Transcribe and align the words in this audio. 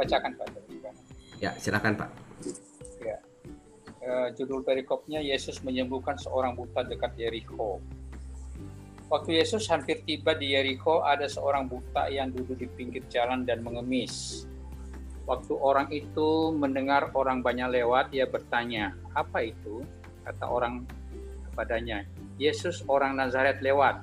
bacakan 0.00 0.32
Pak. 0.40 0.48
Ya, 1.44 1.52
silakan 1.60 1.92
Pak. 2.00 2.10
Ya. 3.04 3.20
Uh, 4.00 4.32
judul 4.32 4.64
perikopnya 4.64 5.20
Yesus 5.20 5.60
menyembuhkan 5.60 6.16
seorang 6.16 6.56
buta 6.56 6.80
dekat 6.88 7.12
Yeriko. 7.20 7.84
Waktu 9.12 9.42
Yesus 9.42 9.68
hampir 9.68 10.00
tiba 10.08 10.32
di 10.32 10.56
Yeriko, 10.56 11.04
ada 11.04 11.28
seorang 11.28 11.68
buta 11.68 12.08
yang 12.08 12.32
duduk 12.32 12.56
di 12.56 12.70
pinggir 12.70 13.04
jalan 13.12 13.44
dan 13.44 13.60
mengemis. 13.60 14.46
Waktu 15.28 15.52
orang 15.58 15.90
itu 15.92 16.54
mendengar 16.54 17.12
orang 17.12 17.44
banyak 17.44 17.82
lewat, 17.82 18.14
ia 18.14 18.24
bertanya, 18.24 18.96
"Apa 19.12 19.44
itu?" 19.44 19.84
Kata 20.24 20.46
orang 20.46 20.86
kepadanya, 21.50 22.06
"Yesus 22.38 22.86
orang 22.86 23.18
Nazaret 23.18 23.58
lewat." 23.60 24.00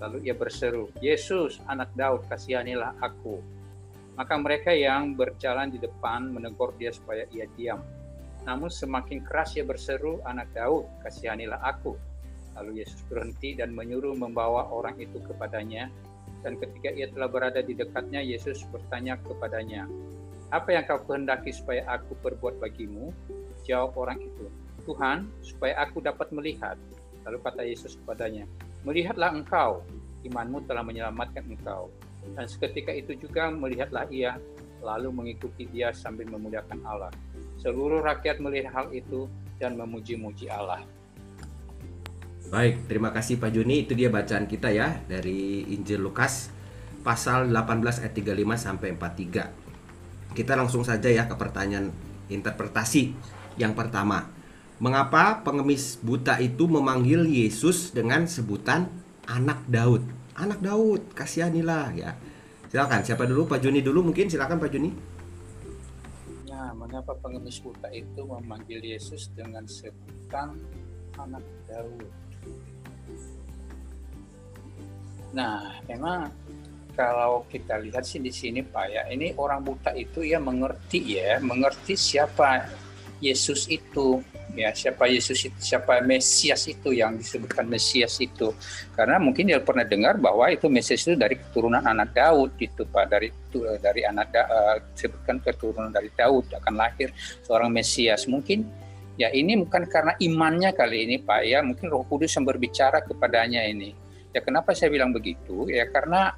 Lalu 0.00 0.30
ia 0.30 0.34
berseru, 0.34 0.88
"Yesus, 0.98 1.60
anak 1.68 1.92
Daud, 1.92 2.24
kasihanilah 2.26 2.96
aku." 3.04 3.57
Maka 4.18 4.34
mereka 4.34 4.74
yang 4.74 5.14
berjalan 5.14 5.70
di 5.70 5.78
depan 5.78 6.34
menegur 6.34 6.74
dia 6.74 6.90
supaya 6.90 7.22
ia 7.30 7.46
diam. 7.54 7.78
Namun 8.42 8.66
semakin 8.66 9.22
keras 9.22 9.54
ia 9.54 9.62
berseru, 9.62 10.18
anak 10.26 10.50
Daud, 10.50 10.90
kasihanilah 11.06 11.62
aku. 11.62 11.94
Lalu 12.58 12.82
Yesus 12.82 12.98
berhenti 13.06 13.54
dan 13.54 13.70
menyuruh 13.70 14.18
membawa 14.18 14.66
orang 14.74 14.98
itu 14.98 15.22
kepadanya. 15.22 15.86
Dan 16.42 16.58
ketika 16.58 16.90
ia 16.90 17.06
telah 17.14 17.30
berada 17.30 17.62
di 17.62 17.78
dekatnya, 17.78 18.18
Yesus 18.18 18.66
bertanya 18.74 19.18
kepadanya, 19.22 19.86
apa 20.48 20.74
yang 20.74 20.88
kau 20.88 21.02
kehendaki 21.04 21.52
supaya 21.52 21.84
aku 21.86 22.16
perbuat 22.18 22.58
bagimu? 22.58 23.14
Jawab 23.68 23.94
orang 24.00 24.18
itu, 24.22 24.48
Tuhan, 24.88 25.28
supaya 25.44 25.78
aku 25.84 26.00
dapat 26.00 26.32
melihat. 26.34 26.80
Lalu 27.28 27.38
kata 27.44 27.62
Yesus 27.68 28.00
kepadanya, 28.00 28.48
Melihatlah 28.86 29.34
engkau, 29.34 29.84
imanmu 30.24 30.64
telah 30.64 30.80
menyelamatkan 30.80 31.44
engkau. 31.44 31.92
Dan 32.34 32.44
seketika 32.48 32.92
itu 32.92 33.16
juga 33.16 33.48
melihatlah 33.48 34.08
ia, 34.10 34.36
lalu 34.82 35.12
mengikuti 35.12 35.68
dia 35.70 35.94
sambil 35.94 36.28
memuliakan 36.28 36.82
Allah. 36.84 37.12
Seluruh 37.58 38.02
rakyat 38.02 38.38
melihat 38.38 38.70
hal 38.74 38.86
itu 38.94 39.26
dan 39.58 39.74
memuji-muji 39.74 40.46
Allah. 40.46 40.82
Baik, 42.48 42.88
terima 42.88 43.12
kasih 43.12 43.36
Pak 43.36 43.52
Juni. 43.52 43.84
Itu 43.84 43.92
dia 43.92 44.08
bacaan 44.08 44.48
kita 44.48 44.72
ya 44.72 45.04
dari 45.04 45.68
Injil 45.68 46.00
Lukas 46.00 46.48
pasal 47.04 47.52
18 47.52 48.04
ayat 48.04 48.14
35 48.16 48.56
sampai 48.56 48.88
43. 48.96 50.32
Kita 50.32 50.52
langsung 50.56 50.80
saja 50.80 51.12
ya 51.12 51.28
ke 51.28 51.36
pertanyaan 51.36 51.92
interpretasi 52.32 53.12
yang 53.60 53.76
pertama. 53.76 54.30
Mengapa 54.78 55.42
pengemis 55.42 55.98
buta 55.98 56.38
itu 56.38 56.70
memanggil 56.70 57.26
Yesus 57.26 57.90
dengan 57.90 58.30
sebutan 58.30 58.86
anak 59.26 59.66
Daud? 59.66 60.06
Anak 60.38 60.62
Daud 60.62 61.12
kasihanilah 61.12 61.86
ya. 61.98 62.10
Silakan 62.70 63.02
siapa 63.02 63.26
dulu? 63.26 63.48
Pak 63.48 63.64
Juni 63.64 63.82
dulu 63.82 64.12
mungkin 64.12 64.30
silakan 64.30 64.60
Pak 64.62 64.70
Juni 64.70 64.90
ya 66.58 66.74
mengapa 66.74 67.14
pengemis 67.22 67.62
buta 67.62 67.86
itu 67.94 68.26
memanggil 68.26 68.82
Yesus 68.82 69.30
dengan 69.30 69.62
sebutan 69.70 70.58
anak 71.14 71.46
Daud? 71.70 72.10
Nah 75.38 75.78
memang 75.86 76.26
kalau 76.98 77.46
kita 77.46 77.78
lihat 77.78 78.02
sih 78.02 78.18
di 78.18 78.34
sini 78.34 78.66
Pak 78.66 78.86
ya 78.90 79.06
ini 79.06 79.38
orang 79.38 79.62
buta 79.62 79.94
itu 79.94 80.26
ya 80.26 80.42
mengerti 80.42 81.14
ya 81.14 81.38
mengerti 81.38 81.94
siapa 81.94 82.66
Yesus 83.22 83.70
itu 83.70 84.18
ya 84.58 84.74
siapa 84.74 85.06
Yesus 85.06 85.38
itu 85.46 85.58
siapa 85.62 86.02
Mesias 86.02 86.66
itu 86.66 86.90
yang 86.90 87.14
disebutkan 87.14 87.70
Mesias 87.70 88.18
itu. 88.18 88.50
Karena 88.98 89.22
mungkin 89.22 89.46
dia 89.46 89.62
pernah 89.62 89.86
dengar 89.86 90.18
bahwa 90.18 90.50
itu 90.50 90.66
Mesias 90.66 91.06
itu 91.06 91.14
dari 91.14 91.38
keturunan 91.38 91.78
anak 91.86 92.10
Daud 92.10 92.58
itu 92.58 92.82
Pak. 92.82 93.06
Dari 93.06 93.30
dari 93.78 94.02
anak 94.02 94.34
uh, 94.34 94.82
disebutkan 94.98 95.38
keturunan 95.38 95.94
dari 95.94 96.10
Daud 96.10 96.50
akan 96.50 96.74
lahir 96.74 97.14
seorang 97.46 97.70
Mesias. 97.70 98.26
Mungkin 98.26 98.66
ya 99.14 99.30
ini 99.30 99.54
bukan 99.62 99.86
karena 99.86 100.18
imannya 100.18 100.74
kali 100.74 101.06
ini 101.06 101.16
Pak. 101.22 101.40
Ya 101.46 101.62
mungkin 101.62 101.86
Roh 101.86 102.02
Kudus 102.02 102.34
yang 102.34 102.42
berbicara 102.42 103.06
kepadanya 103.06 103.62
ini. 103.62 103.94
Ya 104.34 104.42
kenapa 104.42 104.74
saya 104.74 104.90
bilang 104.90 105.14
begitu? 105.14 105.70
Ya 105.70 105.86
karena 105.86 106.34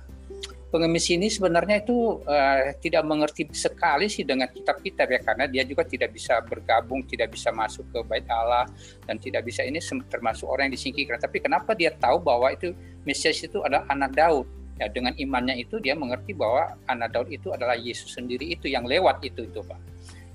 pengemis 0.71 1.11
ini 1.11 1.27
sebenarnya 1.27 1.83
itu 1.83 2.23
uh, 2.23 2.71
tidak 2.79 3.03
mengerti 3.03 3.51
sekali 3.51 4.07
sih 4.07 4.23
dengan 4.23 4.47
kitab-kitab 4.47 5.11
ya 5.11 5.21
karena 5.21 5.45
dia 5.51 5.67
juga 5.67 5.83
tidak 5.83 6.15
bisa 6.15 6.39
bergabung, 6.47 7.03
tidak 7.11 7.35
bisa 7.35 7.51
masuk 7.51 7.91
ke 7.91 7.99
bait 8.07 8.25
Allah 8.31 8.71
dan 9.05 9.19
tidak 9.19 9.45
bisa 9.45 9.67
ini 9.67 9.83
termasuk 10.07 10.47
orang 10.47 10.71
yang 10.71 10.79
disingkirkan. 10.79 11.19
Tapi 11.19 11.43
kenapa 11.43 11.75
dia 11.75 11.91
tahu 11.91 12.23
bahwa 12.23 12.55
itu 12.55 12.71
Mesias 13.03 13.43
itu 13.43 13.59
adalah 13.67 13.85
anak 13.91 14.15
Daud? 14.15 14.47
Ya 14.81 14.89
dengan 14.89 15.13
imannya 15.13 15.61
itu 15.61 15.77
dia 15.77 15.93
mengerti 15.93 16.33
bahwa 16.33 16.73
anak 16.89 17.13
Daud 17.13 17.29
itu 17.29 17.53
adalah 17.53 17.77
Yesus 17.77 18.17
sendiri 18.17 18.49
itu 18.49 18.71
yang 18.71 18.89
lewat 18.89 19.21
itu 19.27 19.45
itu 19.45 19.61
Pak. 19.61 19.77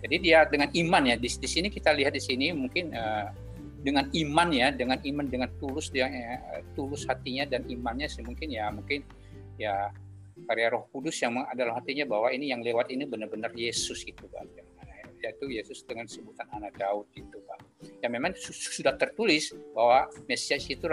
Jadi 0.06 0.16
dia 0.22 0.46
dengan 0.46 0.70
iman 0.70 1.02
ya 1.10 1.16
di, 1.18 1.26
di 1.26 1.50
sini 1.50 1.72
kita 1.72 1.90
lihat 1.96 2.14
di 2.14 2.22
sini 2.22 2.54
mungkin 2.54 2.94
uh, 2.94 3.34
dengan 3.82 4.06
iman 4.14 4.50
ya 4.54 4.70
dengan 4.70 5.02
iman 5.02 5.26
dengan 5.26 5.50
tulus 5.58 5.90
dia 5.90 6.06
uh, 6.06 6.62
tulus 6.78 7.10
hatinya 7.10 7.50
dan 7.50 7.66
imannya 7.66 8.06
mungkin 8.22 8.48
ya 8.54 8.70
mungkin 8.70 9.02
ya 9.58 9.90
karya 10.44 10.68
Roh 10.76 10.92
Kudus 10.92 11.16
yang 11.24 11.40
adalah 11.48 11.80
artinya 11.80 12.04
bahwa 12.04 12.28
ini 12.30 12.52
yang 12.52 12.60
lewat 12.60 12.92
ini 12.92 13.08
benar-benar 13.08 13.56
Yesus 13.56 14.04
gitu 14.04 14.28
Pak. 14.28 14.44
Yaitu 15.24 15.48
Yesus 15.50 15.82
dengan 15.88 16.06
sebutan 16.06 16.46
anak 16.52 16.76
Daud 16.76 17.08
itu 17.16 17.40
Pak. 17.48 17.60
Ya 18.04 18.12
memang 18.12 18.36
sudah 18.36 19.00
tertulis 19.00 19.56
bahwa 19.72 20.12
Mesias 20.28 20.68
itu 20.68 20.86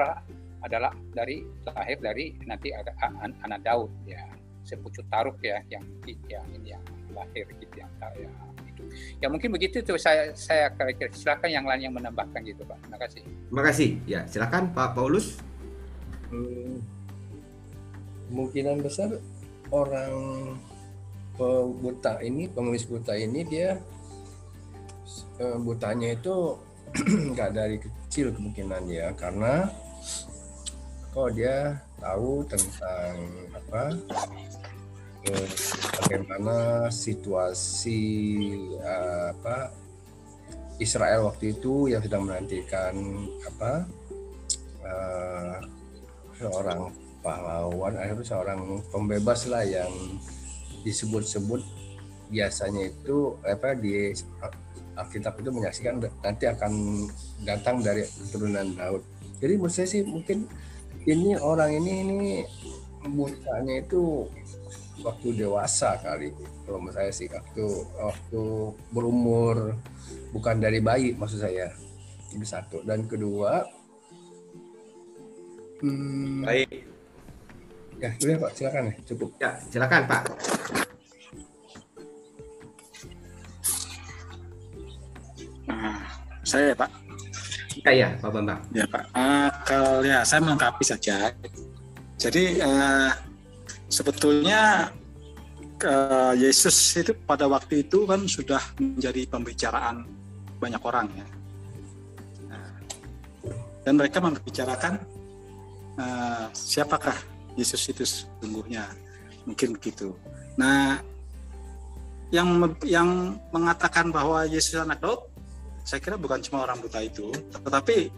adalah 0.62 0.94
dari 1.10 1.42
lahir 1.66 1.98
dari 1.98 2.38
nanti 2.46 2.70
ada 2.70 2.94
anak 3.18 3.60
Daud 3.66 3.90
ya 4.06 4.22
sepucuk 4.62 5.02
taruk 5.10 5.42
ya 5.42 5.58
yang 5.66 5.82
yang 6.30 6.46
ini 6.54 6.78
yang 6.78 6.84
lahir 7.10 7.44
gitu 7.58 7.74
yang 7.74 7.90
ya 8.14 8.30
itu. 8.72 8.82
Ya 9.20 9.26
mungkin 9.28 9.52
begitu 9.52 9.82
tuh 9.82 9.98
saya 9.98 10.32
saya 10.34 10.70
kira 10.72 11.10
silakan 11.12 11.50
yang 11.50 11.64
lain 11.66 11.90
yang 11.90 11.94
menambahkan 11.94 12.40
gitu 12.46 12.62
Pak. 12.64 12.78
Terima 12.82 12.98
kasih. 12.98 13.22
Terima 13.26 13.62
kasih. 13.66 13.88
Ya, 14.08 14.20
silakan 14.26 14.72
Pak 14.72 14.96
Paulus. 14.96 15.38
Hmm, 16.32 16.80
kemungkinan 18.32 18.80
besar 18.80 19.20
orang 19.72 20.14
buta 21.80 22.20
ini 22.20 22.46
pengemis 22.46 22.84
buta 22.84 23.16
ini 23.16 23.40
dia 23.48 23.80
eh, 25.40 25.56
butanya 25.58 26.12
itu 26.12 26.60
nggak 27.32 27.50
dari 27.56 27.76
kecil 27.80 28.36
kemungkinan 28.36 28.84
ya 28.86 29.16
karena 29.16 29.72
kok 31.12 31.32
dia 31.32 31.80
tahu 31.96 32.44
tentang 32.44 33.16
apa 33.56 33.82
eh, 35.24 35.48
bagaimana 36.04 36.88
situasi 36.92 38.04
apa 38.84 39.72
Israel 40.80 41.30
waktu 41.30 41.56
itu 41.56 41.88
yang 41.88 42.02
sedang 42.02 42.26
menantikan 42.26 42.96
apa 43.46 43.72
uh, 44.82 45.56
seorang 46.34 46.90
pahlawan 47.22 47.94
akhirnya 47.96 48.26
seorang 48.26 48.82
pembebas 48.90 49.46
lah 49.46 49.62
yang 49.62 49.90
disebut-sebut 50.82 51.62
biasanya 52.28 52.90
itu 52.90 53.38
apa 53.46 53.78
di 53.78 54.10
Alkitab 54.92 55.40
itu 55.40 55.48
menyaksikan 55.48 56.02
nanti 56.20 56.44
akan 56.44 57.06
datang 57.48 57.80
dari 57.80 58.04
keturunan 58.04 58.76
Daud. 58.76 59.00
Jadi 59.40 59.52
menurut 59.56 59.72
saya 59.72 59.88
sih 59.88 60.04
mungkin 60.04 60.44
ini 61.08 61.32
orang 61.40 61.72
ini 61.80 61.92
ini 62.04 62.20
butanya 63.08 63.80
itu 63.80 64.28
waktu 65.00 65.32
dewasa 65.32 65.96
kali. 66.04 66.36
Kalau 66.68 66.76
menurut 66.76 66.96
saya 66.96 67.08
sih 67.08 67.24
waktu 67.32 67.64
waktu 67.96 68.42
berumur 68.92 69.80
bukan 70.36 70.60
dari 70.60 70.84
bayi 70.84 71.16
maksud 71.16 71.40
saya. 71.40 71.72
Itu 72.28 72.44
satu. 72.44 72.84
Dan 72.84 73.08
kedua 73.08 73.64
hmm, 75.80 76.44
baik 76.44 76.91
Ya, 78.02 78.10
sudah 78.18 78.34
Pak, 78.34 78.50
silakan 78.58 78.82
ya, 78.90 78.94
cukup. 79.06 79.30
Ya, 79.38 79.50
silakan 79.70 80.02
Pak. 80.10 80.22
Nah, 85.70 86.02
saya 86.42 86.74
ya 86.74 86.76
Pak. 86.82 86.90
Ya, 87.86 87.92
ya 87.94 88.08
Pak 88.18 88.30
Bambang. 88.34 88.60
Ya 88.74 88.84
Pak. 88.90 89.04
Uh, 89.14 89.50
kalau 89.62 90.02
ya 90.02 90.26
saya 90.26 90.42
melengkapi 90.42 90.82
saja. 90.82 91.30
Jadi 92.18 92.58
uh, 92.58 93.14
sebetulnya 93.86 94.90
uh, 95.86 96.34
Yesus 96.34 96.74
itu 96.98 97.14
pada 97.22 97.46
waktu 97.46 97.86
itu 97.86 98.02
kan 98.02 98.26
sudah 98.26 98.62
menjadi 98.82 99.30
pembicaraan 99.30 100.10
banyak 100.58 100.82
orang 100.82 101.06
ya. 101.14 101.26
Nah, 102.50 102.70
dan 103.86 103.94
mereka 103.94 104.18
membicarakan 104.18 104.98
uh, 106.02 106.50
siapakah 106.50 107.30
Yesus 107.56 107.82
itu 107.88 108.02
sesungguhnya 108.04 108.88
mungkin 109.44 109.76
begitu. 109.76 110.16
Nah, 110.56 111.00
yang 112.32 112.48
yang 112.86 113.36
mengatakan 113.52 114.08
bahwa 114.08 114.48
Yesus 114.48 114.80
anak 114.80 115.04
Daud, 115.04 115.28
saya 115.84 116.00
kira 116.00 116.16
bukan 116.16 116.40
cuma 116.40 116.64
orang 116.64 116.80
buta 116.80 117.04
itu, 117.04 117.28
tetapi 117.52 118.08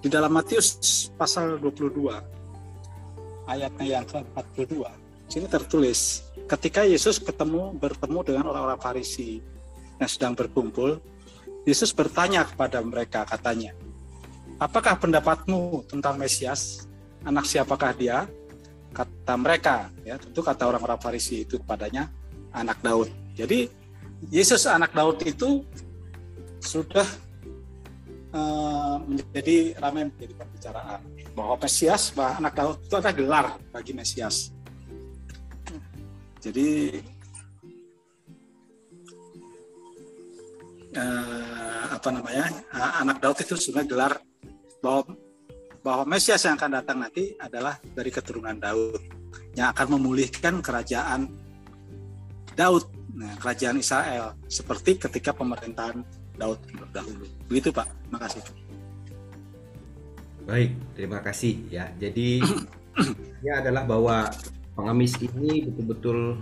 di 0.00 0.08
dalam 0.08 0.30
Matius 0.32 0.78
pasal 1.18 1.58
22 1.58 2.22
ayatnya 3.44 4.00
yang 4.00 4.04
ke-42 4.08 5.04
sini 5.28 5.48
tertulis 5.48 6.24
ketika 6.46 6.84
Yesus 6.84 7.18
ketemu 7.18 7.74
bertemu 7.76 8.18
dengan 8.22 8.44
orang-orang 8.52 8.80
Farisi 8.80 9.40
yang 9.98 10.10
sedang 10.10 10.34
berkumpul, 10.36 11.00
Yesus 11.64 11.94
bertanya 11.94 12.44
kepada 12.44 12.82
mereka 12.84 13.24
katanya, 13.24 13.72
"Apakah 14.60 14.98
pendapatmu 15.00 15.86
tentang 15.88 16.20
Mesias? 16.20 16.84
Anak 17.24 17.48
siapakah 17.48 17.96
dia?" 17.96 18.28
Kata 18.94 19.34
mereka, 19.34 19.90
ya 20.06 20.14
tentu 20.14 20.38
kata 20.38 20.70
orang-orang 20.70 21.02
Farisi 21.02 21.42
itu 21.42 21.58
kepadanya, 21.58 22.06
anak 22.54 22.78
Daud. 22.78 23.10
Jadi 23.34 23.66
Yesus 24.30 24.70
anak 24.70 24.94
Daud 24.94 25.18
itu 25.26 25.66
sudah 26.62 27.02
uh, 28.30 29.02
menjadi 29.02 29.74
ramai 29.82 30.06
menjadi 30.06 30.34
pembicaraan 30.38 31.02
bahwa 31.34 31.58
Mesias, 31.58 32.14
bahwa 32.14 32.38
anak 32.38 32.54
Daud 32.54 32.76
itu 32.86 32.94
adalah 32.94 33.14
gelar 33.18 33.46
bagi 33.74 33.92
Mesias. 33.98 34.54
Jadi 36.38 37.02
uh, 40.94 41.84
apa 41.98 42.08
namanya 42.14 42.46
anak 43.02 43.18
Daud 43.18 43.42
itu 43.42 43.58
sebenarnya 43.58 43.90
gelar 43.90 44.12
bahwa 44.78 45.18
bahwa 45.84 46.08
Mesias 46.08 46.40
yang 46.48 46.56
akan 46.56 46.80
datang 46.80 46.96
nanti 47.04 47.36
adalah 47.36 47.76
dari 47.92 48.08
keturunan 48.08 48.56
Daud 48.56 48.96
yang 49.52 49.68
akan 49.76 50.00
memulihkan 50.00 50.64
kerajaan 50.64 51.28
Daud, 52.56 52.88
nah, 53.12 53.36
kerajaan 53.36 53.76
Israel 53.76 54.32
seperti 54.48 54.96
ketika 54.96 55.36
pemerintahan 55.36 56.00
Daud 56.40 56.56
dahulu. 56.88 57.28
Begitu 57.52 57.68
Pak, 57.68 57.84
makasih. 58.08 58.40
Baik, 60.48 60.72
terima 60.96 61.20
kasih 61.20 61.68
ya. 61.68 61.92
Jadi 62.00 62.40
ini 63.44 63.50
adalah 63.52 63.84
bahwa 63.84 64.32
pengemis 64.72 65.20
ini 65.20 65.68
betul-betul 65.68 66.40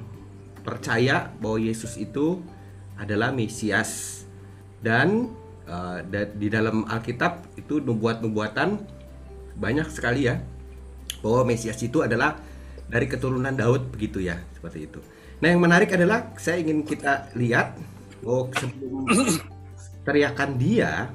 percaya 0.63 1.35
bahwa 1.43 1.59
Yesus 1.59 1.99
itu 1.99 2.39
adalah 2.95 3.35
Mesias 3.35 4.23
dan 4.79 5.35
uh, 5.67 5.99
di 6.39 6.47
dalam 6.47 6.87
Alkitab 6.87 7.59
itu 7.59 7.83
nubuat-nubuatan 7.83 9.02
banyak 9.57 9.89
sekali 9.93 10.29
ya 10.29 10.41
bahwa 11.21 11.49
Mesias 11.49 11.79
itu 11.81 12.03
adalah 12.03 12.39
dari 12.89 13.07
keturunan 13.09 13.53
Daud 13.55 13.93
begitu 13.93 14.21
ya 14.21 14.41
seperti 14.53 14.91
itu. 14.91 15.01
Nah 15.43 15.49
yang 15.51 15.63
menarik 15.63 15.91
adalah 15.95 16.35
saya 16.39 16.61
ingin 16.63 16.85
kita 16.85 17.33
lihat 17.39 17.79
oh 18.23 18.51
sebelum 18.55 19.07
teriakan 20.07 20.51
dia 20.59 21.11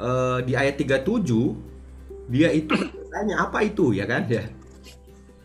uh, 0.00 0.38
di 0.44 0.52
ayat 0.56 0.76
37 0.76 1.08
dia 2.28 2.48
itu 2.52 2.72
bertanya 2.76 3.48
apa 3.48 3.64
itu 3.64 3.96
ya 3.96 4.04
kan 4.04 4.28
ya 4.28 4.44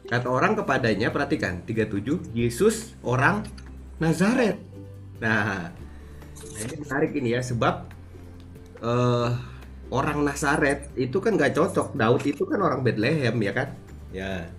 Kata 0.04 0.27
orang 0.27 0.54
kepadanya, 0.60 1.10
perhatikan 1.10 1.63
37, 1.63 2.36
Yesus 2.36 2.94
orang 3.07 3.48
Nazaret. 4.04 4.60
Nah, 5.24 5.71
ini 6.60 6.75
menarik 6.83 7.12
ini 7.15 7.33
ya, 7.33 7.42
sebab 7.42 7.88
uh, 8.83 9.31
orang 9.94 10.25
Nazaret 10.25 10.90
itu 10.98 11.22
kan 11.22 11.38
gak 11.38 11.54
cocok. 11.54 11.94
Daud 11.94 12.25
itu 12.25 12.44
kan 12.50 12.57
orang 12.57 12.81
Bethlehem 12.81 13.38
ya 13.38 13.54
kan? 13.54 13.68
Ya. 14.10 14.50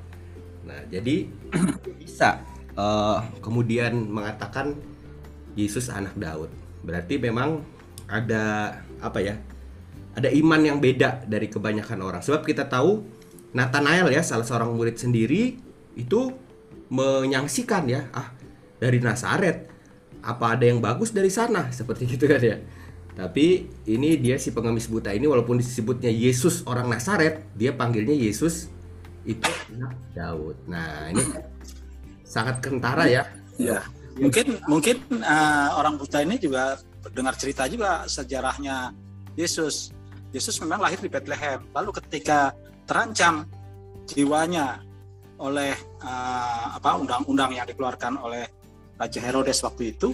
Nah, 0.63 0.81
jadi 0.87 1.27
bisa 2.01 2.39
uh, 2.79 3.19
kemudian 3.43 3.99
mengatakan 4.07 4.79
Yesus 5.59 5.91
anak 5.91 6.15
Daud. 6.15 6.55
Berarti 6.87 7.19
memang 7.19 7.67
ada 8.07 8.79
apa 9.03 9.19
ya? 9.19 9.35
Ada 10.15 10.31
iman 10.31 10.63
yang 10.63 10.79
beda 10.79 11.27
dari 11.27 11.51
kebanyakan 11.51 11.99
orang. 11.99 12.23
Sebab 12.23 12.47
kita 12.47 12.71
tahu 12.71 13.03
Nathanael 13.51 14.15
ya 14.15 14.23
salah 14.23 14.47
seorang 14.47 14.71
murid 14.71 14.95
sendiri 14.95 15.59
itu 15.99 16.21
menyaksikan 16.91 17.87
ya 17.91 18.11
ah 18.15 18.35
dari 18.83 18.99
Nazaret 18.99 19.71
apa 20.23 20.59
ada 20.59 20.67
yang 20.67 20.83
bagus 20.83 21.15
dari 21.15 21.31
sana 21.31 21.71
seperti 21.71 22.07
gitu 22.19 22.27
kan 22.27 22.43
ya 22.43 22.59
tapi 23.15 23.71
ini 23.87 24.19
dia 24.19 24.35
si 24.43 24.51
pengemis 24.51 24.91
buta 24.91 25.15
ini 25.15 25.31
walaupun 25.31 25.63
disebutnya 25.63 26.11
Yesus 26.11 26.67
orang 26.67 26.91
Nazaret 26.91 27.47
dia 27.55 27.71
panggilnya 27.71 28.15
Yesus 28.15 28.67
itu 29.23 29.47
anak 29.71 29.95
Daud. 30.13 30.59
Nah 30.67 31.15
ini 31.15 31.23
sangat 32.27 32.59
kentara 32.59 33.07
ya. 33.07 33.23
Ya 33.55 33.87
mungkin 34.19 34.59
mungkin 34.67 34.97
uh, 35.23 35.79
orang 35.79 35.95
buta 35.95 36.27
ini 36.27 36.43
juga 36.43 36.79
dengar 37.15 37.39
cerita 37.39 37.71
juga 37.71 38.03
sejarahnya 38.11 38.91
Yesus. 39.39 39.95
Yesus 40.35 40.59
memang 40.59 40.83
lahir 40.83 40.99
di 40.99 41.07
Bethlehem. 41.07 41.63
Lalu 41.71 41.95
ketika 42.03 42.51
terancam 42.83 43.47
jiwanya 44.11 44.83
oleh 45.39 45.71
uh, 46.03 46.75
apa 46.75 46.99
undang-undang 46.99 47.55
yang 47.55 47.67
dikeluarkan 47.71 48.19
oleh 48.19 48.43
Raja 48.99 49.23
Herodes 49.23 49.63
waktu 49.63 49.95
itu 49.95 50.11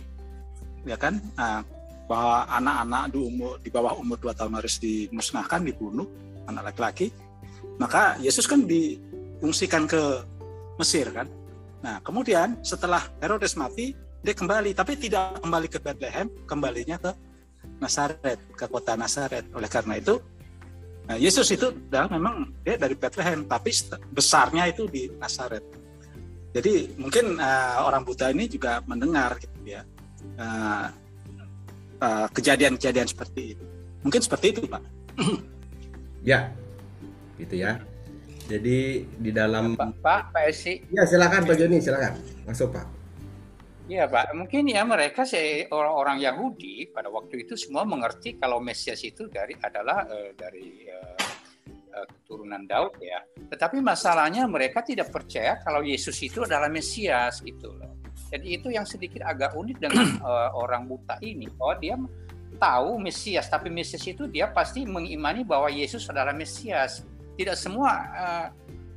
ya 0.85 1.01
kan? 1.01 1.17
Uh, 1.41 1.65
bahwa 2.11 2.43
anak-anak 2.51 3.15
di 3.15 3.23
di 3.63 3.71
bawah 3.71 3.95
umur 3.95 4.19
2 4.19 4.35
tahun 4.35 4.59
harus 4.59 4.83
dimusnahkan 4.83 5.63
dibunuh 5.63 6.11
anak 6.51 6.75
laki-laki. 6.75 7.15
Maka 7.79 8.19
Yesus 8.19 8.51
kan 8.51 8.67
diungsikan 8.67 9.87
ke 9.87 10.27
Mesir 10.75 11.07
kan? 11.15 11.31
Nah 11.87 12.03
kemudian 12.03 12.59
setelah 12.67 13.07
Herodes 13.23 13.55
mati 13.55 13.95
dia 14.27 14.35
kembali 14.35 14.75
tapi 14.75 14.99
tidak 14.99 15.39
kembali 15.39 15.71
ke 15.71 15.79
Bethlehem 15.79 16.27
kembalinya 16.51 16.99
ke 16.99 17.15
Nazaret 17.79 18.43
ke 18.59 18.67
kota 18.67 18.99
Nazaret. 18.99 19.47
Oleh 19.55 19.71
karena 19.71 19.95
itu 20.03 20.19
Nah, 21.11 21.19
Yesus 21.19 21.51
itu 21.51 21.75
adalah 21.91 22.07
memang 22.07 22.55
dia 22.63 22.79
dari 22.79 22.95
Bethlehem, 22.95 23.43
tapi 23.43 23.75
besarnya 24.15 24.71
itu 24.71 24.87
di 24.87 25.11
Nazaret. 25.19 25.67
Jadi 26.55 26.95
mungkin 26.95 27.35
uh, 27.35 27.83
orang 27.83 28.07
buta 28.07 28.31
ini 28.31 28.47
juga 28.47 28.79
mendengar 28.87 29.35
gitu 29.43 29.59
ya. 29.67 29.83
Uh, 30.39 30.87
uh, 32.01 32.27
kejadian-kejadian 32.33 33.09
seperti 33.09 33.57
itu. 33.57 33.65
Mungkin 34.01 34.21
seperti 34.25 34.47
itu, 34.57 34.61
Pak. 34.65 34.83
ya, 36.31 36.51
gitu 37.37 37.55
ya. 37.61 37.81
Jadi 38.51 39.07
di 39.07 39.31
dalam 39.31 39.79
Pak, 39.79 40.03
Pak, 40.03 40.23
Pak 40.35 40.43
Esi. 40.51 40.83
Ya 40.91 41.07
silakan 41.07 41.47
Pak 41.47 41.55
Joni, 41.55 41.79
silakan 41.79 42.19
masuk 42.43 42.75
Pak. 42.75 43.01
Iya 43.91 44.07
Pak, 44.07 44.39
mungkin 44.39 44.71
ya 44.71 44.87
mereka 44.87 45.27
orang-orang 45.75 46.23
Yahudi 46.23 46.95
pada 46.95 47.11
waktu 47.11 47.43
itu 47.43 47.59
semua 47.59 47.83
mengerti 47.83 48.39
kalau 48.39 48.63
Mesias 48.63 49.03
itu 49.03 49.27
dari 49.27 49.59
adalah 49.59 50.07
uh, 50.07 50.31
dari 50.31 50.87
uh, 50.87 51.19
uh, 51.99 52.07
keturunan 52.07 52.71
Daud 52.71 52.95
ya. 53.03 53.19
Tetapi 53.51 53.83
masalahnya 53.83 54.47
mereka 54.47 54.87
tidak 54.87 55.11
percaya 55.11 55.59
kalau 55.59 55.83
Yesus 55.83 56.15
itu 56.23 56.47
adalah 56.47 56.71
Mesias 56.71 57.43
gitu 57.43 57.75
loh. 57.75 58.00
Jadi 58.31 58.47
itu 58.47 58.71
yang 58.71 58.87
sedikit 58.87 59.27
agak 59.27 59.59
unik 59.59 59.77
dengan 59.83 60.07
uh, 60.23 60.55
orang 60.63 60.87
buta 60.87 61.19
ini. 61.21 61.51
Oh 61.59 61.75
dia 61.75 61.99
tahu 62.61 63.01
Mesias, 63.03 63.51
tapi 63.51 63.73
Mesias 63.73 64.07
itu 64.07 64.31
dia 64.31 64.51
pasti 64.51 64.87
mengimani 64.87 65.43
bahwa 65.43 65.67
Yesus 65.67 66.07
adalah 66.07 66.31
Mesias. 66.31 67.03
Tidak 67.35 67.57
semua 67.59 67.91
uh, 68.15 68.47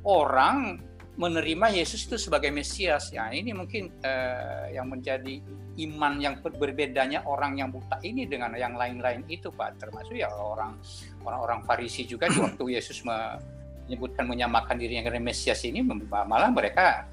orang 0.06 0.78
menerima 1.14 1.70
Yesus 1.78 2.06
itu 2.06 2.18
sebagai 2.18 2.50
Mesias. 2.50 3.14
Ya, 3.14 3.30
ini 3.30 3.54
mungkin 3.54 3.90
uh, 4.02 4.70
yang 4.70 4.90
menjadi 4.90 5.38
iman 5.74 6.18
yang 6.22 6.38
berbedanya 6.42 7.26
orang 7.26 7.58
yang 7.58 7.70
buta 7.70 7.98
ini 8.02 8.26
dengan 8.26 8.54
yang 8.54 8.74
lain-lain 8.74 9.22
itu, 9.30 9.50
Pak. 9.50 9.78
Termasuk 9.78 10.14
ya 10.18 10.30
orang 10.30 10.78
orang-orang 11.22 11.62
Farisi 11.66 12.06
juga 12.06 12.30
di 12.30 12.38
waktu 12.44 12.62
Yesus 12.74 13.02
menyebutkan 13.06 14.26
menyamakan 14.26 14.76
dirinya 14.78 15.10
dengan 15.10 15.30
Mesias 15.30 15.62
ini 15.66 15.82
malah 15.82 16.50
mereka 16.50 17.06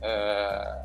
uh, 0.00 0.82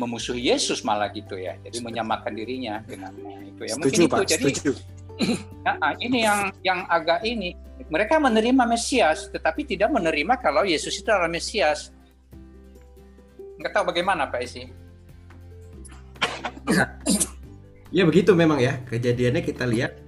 memusuhi 0.00 0.48
Yesus 0.48 0.80
malah 0.80 1.12
gitu 1.12 1.36
ya. 1.36 1.60
Jadi 1.60 1.84
menyamakan 1.84 2.32
dirinya 2.32 2.80
dengan 2.88 3.12
itu 3.44 3.68
ya. 3.68 3.74
Mungkin 3.76 3.92
setuju, 3.92 4.02
itu. 4.08 4.12
Pak, 4.12 4.24
Jadi 4.26 4.44
setuju. 4.48 4.72
Nah, 5.60 5.92
ini 6.00 6.24
yang 6.24 6.48
yang 6.64 6.88
agak 6.88 7.20
ini 7.28 7.52
mereka 7.92 8.16
menerima 8.16 8.64
Mesias 8.64 9.28
tetapi 9.28 9.68
tidak 9.68 9.92
menerima 9.92 10.40
kalau 10.40 10.64
Yesus 10.64 10.96
itu 10.96 11.12
adalah 11.12 11.28
Mesias. 11.28 11.92
Nggak 13.60 13.72
tahu 13.76 13.84
bagaimana 13.92 14.24
Pak 14.32 14.40
Isi. 14.40 14.64
Ya 17.90 18.06
begitu 18.06 18.38
memang 18.38 18.62
ya 18.62 18.78
kejadiannya 18.86 19.42
kita 19.42 19.66
lihat 19.66 19.98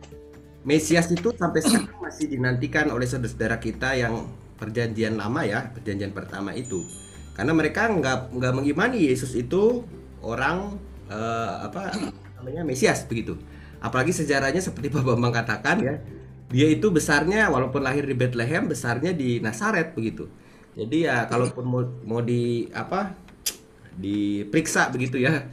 Mesias 0.62 1.10
itu 1.10 1.34
sampai 1.34 1.66
sekarang 1.66 1.90
masih 1.98 2.30
dinantikan 2.30 2.86
oleh 2.94 3.10
saudara-saudara 3.10 3.58
kita 3.58 3.98
yang 3.98 4.30
perjanjian 4.54 5.18
lama 5.18 5.42
ya 5.42 5.66
perjanjian 5.74 6.14
pertama 6.14 6.54
itu 6.54 6.86
karena 7.32 7.52
mereka 7.56 7.88
nggak 7.88 8.36
nggak 8.36 8.52
mengimani 8.52 9.08
Yesus 9.08 9.32
itu 9.32 9.84
orang 10.20 10.76
uh, 11.08 11.66
apa 11.68 11.92
namanya 12.40 12.62
Mesias 12.64 13.08
begitu. 13.08 13.40
Apalagi 13.82 14.14
sejarahnya 14.14 14.62
seperti 14.62 14.92
Pak 14.92 15.02
Bambang 15.02 15.34
katakan 15.34 15.82
ya. 15.82 15.96
dia 16.52 16.68
itu 16.70 16.92
besarnya 16.92 17.50
walaupun 17.50 17.82
lahir 17.82 18.06
di 18.06 18.14
Bethlehem 18.14 18.68
besarnya 18.70 19.10
di 19.16 19.42
Nazaret 19.42 19.96
begitu. 19.96 20.28
Jadi 20.72 21.04
ya 21.04 21.28
kalaupun 21.28 21.64
mau, 21.64 21.82
mau 22.04 22.20
di 22.24 22.68
apa 22.72 23.12
diperiksa 23.92 24.88
begitu 24.88 25.20
ya 25.20 25.44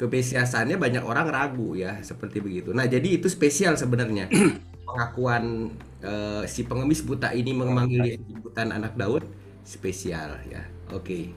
kebesiasannya 0.00 0.80
banyak 0.80 1.04
orang 1.04 1.28
ragu 1.28 1.76
ya 1.76 2.00
seperti 2.00 2.40
begitu. 2.40 2.72
Nah 2.72 2.88
jadi 2.88 3.20
itu 3.20 3.28
spesial 3.28 3.76
sebenarnya. 3.76 4.28
Pengakuan 4.88 5.72
uh, 6.04 6.44
si 6.44 6.68
pengemis 6.68 7.00
buta 7.00 7.32
ini 7.32 7.56
memanggil 7.56 8.16
Yesus 8.16 8.36
butan 8.44 8.74
anak 8.76 8.92
Daud 8.98 9.24
spesial 9.64 10.36
ya. 10.50 10.62
Oke. 10.92 11.32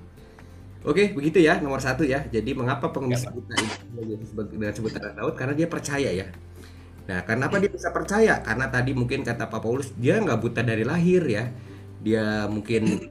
Oke, 0.86 1.18
begitu 1.18 1.42
ya 1.42 1.58
nomor 1.58 1.82
satu 1.82 2.06
ya. 2.06 2.22
Jadi 2.30 2.54
mengapa 2.54 2.94
pengemis 2.94 3.26
Ya, 3.26 3.34
Pak. 3.34 3.34
buta 3.34 3.54
ini 3.58 4.14
disebut 4.22 4.46
dengan 4.54 4.72
sebutan 4.76 5.02
Daud? 5.18 5.34
Karena 5.34 5.54
dia 5.58 5.66
percaya 5.66 6.10
ya. 6.14 6.28
Nah, 7.10 7.22
kenapa 7.26 7.58
dia 7.58 7.70
bisa 7.74 7.90
percaya? 7.90 8.38
Karena 8.46 8.70
tadi 8.70 8.94
mungkin 8.94 9.26
kata 9.26 9.50
Pak 9.50 9.62
Paulus 9.66 9.90
dia 9.98 10.22
nggak 10.22 10.38
buta 10.42 10.62
dari 10.62 10.86
lahir 10.86 11.26
ya. 11.26 11.50
Dia 12.06 12.46
mungkin 12.46 13.10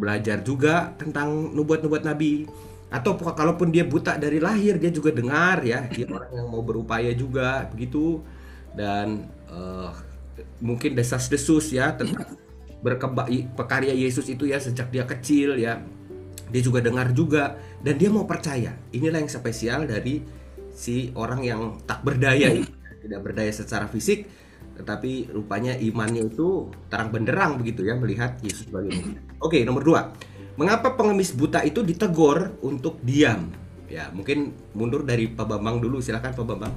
belajar 0.00 0.40
juga 0.40 0.96
tentang 0.96 1.52
nubuat-nubuat 1.52 2.04
Nabi. 2.08 2.48
Atau 2.90 3.14
kalaupun 3.20 3.68
dia 3.70 3.84
buta 3.86 4.16
dari 4.16 4.40
lahir, 4.40 4.80
dia 4.80 4.88
juga 4.88 5.12
dengar 5.12 5.60
ya. 5.60 5.84
Dia 5.92 6.08
orang 6.16 6.32
yang 6.32 6.48
mau 6.48 6.64
berupaya 6.64 7.12
juga 7.12 7.68
begitu. 7.68 8.24
Dan 8.72 9.28
eh, 9.52 9.90
mungkin 10.60 10.96
desas-desus 10.96 11.72
ya 11.76 11.92
tentang 11.96 12.32
berkeba 12.80 13.28
pekarya 13.56 13.92
Yesus 13.92 14.28
itu 14.32 14.48
ya 14.48 14.60
sejak 14.60 14.88
dia 14.92 15.04
kecil 15.04 15.56
ya. 15.60 15.80
Dia 16.50 16.62
juga 16.66 16.82
dengar 16.82 17.14
juga 17.14 17.54
dan 17.78 17.94
dia 17.94 18.10
mau 18.10 18.26
percaya. 18.26 18.74
Inilah 18.90 19.22
yang 19.22 19.30
spesial 19.30 19.86
dari 19.86 20.20
si 20.74 21.14
orang 21.14 21.40
yang 21.46 21.60
tak 21.86 22.02
berdaya 22.02 22.50
ini. 22.50 22.66
tidak 23.04 23.20
berdaya 23.24 23.48
secara 23.48 23.88
fisik 23.88 24.28
tetapi 24.80 25.28
rupanya 25.36 25.76
imannya 25.76 26.32
itu 26.32 26.72
terang 26.88 27.12
benderang 27.12 27.60
begitu 27.60 27.84
ya 27.84 28.00
melihat 28.00 28.40
Yesus 28.40 28.64
sebagai. 28.64 28.96
Oke 29.36 29.60
nomor 29.60 29.84
dua. 29.84 30.00
Mengapa 30.56 30.96
pengemis 30.96 31.36
buta 31.36 31.60
itu 31.64 31.84
ditegur 31.84 32.56
untuk 32.64 33.00
diam? 33.04 33.52
Ya 33.92 34.08
mungkin 34.12 34.56
mundur 34.72 35.04
dari 35.04 35.28
Pak 35.28 35.44
Bambang 35.44 35.84
dulu. 35.84 36.00
Silakan 36.00 36.32
Pak 36.32 36.46
Bambang 36.48 36.74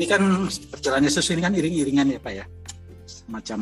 ini 0.00 0.08
kan 0.08 0.48
perjalanan 0.72 1.12
Yesus 1.12 1.28
ini 1.28 1.44
kan 1.44 1.52
iring-iringan 1.52 2.16
ya 2.16 2.20
Pak 2.24 2.32
ya. 2.32 2.44
Semacam 3.04 3.60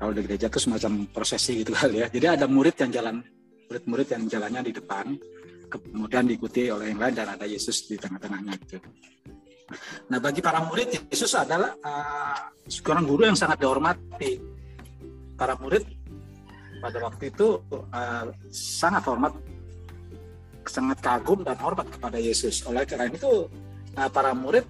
kalau 0.00 0.12
di 0.16 0.24
gereja 0.24 0.48
itu 0.48 0.56
semacam 0.56 1.04
prosesi 1.12 1.60
gitu 1.60 1.76
kali 1.76 2.00
ya. 2.00 2.08
Jadi 2.08 2.26
ada 2.40 2.48
murid 2.48 2.80
yang 2.80 2.88
jalan 2.88 3.20
murid-murid 3.68 4.08
yang 4.08 4.24
jalannya 4.24 4.60
di 4.64 4.72
depan, 4.72 5.12
kemudian 5.68 6.24
diikuti 6.24 6.72
oleh 6.72 6.96
yang 6.96 7.00
lain 7.00 7.12
dan 7.12 7.28
ada 7.28 7.44
Yesus 7.44 7.84
di 7.92 8.00
tengah-tengahnya 8.00 8.56
gitu. 8.64 8.80
Nah 10.08 10.16
bagi 10.16 10.40
para 10.40 10.64
murid 10.64 11.12
Yesus 11.12 11.36
adalah 11.36 11.76
uh, 11.84 12.48
seorang 12.64 13.04
guru 13.04 13.28
yang 13.28 13.36
sangat 13.36 13.60
dihormati. 13.60 14.40
Para 15.36 15.60
murid 15.60 15.84
pada 16.80 16.98
waktu 17.04 17.28
itu 17.28 17.60
uh, 17.68 18.32
sangat 18.48 19.04
hormat, 19.04 19.36
sangat 20.64 21.04
kagum 21.04 21.44
dan 21.44 21.60
hormat 21.60 21.84
kepada 21.92 22.16
Yesus. 22.16 22.64
Oleh 22.64 22.88
karena 22.88 23.12
itu 23.12 23.44
uh, 23.92 24.08
para 24.08 24.32
murid 24.32 24.64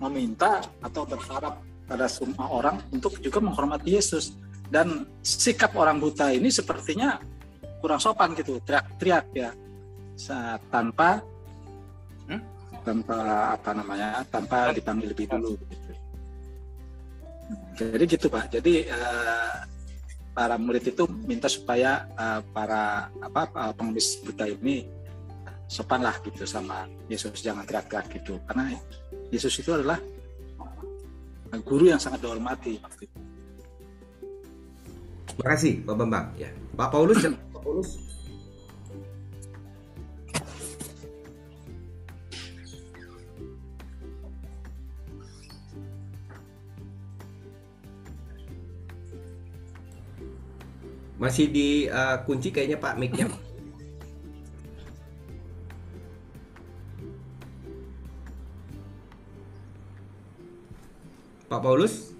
meminta 0.00 0.60
atau 0.82 1.02
berharap 1.04 1.60
pada 1.86 2.06
semua 2.10 2.50
orang 2.50 2.82
untuk 2.90 3.16
juga 3.22 3.38
menghormati 3.38 3.94
Yesus 3.94 4.34
dan 4.66 5.06
sikap 5.22 5.72
orang 5.78 6.02
buta 6.02 6.34
ini 6.34 6.50
sepertinya 6.50 7.22
kurang 7.78 8.02
sopan 8.02 8.34
gitu 8.34 8.58
teriak-teriak 8.66 9.26
ya 9.32 9.50
Sa- 10.16 10.58
tanpa 10.72 11.22
Hmm? 12.26 12.42
tanpa 12.82 13.18
apa 13.54 13.70
namanya 13.70 14.26
tanpa 14.26 14.74
dipanggil 14.74 15.14
lebih 15.14 15.30
dulu 15.30 15.54
gitu. 15.70 15.92
jadi 17.78 18.04
gitu 18.10 18.26
pak 18.26 18.50
jadi 18.50 18.90
eh, 18.90 19.54
para 20.34 20.58
murid 20.58 20.90
itu 20.90 21.06
minta 21.22 21.46
supaya 21.46 22.02
eh, 22.10 22.40
para 22.50 23.06
apa 23.22 23.46
eh, 23.46 23.72
pengemis 23.78 24.18
buta 24.26 24.50
ini 24.50 24.90
sopan 25.66 26.02
lah 26.02 26.14
gitu 26.22 26.46
sama 26.46 26.86
Yesus 27.10 27.42
jangan 27.42 27.66
teriak-teriak 27.66 28.06
gitu. 28.14 28.38
Karena 28.46 28.74
Yesus 29.30 29.54
itu 29.58 29.74
adalah 29.74 29.98
guru 31.62 31.90
yang 31.90 32.00
sangat 32.00 32.22
dihormati 32.22 32.78
waktu 32.82 33.06
itu. 33.06 33.18
makasih 35.36 35.84
Pak 35.84 35.94
Bambang. 36.00 36.26
Ya. 36.40 36.48
Pak 36.72 36.88
Paulus 36.88 37.20
silakan, 37.20 37.36
Pak 37.52 37.60
Paulus. 37.60 37.90
Masih 51.16 51.48
di 51.48 51.88
eh, 51.88 52.16
kunci 52.28 52.48
kayaknya 52.52 52.76
Pak 52.76 52.96
mic-nya 53.00 53.28
Pak 61.56 61.64
Paulus 61.64 62.16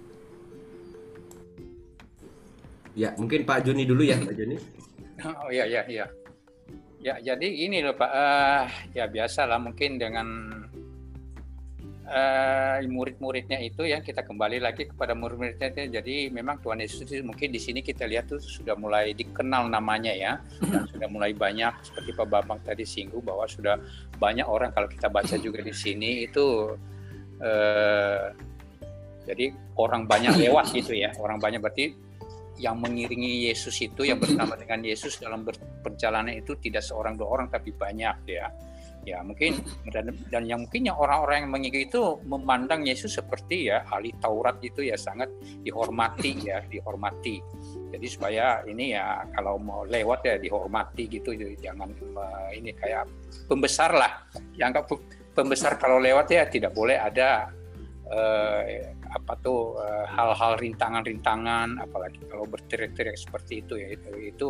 Ya, 2.96 3.12
mungkin 3.20 3.44
Pak 3.44 3.68
Joni 3.68 3.84
dulu 3.84 4.00
ya, 4.08 4.16
Pak 4.16 4.32
Joni. 4.32 4.56
Oh 5.44 5.48
iya 5.48 5.64
iya 5.64 5.82
iya. 5.88 6.06
Ya 7.00 7.16
jadi 7.24 7.48
ini 7.48 7.80
loh 7.80 7.96
Pak, 7.96 8.12
eh, 8.12 8.64
ya 8.92 9.08
biasalah 9.08 9.56
mungkin 9.56 9.96
dengan 9.96 10.28
eh, 12.04 12.84
murid-muridnya 12.84 13.56
itu 13.64 13.88
ya 13.88 14.04
kita 14.04 14.28
kembali 14.28 14.60
lagi 14.60 14.84
kepada 14.92 15.16
murid-muridnya 15.16 15.72
itu. 15.72 15.88
Jadi 15.88 16.28
memang 16.28 16.60
Tuhan 16.60 16.84
Yesus 16.84 17.08
itu 17.08 17.24
mungkin 17.24 17.48
di 17.48 17.56
sini 17.56 17.80
kita 17.80 18.04
lihat 18.04 18.28
tuh 18.28 18.44
sudah 18.44 18.76
mulai 18.76 19.16
dikenal 19.16 19.72
namanya 19.72 20.12
ya 20.12 20.36
dan 20.60 20.84
sudah 20.84 21.08
mulai 21.08 21.32
banyak 21.32 21.72
seperti 21.80 22.12
Pak 22.12 22.28
Bambang 22.28 22.60
tadi 22.60 22.84
singgung 22.84 23.24
bahwa 23.24 23.48
sudah 23.48 23.80
banyak 24.20 24.44
orang 24.44 24.68
kalau 24.76 24.88
kita 24.88 25.08
baca 25.08 25.36
juga 25.40 25.64
di 25.64 25.72
sini 25.72 26.28
itu 26.28 26.76
eh, 27.40 28.36
jadi 29.26 29.50
orang 29.76 30.06
banyak 30.06 30.38
lewat 30.38 30.70
gitu 30.72 30.94
ya 30.94 31.10
orang 31.18 31.42
banyak. 31.42 31.58
Berarti 31.58 32.06
yang 32.56 32.80
mengiringi 32.80 33.52
Yesus 33.52 33.76
itu 33.84 34.08
yang 34.08 34.16
bersama 34.16 34.56
dengan 34.56 34.80
Yesus 34.80 35.20
dalam 35.20 35.44
perjalanan 35.84 36.32
itu 36.32 36.56
tidak 36.56 36.80
seorang 36.80 37.18
dua 37.20 37.28
orang 37.28 37.46
tapi 37.52 37.72
banyak 37.72 38.16
ya. 38.28 38.48
Ya 39.06 39.22
mungkin 39.22 39.62
dan, 39.94 40.10
dan 40.34 40.50
yang 40.50 40.66
mungkin 40.66 40.90
yang 40.90 40.98
orang-orang 40.98 41.46
yang 41.46 41.52
mengikuti 41.54 41.86
itu 41.86 42.02
memandang 42.26 42.82
Yesus 42.82 43.14
seperti 43.14 43.70
ya 43.70 43.86
ahli 43.86 44.10
Taurat 44.18 44.58
itu 44.66 44.82
ya 44.82 44.98
sangat 44.98 45.30
dihormati 45.62 46.42
ya 46.42 46.58
dihormati. 46.66 47.38
Jadi 47.94 48.06
supaya 48.10 48.66
ini 48.66 48.98
ya 48.98 49.22
kalau 49.30 49.62
mau 49.62 49.86
lewat 49.86 50.26
ya 50.26 50.34
dihormati 50.42 51.06
gitu 51.06 51.38
jangan 51.38 51.94
eh, 51.94 52.58
ini 52.58 52.74
kayak 52.74 53.06
pembesar 53.46 53.94
lah 53.94 54.26
pe- 54.58 55.06
pembesar 55.38 55.78
kalau 55.78 56.02
lewat 56.02 56.26
ya 56.26 56.42
tidak 56.50 56.74
boleh 56.74 56.98
ada 56.98 57.46
eh, 58.10 58.90
apa 59.16 59.32
tuh 59.40 59.80
eh, 59.80 60.04
hal-hal 60.12 60.60
rintangan-rintangan 60.60 61.80
apalagi 61.80 62.20
kalau 62.28 62.44
berteriak-teriak 62.44 63.16
seperti 63.16 63.64
itu 63.64 63.80
ya 63.80 63.88
itu 63.96 64.10
itu 64.20 64.48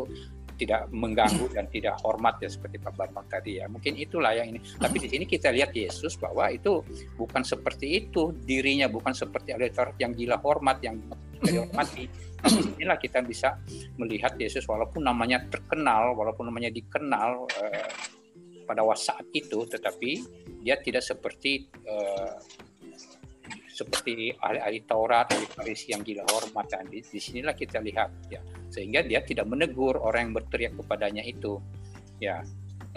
tidak 0.56 0.88
mengganggu 0.88 1.52
dan 1.52 1.68
tidak 1.68 2.00
hormat 2.00 2.40
ya 2.40 2.49
seperti 2.49 2.80
Pak 2.80 2.96
Bambang 2.96 3.28
tadi 3.28 3.61
ya. 3.61 3.68
Mungkin 3.68 3.92
itulah 4.00 4.32
yang 4.32 4.56
ini. 4.56 4.61
Tapi 4.64 4.96
di 4.96 5.08
sini 5.12 5.25
kita 5.28 5.52
lihat 5.52 5.76
Yesus 5.76 6.16
bahwa 6.16 6.49
itu 6.49 6.80
bukan 7.14 7.44
seperti 7.44 8.08
itu 8.08 8.32
dirinya 8.32 8.88
bukan 8.88 9.12
seperti 9.12 9.52
ahli 9.52 9.68
Taurat 9.68 9.96
yang 10.00 10.16
gila 10.16 10.40
hormat 10.40 10.80
yang 10.80 10.96
dihormati. 11.44 12.08
Di 12.40 12.80
inilah 12.80 12.96
kita 12.96 13.20
bisa 13.20 13.61
melihat 14.00 14.32
Yesus 14.40 14.64
walaupun 14.64 15.04
namanya 15.04 15.44
terkenal 15.44 16.16
walaupun 16.16 16.49
namanya 16.49 16.73
dikenal 16.73 17.44
eh, 17.61 17.92
pada 18.66 18.82
saat 18.99 19.28
itu 19.30 19.62
tetapi 19.62 20.11
dia 20.64 20.75
tidak 20.80 21.04
seperti 21.04 21.68
eh, 21.87 22.35
seperti 23.76 24.33
ahli-ahli 24.33 24.88
Taurat, 24.88 25.28
ahli 25.37 25.45
Farisi 25.45 25.92
yang 25.92 26.00
gila 26.00 26.25
hormat 26.33 26.64
dan 26.73 26.88
di, 26.88 27.04
di 27.04 27.21
sinilah 27.21 27.52
kita 27.52 27.85
lihat 27.85 28.33
ya. 28.33 28.40
Sehingga 28.73 29.04
dia 29.04 29.21
tidak 29.21 29.45
menegur 29.45 30.00
orang 30.00 30.33
yang 30.33 30.35
berteriak 30.40 30.73
kepadanya 30.80 31.21
itu 31.21 31.61
ya. 32.16 32.40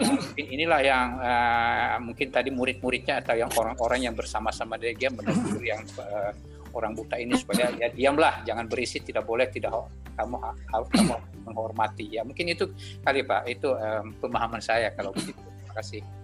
Mungkin 0.00 0.46
inilah 0.48 0.80
yang 0.80 1.08
eh, 1.20 1.96
mungkin 2.00 2.32
tadi 2.32 2.48
murid-muridnya 2.48 3.20
atau 3.20 3.36
yang 3.36 3.52
orang-orang 3.52 4.08
yang 4.08 4.16
bersama-sama 4.16 4.80
dia 4.80 5.12
menegur 5.12 5.60
yang 5.60 5.84
eh, 5.84 6.32
orang 6.72 6.96
buta 6.96 7.20
ini 7.20 7.36
supaya 7.36 7.68
ya 7.76 7.92
diamlah 7.92 8.40
jangan 8.48 8.64
berisi 8.64 9.04
tidak 9.04 9.28
boleh 9.28 9.52
tidak 9.52 9.76
kamu 10.16 10.40
kamu 10.72 11.16
menghormati. 11.44 12.16
Ya 12.16 12.24
mungkin 12.24 12.48
itu 12.48 12.72
kali 13.04 13.28
pak. 13.28 13.44
Itu 13.44 13.76
eh, 13.76 14.00
pemahaman 14.24 14.64
saya 14.64 14.88
kalau 14.96 15.12
begitu. 15.12 15.36
Terima 15.36 15.76
kasih 15.76 16.19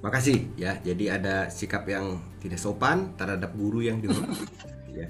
Makasih 0.00 0.48
ya. 0.56 0.80
Jadi 0.80 1.12
ada 1.12 1.52
sikap 1.52 1.84
yang 1.88 2.20
tidak 2.40 2.60
sopan 2.60 3.12
terhadap 3.20 3.52
guru 3.52 3.84
yang 3.84 4.00
dihormati. 4.00 4.48
ya. 5.00 5.08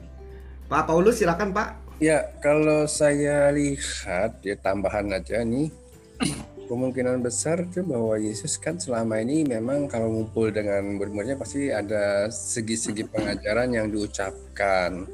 Pak 0.67 0.87
Paulus 0.91 1.19
silakan 1.19 1.55
Pak. 1.55 1.91
Ya, 2.01 2.33
kalau 2.41 2.89
saya 2.89 3.53
lihat 3.53 4.41
ya 4.41 4.57
tambahan 4.57 5.13
aja 5.13 5.45
nih 5.45 5.69
kemungkinan 6.71 7.21
besar 7.21 7.67
tuh 7.69 7.85
bahwa 7.85 8.17
Yesus 8.17 8.57
kan 8.57 8.81
selama 8.81 9.21
ini 9.21 9.45
memang 9.45 9.85
kalau 9.85 10.09
ngumpul 10.09 10.49
dengan 10.49 10.97
murid-muridnya 10.97 11.37
pasti 11.37 11.69
ada 11.69 12.33
segi-segi 12.33 13.05
pengajaran 13.05 13.75
yang 13.75 13.93
diucapkan. 13.93 15.05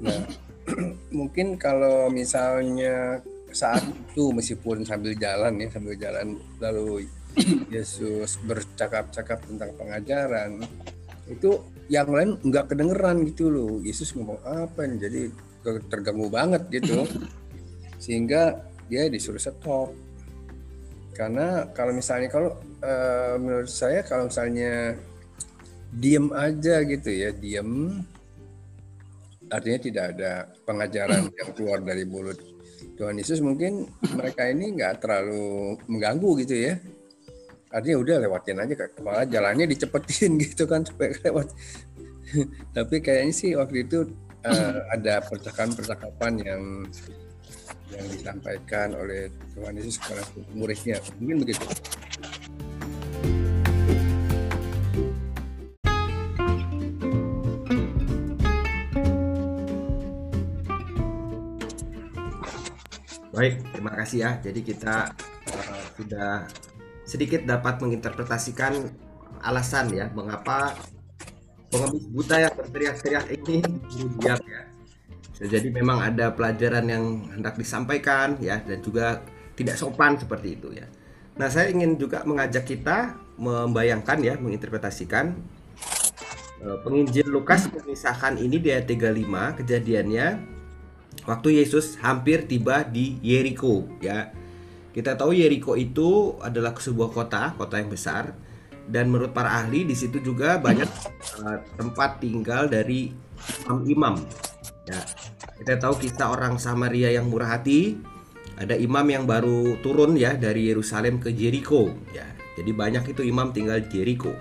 Nah, 0.00 0.22
mungkin 1.18 1.60
kalau 1.60 2.08
misalnya 2.08 3.20
saat 3.52 3.84
itu 3.84 4.32
meskipun 4.32 4.80
sambil 4.88 5.12
jalan 5.12 5.60
ya 5.60 5.68
sambil 5.68 5.94
jalan 6.00 6.40
lalu 6.56 7.04
Yesus 7.72 8.36
bercakap-cakap 8.44 9.44
tentang 9.48 9.72
pengajaran 9.76 10.60
itu 11.30 11.64
yang 11.88 12.10
lain 12.10 12.36
nggak 12.42 12.72
kedengeran 12.72 13.24
gitu 13.28 13.48
loh. 13.48 13.80
Yesus 13.80 14.12
ngomong 14.12 14.40
apa 14.44 14.84
nih 14.84 14.98
jadi 15.08 15.20
terganggu 15.88 16.28
banget 16.28 16.62
gitu. 16.68 17.08
Sehingga 18.02 18.60
dia 18.90 19.08
disuruh 19.08 19.40
stop. 19.40 19.94
Karena 21.12 21.68
kalau 21.76 21.92
misalnya 21.92 22.28
kalau 22.32 22.56
uh, 22.80 23.36
menurut 23.36 23.68
saya 23.68 24.00
kalau 24.04 24.28
misalnya 24.28 24.96
diem 25.92 26.32
aja 26.32 26.80
gitu 26.88 27.10
ya 27.12 27.30
diem 27.36 28.00
artinya 29.52 29.78
tidak 29.84 30.04
ada 30.16 30.32
pengajaran 30.64 31.28
yang 31.28 31.50
keluar 31.52 31.84
dari 31.84 32.08
mulut 32.08 32.40
Tuhan 32.96 33.20
Yesus 33.20 33.44
mungkin 33.44 33.92
mereka 34.16 34.48
ini 34.48 34.72
nggak 34.72 35.04
terlalu 35.04 35.76
mengganggu 35.92 36.30
gitu 36.40 36.54
ya 36.56 36.80
artinya 37.72 37.98
udah 38.04 38.16
lewatin 38.28 38.60
aja 38.60 38.74
malah 39.00 39.24
jalannya 39.24 39.64
dicepetin 39.64 40.36
gitu 40.44 40.68
kan 40.68 40.84
supaya 40.84 41.16
lewat. 41.24 41.48
Tapi 42.76 42.96
kayaknya 43.00 43.34
sih 43.34 43.50
waktu 43.56 43.88
itu 43.88 44.12
uh, 44.44 44.78
ada 44.94 45.24
percakapan-percakapan 45.24 46.32
yang 46.44 46.62
yang 47.92 48.06
disampaikan 48.08 48.96
oleh 48.96 49.28
Tuhan 49.52 49.76
Yesus 49.76 50.00
kepada 50.00 50.24
muridnya. 50.56 50.96
Mungkin 51.20 51.44
begitu. 51.44 51.64
Baik, 63.32 63.64
terima 63.72 63.92
kasih 63.96 64.18
ya. 64.28 64.30
Jadi 64.44 64.60
kita 64.60 65.08
uh, 65.52 65.84
sudah 65.96 66.46
sedikit 67.02 67.42
dapat 67.42 67.82
menginterpretasikan 67.82 68.90
alasan 69.42 69.90
ya 69.90 70.06
mengapa 70.14 70.76
pengemis 71.72 72.06
buta 72.12 72.36
yang 72.38 72.54
berteriak-teriak 72.54 73.26
ini 73.32 73.58
diam 74.20 74.40
ya. 74.44 74.62
Jadi 75.42 75.74
memang 75.74 75.98
ada 75.98 76.30
pelajaran 76.30 76.86
yang 76.86 77.04
hendak 77.34 77.58
disampaikan 77.58 78.38
ya 78.38 78.62
dan 78.62 78.78
juga 78.78 79.26
tidak 79.58 79.74
sopan 79.74 80.14
seperti 80.14 80.54
itu 80.54 80.70
ya. 80.70 80.86
Nah, 81.32 81.48
saya 81.48 81.72
ingin 81.72 81.96
juga 81.96 82.22
mengajak 82.28 82.68
kita 82.68 83.16
membayangkan 83.40 84.20
ya, 84.20 84.34
menginterpretasikan 84.36 85.34
uh, 86.62 86.78
penginjil 86.84 87.26
Lukas 87.26 87.66
memisahkan 87.72 88.36
ini 88.36 88.60
di 88.60 88.68
ayat 88.68 88.86
35 88.86 89.58
kejadiannya 89.64 90.26
waktu 91.24 91.48
Yesus 91.64 91.96
hampir 92.04 92.44
tiba 92.44 92.84
di 92.84 93.16
Yeriko 93.24 93.88
ya. 94.04 94.30
Kita 94.92 95.16
tahu 95.16 95.32
Yeriko 95.32 95.72
itu 95.72 96.36
adalah 96.44 96.76
sebuah 96.76 97.10
kota, 97.10 97.56
kota 97.56 97.80
yang 97.80 97.88
besar 97.88 98.36
dan 98.86 99.08
menurut 99.08 99.32
para 99.32 99.62
ahli 99.62 99.88
di 99.88 99.96
situ 99.96 100.20
juga 100.20 100.58
banyak 100.58 100.90
uh, 101.40 101.58
tempat 101.80 102.20
tinggal 102.20 102.68
dari 102.68 103.08
imam-imam. 103.64 104.20
Ya. 104.84 105.00
Kita 105.62 105.78
tahu 105.78 105.94
kisah 106.02 106.34
orang 106.34 106.58
Samaria 106.58 107.14
yang 107.14 107.30
murah 107.30 107.56
hati, 107.56 107.96
ada 108.58 108.74
imam 108.74 109.06
yang 109.06 109.24
baru 109.24 109.78
turun 109.80 110.18
ya 110.18 110.34
dari 110.34 110.68
Yerusalem 110.68 111.22
ke 111.22 111.32
Jericho 111.32 111.88
ya. 112.12 112.26
Jadi 112.52 112.70
banyak 112.76 113.16
itu 113.16 113.24
imam 113.24 113.54
tinggal 113.54 113.80
di 113.80 113.88
Jericho. 113.88 114.34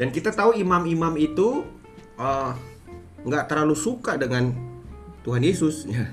Dan 0.00 0.08
kita 0.08 0.32
tahu 0.32 0.56
imam-imam 0.56 1.16
itu 1.20 1.64
uh, 2.16 2.52
terlalu 3.26 3.76
suka 3.76 4.16
dengan 4.16 4.54
Tuhan 5.26 5.42
Yesus 5.42 5.84
ya. 5.90 6.06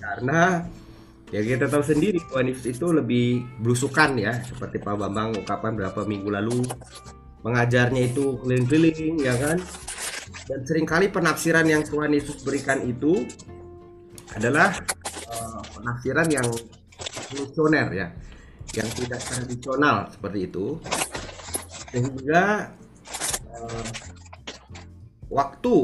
karena 0.00 0.64
ya 1.28 1.40
kita 1.44 1.68
tahu 1.68 1.84
sendiri 1.84 2.20
Yesus 2.48 2.66
itu 2.78 2.86
lebih 2.92 3.44
belusukan 3.60 4.16
ya. 4.16 4.32
Seperti 4.44 4.80
Pak 4.80 4.96
Bambang 4.96 5.36
ungkapan 5.36 5.76
berapa 5.76 6.00
minggu 6.08 6.28
lalu 6.32 6.64
mengajarnya 7.44 8.08
itu 8.08 8.40
keliling-keliling 8.42 9.16
ya 9.20 9.34
kan? 9.36 9.58
Dan 10.48 10.60
sering 10.64 10.88
kali 10.88 11.12
penafsiran 11.12 11.64
yang 11.68 11.84
Tuhan 11.84 12.12
Yesus 12.12 12.40
berikan 12.40 12.80
itu 12.84 13.28
adalah 14.32 14.72
uh, 15.28 15.60
penafsiran 15.76 16.28
yang 16.28 16.48
revolusioner 16.98 17.88
ya 17.92 18.08
yang 18.76 18.88
tidak 18.96 19.20
tradisional 19.20 20.08
seperti 20.12 20.48
itu. 20.48 20.66
Sehingga 21.88 22.72
uh, 23.56 23.88
waktu 25.32 25.76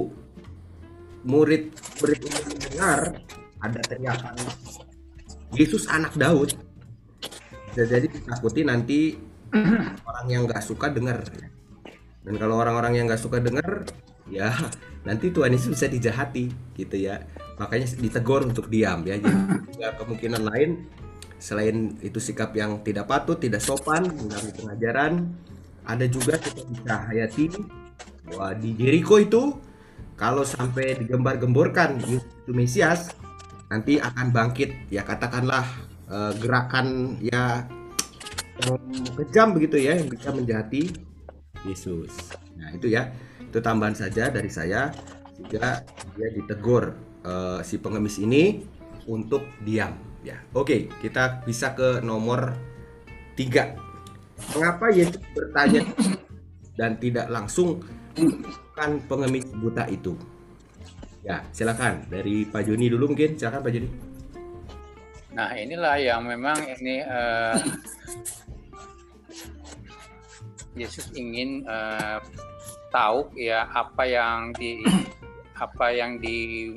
murid 1.24 1.72
murid 2.00 2.20
mendengar 2.28 3.00
ada 3.64 3.80
teriakan 3.88 4.36
Yesus 5.54 5.86
anak 5.90 6.14
Daud. 6.18 6.54
Bisa 7.70 7.82
jadi 7.86 8.06
ditakuti 8.06 8.62
nanti 8.62 9.18
orang 10.04 10.26
yang 10.30 10.42
nggak 10.46 10.62
suka 10.62 10.90
dengar. 10.90 11.22
Dan 12.24 12.34
kalau 12.40 12.58
orang-orang 12.58 12.98
yang 12.98 13.04
nggak 13.06 13.20
suka 13.20 13.38
dengar 13.38 13.84
ya 14.32 14.50
nanti 15.04 15.28
Tuhan 15.28 15.52
Yesus 15.52 15.74
bisa 15.74 15.86
dijahati 15.90 16.50
gitu 16.78 16.96
ya. 16.98 17.22
Makanya 17.58 17.86
ditegur 17.98 18.42
untuk 18.46 18.66
diam 18.66 19.06
ya. 19.06 19.18
Jadi 19.18 19.78
ya, 19.78 19.94
kemungkinan 19.94 20.42
lain 20.42 20.70
selain 21.38 22.00
itu 22.00 22.16
sikap 22.22 22.56
yang 22.56 22.80
tidak 22.80 23.04
patut 23.04 23.36
tidak 23.36 23.60
sopan 23.60 24.08
mengganggu 24.08 24.64
pengajaran 24.64 25.28
ada 25.84 26.08
juga 26.08 26.40
kita 26.40 26.64
bisa 26.64 26.94
hayati 27.12 27.44
bahwa 28.24 28.56
di 28.56 28.72
Jericho 28.72 29.20
itu 29.20 29.52
kalau 30.16 30.46
sampai 30.46 30.96
digembar-gemborkan 31.04 32.00
Mesias 32.48 33.12
nanti 33.68 33.96
akan 34.00 34.26
bangkit 34.30 34.92
ya 34.92 35.02
katakanlah 35.02 35.64
uh, 36.08 36.32
gerakan 36.36 37.18
ya 37.20 37.64
yang 38.64 38.78
kejam 39.18 39.48
begitu 39.50 39.76
ya 39.82 39.98
yang 39.98 40.08
bisa 40.08 40.30
menjadi 40.30 40.82
Yesus. 41.66 42.12
Nah 42.54 42.70
itu 42.76 42.92
ya 42.92 43.10
itu 43.40 43.58
tambahan 43.58 43.96
saja 43.96 44.30
dari 44.30 44.50
saya 44.52 44.92
sehingga 45.34 45.82
dia 46.14 46.28
ditegur 46.30 46.94
uh, 47.26 47.58
si 47.66 47.80
pengemis 47.80 48.20
ini 48.22 48.62
untuk 49.10 49.42
diam 49.64 49.96
ya. 50.22 50.38
Oke 50.54 50.92
kita 51.02 51.42
bisa 51.42 51.74
ke 51.74 52.04
nomor 52.04 52.54
tiga. 53.34 53.74
Mengapa 54.54 54.90
Yesus 54.90 55.22
bertanya 55.34 55.82
dan 56.78 56.98
tidak 56.98 57.26
langsung 57.30 57.82
kan 58.78 59.02
pengemis 59.06 59.46
buta 59.50 59.86
itu? 59.90 60.14
Ya, 61.24 61.40
silakan 61.56 62.04
dari 62.12 62.44
Pak 62.44 62.68
Joni 62.68 62.92
dulu 62.92 63.16
mungkin. 63.16 63.40
Silakan 63.40 63.64
Pak 63.64 63.72
Joni. 63.72 63.88
Nah, 65.34 65.50
inilah 65.56 65.96
yang 65.98 66.28
memang 66.28 66.60
ini 66.78 67.00
uh, 67.00 67.56
Yesus 70.78 71.10
ingin 71.16 71.64
uh, 71.64 72.20
tahu 72.94 73.32
ya 73.34 73.66
apa 73.72 74.04
yang 74.06 74.54
di 74.54 74.84
apa 75.64 75.86
yang 75.90 76.22
di 76.22 76.70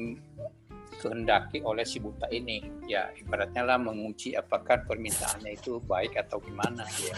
kehendaki 0.98 1.62
oleh 1.62 1.86
si 1.86 2.02
buta 2.02 2.26
ini 2.34 2.62
ya 2.90 3.14
ibaratnya 3.14 3.62
lah 3.62 3.78
menguji 3.78 4.34
apakah 4.34 4.82
permintaannya 4.86 5.54
itu 5.54 5.78
baik 5.86 6.18
atau 6.18 6.42
gimana 6.42 6.82
ya 6.98 7.14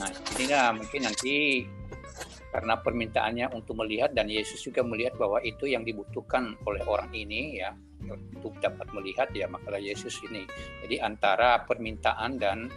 nah 0.00 0.08
inilah 0.36 0.72
mungkin 0.72 1.04
nanti 1.04 1.68
karena 2.48 2.80
permintaannya 2.80 3.52
untuk 3.52 3.76
melihat 3.84 4.16
dan 4.16 4.32
Yesus 4.32 4.64
juga 4.64 4.80
melihat 4.80 5.20
bahwa 5.20 5.36
itu 5.44 5.68
yang 5.68 5.84
dibutuhkan 5.84 6.56
oleh 6.64 6.80
orang 6.88 7.12
ini 7.12 7.60
ya 7.60 7.76
untuk 8.08 8.56
dapat 8.62 8.88
melihat 8.96 9.28
ya 9.36 9.50
makalah 9.50 9.80
Yesus 9.80 10.16
ini. 10.24 10.48
Jadi 10.84 10.96
antara 11.02 11.60
permintaan 11.68 12.40
dan 12.40 12.72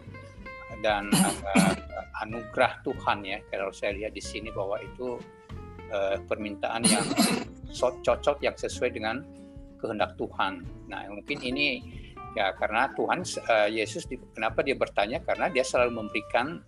dan 0.83 1.07
uh, 1.13 1.75
anugerah 2.25 2.83
Tuhan 2.83 3.23
ya 3.23 3.39
kalau 3.47 3.71
saya 3.71 3.95
lihat 3.95 4.11
di 4.11 4.23
sini 4.23 4.51
bahwa 4.51 4.81
itu 4.81 5.15
uh, 5.93 6.19
permintaan 6.25 6.83
yang 6.83 7.05
cocok 8.03 8.43
yang 8.43 8.55
sesuai 8.57 8.91
dengan 8.91 9.23
kehendak 9.79 10.19
Tuhan. 10.19 10.67
Nah 10.91 11.07
mungkin 11.07 11.39
ini 11.39 11.79
ya 12.35 12.51
karena 12.55 12.91
Tuhan 12.95 13.23
uh, 13.23 13.69
Yesus 13.71 14.07
kenapa 14.35 14.63
dia 14.63 14.75
bertanya 14.75 15.23
karena 15.23 15.47
dia 15.47 15.63
selalu 15.63 16.03
memberikan 16.03 16.59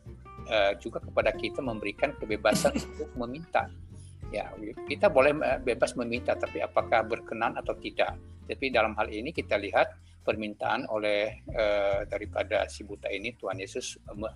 uh, 0.48 0.74
juga 0.80 1.00
kepada 1.04 1.32
kita 1.36 1.60
memberikan 1.60 2.16
kebebasan 2.18 2.74
untuk 2.96 3.10
meminta. 3.20 3.68
Ya, 4.34 4.50
kita 4.90 5.14
boleh 5.14 5.30
eh, 5.46 5.62
bebas 5.62 5.94
meminta, 5.94 6.34
tapi 6.34 6.58
apakah 6.58 7.06
berkenan 7.06 7.54
atau 7.54 7.78
tidak. 7.78 8.18
Tapi 8.50 8.74
dalam 8.74 8.98
hal 8.98 9.14
ini 9.14 9.30
kita 9.30 9.62
lihat 9.62 9.94
permintaan 10.26 10.90
oleh 10.90 11.46
uh, 11.54 12.02
daripada 12.08 12.66
si 12.66 12.82
buta 12.88 13.12
ini 13.12 13.36
Tuhan 13.38 13.60
Yesus 13.60 14.00
me, 14.16 14.32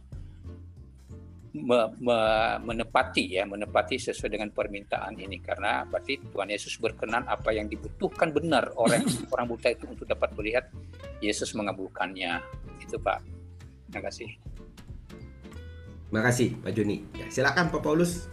me, 1.55 1.79
me, 1.97 2.17
menepati 2.61 3.39
ya, 3.39 3.47
menepati 3.47 3.97
sesuai 3.97 4.37
dengan 4.37 4.49
permintaan 4.51 5.17
ini 5.17 5.39
karena 5.39 5.87
berarti 5.87 6.19
Tuhan 6.29 6.51
Yesus 6.51 6.77
berkenan 6.77 7.25
apa 7.25 7.55
yang 7.55 7.71
dibutuhkan 7.71 8.35
benar 8.35 8.75
oleh 8.77 9.01
orang 9.33 9.47
buta 9.47 9.73
itu 9.73 9.87
untuk 9.89 10.05
dapat 10.05 10.35
melihat 10.37 10.69
Yesus 11.23 11.55
mengabulkannya. 11.57 12.43
Itu 12.83 13.01
Pak. 13.01 13.19
Terima 13.89 14.01
kasih. 14.11 14.29
Terima 16.07 16.23
kasih 16.23 16.55
Pak 16.63 16.71
Joni. 16.71 17.03
Ya, 17.19 17.27
silakan 17.27 17.67
Pak 17.67 17.83
Paulus. 17.83 18.31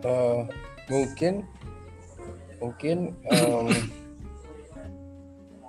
Uh, 0.00 0.48
mungkin 0.88 1.44
mungkin 2.56 3.12
um, 3.26 3.68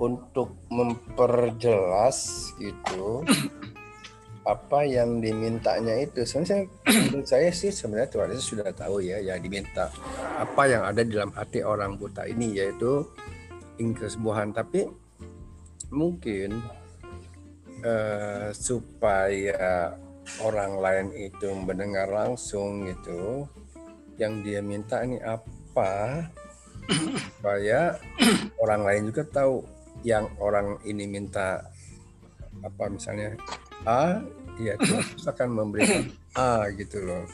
untuk 0.08 0.56
memperjelas 0.72 2.54
itu 2.62 3.26
apa 4.42 4.88
yang 4.88 5.22
dimintanya 5.22 6.02
itu 6.02 6.26
sebenarnya 6.26 6.66
menurut 7.10 7.28
saya 7.28 7.50
sih 7.54 7.70
sebenarnya 7.70 8.10
Tuhan 8.10 8.30
Yesus 8.34 8.48
sudah 8.56 8.74
tahu 8.74 9.04
ya 9.04 9.22
yang 9.22 9.42
diminta 9.42 9.92
apa 10.38 10.64
yang 10.70 10.88
ada 10.88 11.02
di 11.04 11.14
dalam 11.14 11.34
hati 11.36 11.62
orang 11.62 12.00
buta 12.00 12.26
ini 12.26 12.58
yaitu 12.58 13.06
ingin 13.78 13.94
kesembuhan 13.94 14.56
tapi 14.56 14.90
mungkin 15.89 16.62
eh, 17.82 18.50
supaya 18.54 19.96
orang 20.46 20.78
lain 20.78 21.08
itu 21.17 21.50
mendengar 21.58 22.08
langsung 22.12 22.86
gitu 22.86 23.50
yang 24.22 24.46
dia 24.46 24.62
minta 24.62 25.02
ini 25.02 25.17
apa? 25.24 26.26
Supaya 27.39 27.98
orang 28.62 28.82
lain 28.86 29.04
juga 29.10 29.24
tahu 29.26 29.65
yang 30.06 30.30
orang 30.38 30.78
ini 30.86 31.06
minta 31.10 31.62
apa 32.62 32.84
misalnya 32.89 33.34
A 33.86 34.22
ya 34.62 34.78
Tuhan 34.78 35.06
akan 35.26 35.50
memberikan 35.50 36.06
A 36.38 36.70
gitu 36.78 37.02
loh. 37.02 37.26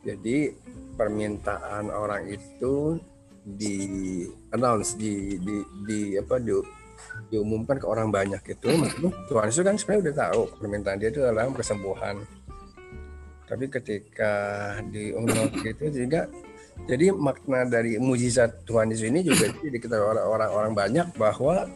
Jadi 0.00 0.56
permintaan 0.96 1.92
orang 1.92 2.28
itu 2.32 2.96
di 3.40 4.24
announce 4.52 4.96
di 4.96 5.36
di, 5.40 5.56
di 5.84 6.00
apa 6.16 6.40
di, 6.40 6.52
diumumkan 7.28 7.76
ke 7.78 7.86
orang 7.86 8.08
banyak 8.08 8.42
itu 8.44 8.68
Tuhan 9.28 9.46
Yesus 9.48 9.62
kan 9.64 9.76
sebenarnya 9.76 10.02
udah 10.10 10.14
tahu 10.28 10.42
permintaan 10.58 10.98
dia 11.00 11.10
itu 11.12 11.20
adalah 11.22 11.50
kesembuhan 11.52 12.22
tapi 13.50 13.66
ketika 13.66 14.32
diumumkan 14.88 15.50
gitu 15.66 15.90
juga 15.90 16.30
jadi 16.88 17.12
makna 17.12 17.68
dari 17.68 18.00
mujizat 18.00 18.64
Tuhan 18.64 18.88
Yesus 18.94 19.10
ini 19.10 19.20
juga 19.26 19.50
diketahui 19.74 20.16
orang-orang 20.16 20.72
banyak 20.72 21.06
bahwa 21.18 21.68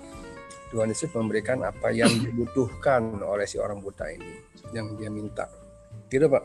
Tuhan 0.75 0.91
Yesus 0.91 1.15
memberikan 1.15 1.63
apa 1.63 1.95
yang 1.95 2.11
dibutuhkan 2.27 3.23
oleh 3.23 3.47
si 3.47 3.63
orang 3.63 3.79
buta 3.79 4.11
ini 4.11 4.43
yang 4.75 4.99
dia 4.99 5.07
minta. 5.07 5.47
Gitu 6.11 6.27
Pak. 6.27 6.43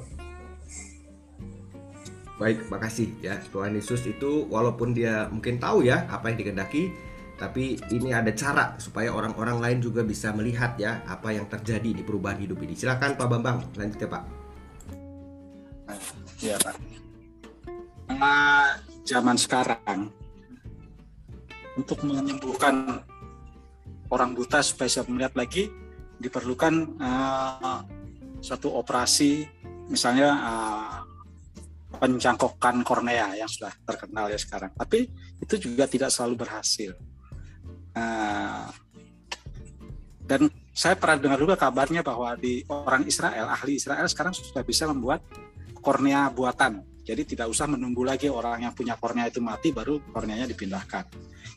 Baik, 2.39 2.71
makasih 2.71 3.11
ya. 3.19 3.35
Tuhan 3.51 3.75
Yesus 3.75 4.05
itu 4.07 4.47
walaupun 4.47 4.95
dia 4.95 5.27
mungkin 5.27 5.59
tahu 5.59 5.83
ya 5.83 6.07
apa 6.07 6.31
yang 6.31 6.39
dikehendaki, 6.39 6.93
tapi 7.39 7.79
ini 7.95 8.11
ada 8.11 8.35
cara 8.35 8.75
supaya 8.75 9.15
orang-orang 9.15 9.63
lain 9.63 9.79
juga 9.79 10.03
bisa 10.03 10.35
melihat 10.35 10.75
ya 10.75 10.99
apa 11.07 11.31
yang 11.31 11.47
terjadi 11.47 11.95
di 11.95 12.03
perubahan 12.03 12.35
hidup 12.43 12.59
ini. 12.59 12.75
Silakan 12.75 13.15
Pak 13.15 13.27
Bambang, 13.31 13.63
lanjut 13.79 13.95
ya 13.95 14.09
Pak. 14.11 14.23
Ya 16.43 16.55
Pak. 16.59 16.75
Nah, 18.11 18.75
zaman 19.07 19.39
sekarang 19.39 20.11
untuk 21.79 22.03
menyembuhkan 22.03 23.07
orang 24.11 24.35
buta 24.35 24.59
supaya 24.59 24.91
bisa 24.91 25.07
melihat 25.07 25.33
lagi 25.39 25.71
diperlukan 26.19 26.99
uh, 26.99 27.79
suatu 28.43 28.75
operasi 28.75 29.47
misalnya 29.87 30.29
uh, 30.35 30.99
pencangkokan 32.03 32.83
kornea 32.83 33.31
yang 33.39 33.47
sudah 33.47 33.71
terkenal 33.87 34.27
ya 34.27 34.35
sekarang 34.35 34.75
tapi 34.75 35.07
itu 35.39 35.55
juga 35.55 35.87
tidak 35.87 36.11
selalu 36.11 36.43
berhasil 36.43 36.91
uh, 37.99 38.71
dan 40.23 40.47
saya 40.71 40.95
pernah 40.95 41.19
dengar 41.19 41.39
juga 41.43 41.59
kabarnya 41.59 41.99
bahwa 41.99 42.39
di 42.39 42.63
orang 42.71 43.03
Israel 43.03 43.51
ahli 43.51 43.75
Israel 43.75 44.07
sekarang 44.07 44.31
sudah 44.31 44.63
bisa 44.63 44.87
membuat 44.87 45.19
kornea 45.83 46.31
buatan 46.31 46.87
jadi 47.03 47.27
tidak 47.27 47.51
usah 47.51 47.67
menunggu 47.67 48.07
lagi 48.07 48.31
orang 48.31 48.63
yang 48.63 48.71
punya 48.71 48.95
kornea 48.95 49.27
itu 49.27 49.43
mati 49.43 49.75
baru 49.75 49.99
korneanya 50.15 50.47
dipindahkan 50.47 51.03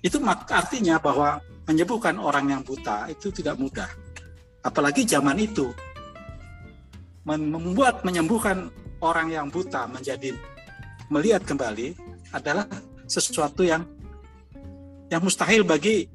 itu 0.03 0.19
artinya 0.51 0.99
bahwa 0.99 1.39
menyembuhkan 1.67 2.19
orang 2.19 2.51
yang 2.51 2.63
buta 2.67 3.07
itu 3.11 3.31
tidak 3.31 3.55
mudah. 3.59 3.87
Apalagi 4.63 5.07
zaman 5.07 5.39
itu 5.39 5.71
membuat 7.23 8.03
menyembuhkan 8.03 8.67
orang 8.99 9.31
yang 9.31 9.47
buta 9.47 9.87
menjadi 9.87 10.35
melihat 11.07 11.47
kembali 11.47 11.95
adalah 12.35 12.67
sesuatu 13.07 13.63
yang 13.63 13.87
yang 15.07 15.23
mustahil 15.23 15.63
bagi 15.63 16.11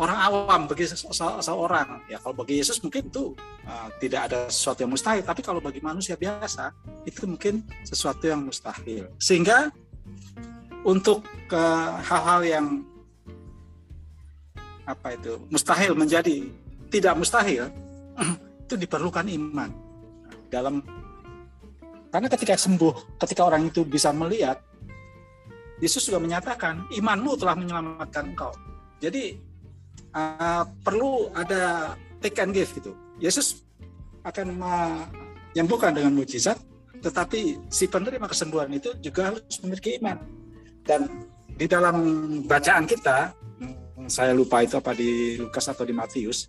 orang 0.00 0.18
awam 0.18 0.60
bagi 0.64 0.88
seseorang 0.88 2.08
ya 2.08 2.16
kalau 2.24 2.32
bagi 2.32 2.56
Yesus 2.56 2.80
mungkin 2.80 3.12
itu 3.12 3.36
uh, 3.68 3.88
tidak 4.00 4.32
ada 4.32 4.48
sesuatu 4.48 4.88
yang 4.88 4.92
mustahil. 4.96 5.20
Tapi 5.20 5.40
kalau 5.44 5.60
bagi 5.60 5.84
manusia 5.84 6.16
biasa 6.16 6.72
itu 7.04 7.28
mungkin 7.28 7.60
sesuatu 7.84 8.24
yang 8.24 8.40
mustahil. 8.48 9.12
Sehingga 9.20 9.68
untuk 10.80 11.20
hal-hal 12.00 12.40
yang 12.40 12.66
apa 14.88 15.14
itu 15.14 15.36
mustahil 15.52 15.92
menjadi 15.92 16.48
tidak 16.88 17.14
mustahil 17.20 17.68
itu 18.64 18.74
diperlukan 18.80 19.28
iman. 19.28 19.70
Dalam 20.48 20.80
karena 22.10 22.26
ketika 22.32 22.56
sembuh 22.56 23.20
ketika 23.20 23.46
orang 23.46 23.68
itu 23.68 23.84
bisa 23.84 24.10
melihat 24.10 24.58
Yesus 25.80 26.08
juga 26.08 26.20
menyatakan 26.20 26.88
imanmu 26.92 27.36
telah 27.36 27.56
menyelamatkan 27.56 28.32
engkau. 28.32 28.52
Jadi 29.00 29.49
uh, 30.14 30.64
perlu 30.84 31.30
ada 31.34 31.94
take 32.20 32.38
and 32.42 32.52
give 32.54 32.70
gitu 32.74 32.96
Yesus 33.20 33.64
akan 34.24 34.56
menyembuhkan 34.56 35.96
dengan 35.96 36.12
mujizat 36.14 36.60
tetapi 37.00 37.56
si 37.72 37.88
penerima 37.88 38.28
kesembuhan 38.28 38.68
itu 38.76 38.92
juga 39.00 39.32
harus 39.32 39.56
memiliki 39.64 39.96
iman 39.96 40.20
dan 40.84 41.06
di 41.60 41.68
dalam 41.68 41.96
bacaan 42.48 42.88
kita, 42.88 43.36
saya 44.08 44.32
lupa 44.32 44.64
itu 44.64 44.80
apa 44.80 44.96
di 44.96 45.36
Lukas 45.36 45.68
atau 45.68 45.84
di 45.84 45.92
Matius, 45.92 46.48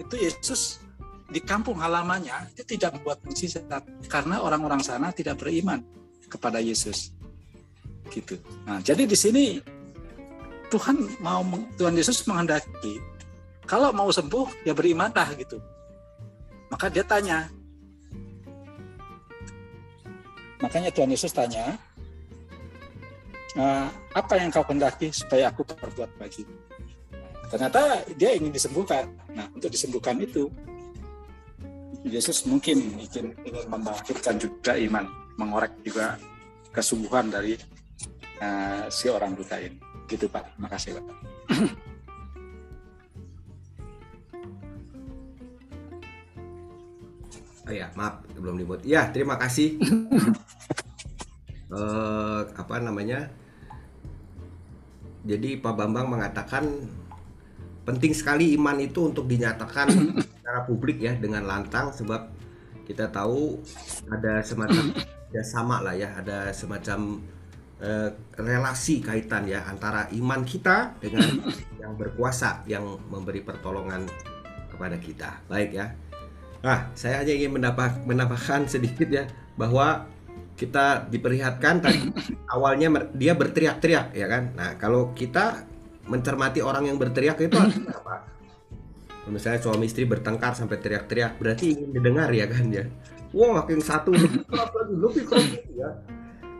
itu 0.00 0.14
Yesus 0.16 0.80
di 1.28 1.40
kampung 1.44 1.76
halamannya 1.76 2.52
itu 2.56 2.64
tidak 2.76 2.96
membuat 2.96 3.20
mujizat 3.28 3.68
karena 4.08 4.40
orang-orang 4.40 4.80
sana 4.80 5.12
tidak 5.12 5.36
beriman 5.36 5.84
kepada 6.32 6.64
Yesus. 6.64 7.12
Gitu. 8.08 8.40
Nah, 8.64 8.80
jadi 8.80 9.04
di 9.04 9.16
sini 9.16 9.60
Tuhan 10.74 10.96
mau 11.22 11.46
Tuhan 11.78 11.94
Yesus 11.94 12.26
menghendaki 12.26 12.98
kalau 13.62 13.94
mau 13.94 14.10
sembuh 14.10 14.66
ya 14.66 14.74
berimanlah 14.74 15.30
gitu. 15.38 15.62
Maka 16.68 16.90
dia 16.90 17.06
tanya. 17.06 17.46
Makanya 20.58 20.90
Tuhan 20.90 21.12
Yesus 21.12 21.30
tanya, 21.30 21.76
uh, 23.58 23.86
apa 24.14 24.34
yang 24.38 24.50
kau 24.50 24.66
kendaki 24.66 25.10
supaya 25.14 25.50
aku 25.50 25.62
perbuat 25.66 26.10
bagi 26.18 26.42
ternyata 27.52 28.02
dia 28.18 28.34
ingin 28.34 28.50
disembuhkan 28.50 29.06
nah 29.30 29.46
untuk 29.52 29.70
disembuhkan 29.70 30.18
itu 30.18 30.50
Yesus 32.04 32.44
mungkin 32.44 32.98
ingin, 33.00 33.32
ingin 33.46 33.64
membangkitkan 33.70 34.36
juga 34.42 34.76
iman 34.76 35.06
mengorek 35.38 35.72
juga 35.86 36.18
kesubuhan 36.74 37.30
dari 37.30 37.54
uh, 38.42 38.90
si 38.90 39.06
orang 39.06 39.38
buta 39.38 39.60
ini 39.60 39.83
gitu 40.08 40.26
Pak 40.28 40.56
makasih 40.60 40.98
Pak 40.98 41.04
Oh 47.64 47.72
ya, 47.72 47.88
maaf 47.96 48.20
belum 48.36 48.60
dibuat. 48.60 48.84
Ya, 48.84 49.08
terima 49.08 49.40
kasih. 49.40 49.80
uh, 51.72 52.44
apa 52.60 52.76
namanya? 52.76 53.32
Jadi 55.24 55.56
Pak 55.56 55.72
Bambang 55.72 56.12
mengatakan 56.12 56.68
penting 57.88 58.12
sekali 58.12 58.52
iman 58.56 58.76
itu 58.80 59.08
untuk 59.08 59.24
dinyatakan 59.24 59.88
secara 60.36 60.60
publik 60.68 61.00
ya 61.00 61.16
dengan 61.16 61.48
lantang 61.48 61.88
sebab 61.92 62.28
kita 62.84 63.08
tahu 63.08 63.60
ada 64.12 64.44
semacam 64.44 64.92
ya 65.34 65.40
sama 65.40 65.80
lah 65.80 65.96
ya 65.96 66.12
ada 66.20 66.52
semacam 66.52 67.24
uh, 67.84 68.08
relasi 68.40 69.04
kaitan 69.04 69.44
ya 69.44 69.68
antara 69.68 70.08
iman 70.16 70.40
kita 70.42 70.96
dengan 70.96 71.44
yang 71.84 71.92
berkuasa 72.00 72.64
yang 72.64 72.98
memberi 73.12 73.44
pertolongan 73.44 74.08
kepada 74.72 74.96
kita 74.96 75.44
baik 75.46 75.70
ya 75.76 75.92
nah 76.64 76.88
saya 76.96 77.20
hanya 77.20 77.36
ingin 77.36 77.60
menambah 77.60 78.08
menambahkan 78.08 78.72
sedikit 78.72 79.06
ya 79.12 79.28
bahwa 79.60 80.08
kita 80.54 81.10
diperlihatkan 81.10 81.82
tadi 81.82 82.00
awalnya 82.54 83.10
dia 83.14 83.34
berteriak-teriak 83.34 84.14
ya 84.14 84.26
kan. 84.30 84.54
Nah, 84.54 84.78
kalau 84.78 85.10
kita 85.12 85.66
mencermati 86.06 86.62
orang 86.62 86.86
yang 86.86 86.96
berteriak 86.98 87.38
itu 87.42 87.58
apa? 87.98 88.30
Misalnya 89.24 89.60
suami 89.64 89.88
istri 89.88 90.04
bertengkar 90.04 90.52
sampai 90.52 90.78
teriak-teriak, 90.78 91.40
berarti 91.40 91.74
ingin 91.74 91.90
didengar 91.96 92.28
ya 92.30 92.46
kan 92.46 92.68
ya. 92.68 92.84
Wah, 93.34 93.64
makin 93.64 93.82
satu 93.82 94.14
lebih 94.14 94.46
keras 94.46 94.70
lagi, 94.70 94.94
lebih 94.94 95.22
keras 95.26 95.48
ya. 95.74 95.90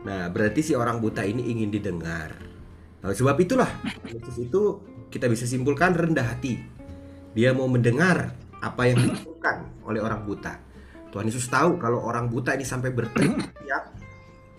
Nah, 0.05 0.29
berarti 0.29 0.61
si 0.61 0.73
orang 0.77 1.01
buta 1.01 1.25
ini 1.25 1.49
ingin 1.49 1.73
didengar. 1.73 2.37
Nah, 3.01 3.09
sebab 3.09 3.35
itulah 3.41 3.69
Yesus 4.05 4.37
itu 4.37 4.79
kita 5.09 5.25
bisa 5.25 5.49
simpulkan 5.49 5.97
rendah 5.97 6.25
hati. 6.25 6.61
Dia 7.33 7.51
mau 7.51 7.65
mendengar 7.65 8.37
apa 8.61 8.81
yang 8.85 9.01
dilakukan 9.01 9.65
oleh 9.83 9.99
orang 9.99 10.23
buta. 10.23 10.61
Tuhan 11.09 11.25
Yesus 11.31 11.49
tahu 11.49 11.81
kalau 11.81 12.05
orang 12.05 12.29
buta 12.29 12.53
ini 12.53 12.67
sampai 12.67 12.91
berteriak, 12.91 13.83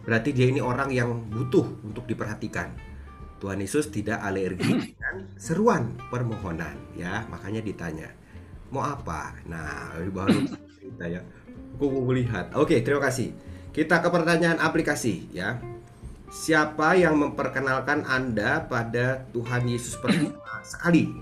berarti 0.03 0.31
dia 0.35 0.49
ini 0.51 0.59
orang 0.59 0.89
yang 0.91 1.29
butuh 1.31 1.65
untuk 1.85 2.09
diperhatikan. 2.09 2.73
Tuhan 3.37 3.61
Yesus 3.61 3.93
tidak 3.93 4.25
alergi 4.25 4.97
dengan 4.97 5.29
seruan 5.37 5.93
permohonan, 6.09 6.97
ya 6.97 7.29
makanya 7.29 7.61
ditanya, 7.61 8.09
mau 8.73 8.81
apa? 8.89 9.37
Nah, 9.45 9.93
baru 10.09 10.49
cerita 10.81 11.05
ya. 11.05 11.21
Aku 11.77 11.93
melihat. 12.09 12.49
Oke, 12.57 12.81
terima 12.81 13.05
kasih. 13.05 13.37
Kita 13.77 14.01
ke 14.01 14.09
pertanyaan 14.09 14.57
aplikasi 14.57 15.29
ya. 15.37 15.61
Siapa 16.33 16.97
yang 16.97 17.21
memperkenalkan 17.21 18.09
Anda 18.09 18.65
pada 18.65 19.29
Tuhan 19.37 19.69
Yesus 19.69 20.01
pertama 20.01 20.33
sekali? 20.73 21.13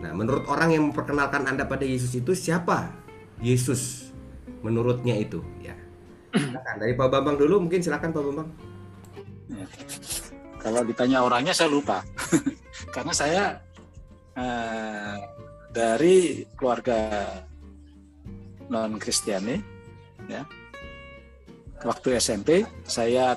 Nah, 0.00 0.16
menurut 0.16 0.48
orang 0.48 0.72
yang 0.72 0.88
memperkenalkan 0.88 1.44
Anda 1.44 1.68
pada 1.68 1.84
Yesus 1.84 2.16
itu 2.16 2.32
siapa? 2.32 2.88
Yesus 3.44 4.08
menurutnya 4.64 5.12
itu 5.20 5.44
ya. 5.60 5.76
Silakan 6.32 6.74
dari 6.80 6.96
Pak 6.96 7.08
Bambang 7.12 7.36
dulu 7.36 7.68
mungkin 7.68 7.84
silakan 7.84 8.08
Pak 8.08 8.22
Bambang. 8.24 8.48
Ya. 9.52 9.66
Kalau 10.64 10.80
ditanya 10.80 11.20
orangnya 11.20 11.52
saya 11.52 11.68
lupa. 11.68 12.00
Karena 12.96 13.12
saya 13.12 13.60
eh, 14.32 15.16
dari 15.76 16.40
keluarga 16.56 17.28
non 18.72 18.96
Kristiani 18.96 19.60
ya. 20.24 20.40
Waktu 21.80 22.20
SMP 22.20 22.64
saya 22.84 23.36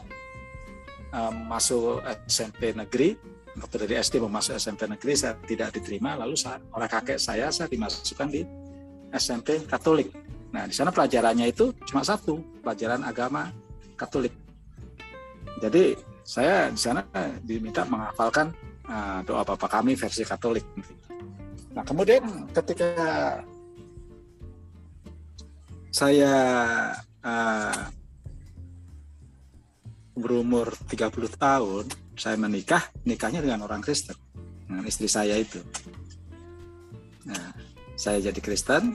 eh, 1.14 1.34
masuk 1.48 2.04
SMP 2.28 2.76
negeri. 2.76 3.16
Waktu 3.54 3.86
dari 3.86 4.02
SD 4.02 4.18
mau 4.18 4.34
masuk 4.34 4.58
SMP 4.58 4.90
negeri 4.90 5.14
saya 5.14 5.38
tidak 5.46 5.78
diterima. 5.78 6.18
Lalu 6.18 6.34
saya, 6.34 6.58
oleh 6.74 6.90
kakek 6.90 7.22
saya 7.22 7.54
saya 7.54 7.70
dimasukkan 7.70 8.28
di 8.34 8.42
SMP 9.14 9.62
Katolik. 9.70 10.10
Nah 10.54 10.66
di 10.66 10.74
sana 10.74 10.90
pelajarannya 10.90 11.50
itu 11.50 11.74
cuma 11.86 12.02
satu 12.02 12.42
pelajaran 12.66 13.06
agama 13.06 13.54
Katolik. 13.94 14.34
Jadi 15.62 15.94
saya 16.26 16.74
di 16.74 16.80
sana 16.82 17.06
diminta 17.46 17.86
menghafalkan 17.86 18.50
uh, 18.90 19.22
doa 19.22 19.46
Bapa 19.46 19.70
kami 19.70 19.94
versi 19.94 20.26
Katolik. 20.26 20.66
Nah 21.78 21.86
kemudian 21.86 22.50
ketika 22.54 22.90
saya 25.94 26.34
uh, 27.22 27.86
berumur 30.14 30.74
30 30.90 31.10
tahun 31.38 31.86
saya 32.14 32.38
menikah, 32.38 32.94
nikahnya 33.06 33.42
dengan 33.42 33.66
orang 33.66 33.82
Kristen, 33.82 34.14
dengan 34.70 34.86
istri 34.86 35.10
saya 35.10 35.34
itu. 35.38 35.58
Nah, 37.26 37.54
saya 37.98 38.22
jadi 38.22 38.38
Kristen 38.38 38.94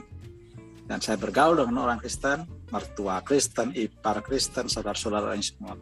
dan 0.87 0.99
saya 1.03 1.19
bergaul 1.19 1.59
dengan 1.59 1.85
orang 1.85 1.99
Kristen, 1.99 2.47
mertua 2.71 3.19
Kristen, 3.21 3.75
ipar 3.75 4.23
Kristen, 4.23 4.71
saudara-saudara 4.71 5.35
yang 5.35 5.43
semua 5.43 5.75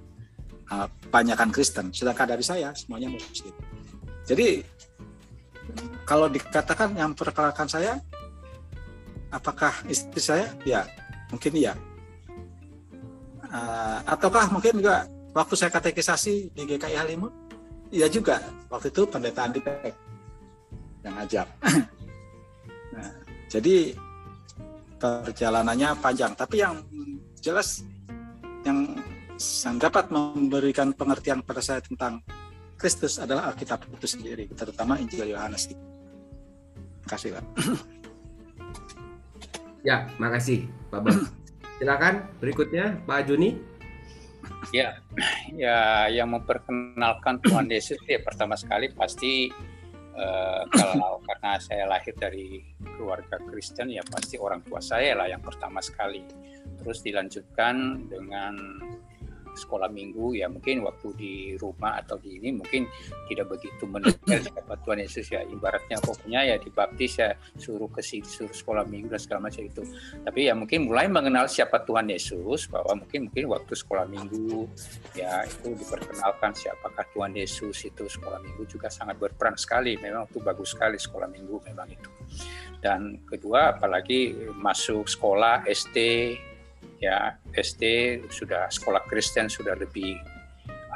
banyakkan 1.13 1.53
Kristen. 1.53 1.95
Sedangkan 1.95 2.27
dari 2.27 2.43
saya 2.43 2.75
semuanya 2.75 3.13
Muslim. 3.13 3.55
Jadi 4.27 4.65
kalau 6.03 6.27
dikatakan 6.27 6.95
yang 6.95 7.15
perkenalkan 7.15 7.67
saya, 7.67 7.99
apakah 9.31 9.71
istri 9.87 10.19
saya? 10.19 10.51
Ya, 10.67 10.83
mungkin 11.31 11.55
iya. 11.55 11.73
Uh, 13.47 14.03
ataukah 14.03 14.51
mungkin 14.51 14.83
juga 14.83 15.07
waktu 15.33 15.53
saya 15.55 15.71
katekisasi 15.73 16.51
di 16.53 16.61
GKI 16.63 16.95
Halimun, 16.95 17.31
iya 17.91 18.07
juga 18.11 18.43
waktu 18.71 18.91
itu 18.91 19.07
pendeta 19.07 19.47
Andi 19.47 19.59
Pek 19.63 19.93
yang 21.03 21.15
ngajak. 21.17 21.47
nah, 22.95 23.11
jadi 23.47 23.95
perjalanannya 24.97 25.89
panjang, 26.03 26.33
tapi 26.35 26.61
yang 26.61 26.83
jelas 27.39 27.85
yang 28.65 28.97
yang 29.37 29.77
dapat 29.77 30.09
memberikan 30.09 30.91
pengertian 30.91 31.45
pada 31.45 31.61
saya 31.61 31.79
tentang 31.79 32.19
Kristus 32.77 33.17
adalah 33.17 33.49
Alkitab 33.53 33.85
itu 33.89 34.05
sendiri, 34.05 34.45
terutama 34.53 35.01
Injil 35.01 35.33
Yohanes. 35.33 35.69
Terima 35.69 37.07
kasih, 37.09 37.29
Pak. 37.37 37.45
Ya, 39.87 40.09
makasih, 40.19 40.67
Pak 40.91 40.99
Bang. 40.99 41.19
Silakan 41.77 42.25
berikutnya 42.41 42.97
Pak 43.05 43.29
Juni. 43.29 43.55
Ya, 44.75 44.99
ya 45.63 46.07
yang 46.11 46.33
memperkenalkan 46.35 47.39
Tuhan 47.43 47.67
Yesus 47.73 47.99
ya 48.05 48.19
pertama 48.21 48.59
sekali 48.59 48.91
pasti 48.91 49.51
uh, 50.17 50.63
kalau 50.67 51.19
karena 51.27 51.59
saya 51.61 51.87
lahir 51.87 52.13
dari 52.17 52.63
keluarga 52.97 53.39
Kristen 53.47 53.93
ya 53.93 54.03
pasti 54.07 54.35
orang 54.39 54.63
tua 54.65 54.83
saya 54.83 55.15
lah 55.15 55.27
yang 55.29 55.41
pertama 55.41 55.79
sekali. 55.79 56.23
Terus 56.77 57.01
dilanjutkan 57.03 58.05
dengan 58.07 58.53
sekolah 59.57 59.89
minggu 59.89 60.37
ya 60.37 60.45
mungkin 60.45 60.85
waktu 60.85 61.07
di 61.17 61.33
rumah 61.57 61.97
atau 61.99 62.21
di 62.21 62.37
ini 62.37 62.53
mungkin 62.53 62.85
tidak 63.25 63.49
begitu 63.57 63.83
mendengar 63.89 64.39
siapa 64.47 64.77
Tuhan 64.85 65.01
Yesus 65.01 65.27
ya. 65.33 65.41
Ibaratnya 65.41 65.97
pokoknya 65.99 66.39
ya 66.53 66.55
dibaptis 66.61 67.17
ya 67.17 67.33
suruh 67.57 67.89
ke 67.89 68.05
sini 68.05 68.23
suruh 68.23 68.53
sekolah 68.53 68.85
minggu 68.85 69.09
dan 69.09 69.21
segala 69.21 69.49
macam 69.49 69.65
itu. 69.65 69.83
Tapi 70.21 70.39
ya 70.47 70.53
mungkin 70.53 70.85
mulai 70.85 71.09
mengenal 71.09 71.49
siapa 71.49 71.81
Tuhan 71.83 72.07
Yesus 72.13 72.69
bahwa 72.69 73.01
mungkin 73.01 73.27
mungkin 73.27 73.45
waktu 73.49 73.73
sekolah 73.73 74.05
minggu 74.05 74.69
ya 75.17 75.43
itu 75.49 75.73
diperkenalkan 75.73 76.53
siapakah 76.53 77.05
Tuhan 77.11 77.33
Yesus 77.33 77.77
itu 77.83 78.03
sekolah 78.05 78.39
minggu 78.39 78.63
juga 78.69 78.87
sangat 78.93 79.17
berperan 79.17 79.57
sekali. 79.57 79.97
Memang 79.97 80.29
itu 80.29 80.37
bagus 80.39 80.77
sekali 80.77 81.01
sekolah 81.01 81.25
minggu 81.25 81.57
memang 81.65 81.89
itu. 81.89 82.09
Dan 82.77 83.25
kedua 83.25 83.73
apalagi 83.73 84.37
masuk 84.53 85.09
sekolah 85.09 85.65
SD 85.65 85.97
ya 86.97 87.37
SD 87.53 87.83
sudah 88.29 88.69
sekolah 88.69 89.05
Kristen 89.05 89.49
sudah 89.49 89.77
lebih 89.77 90.17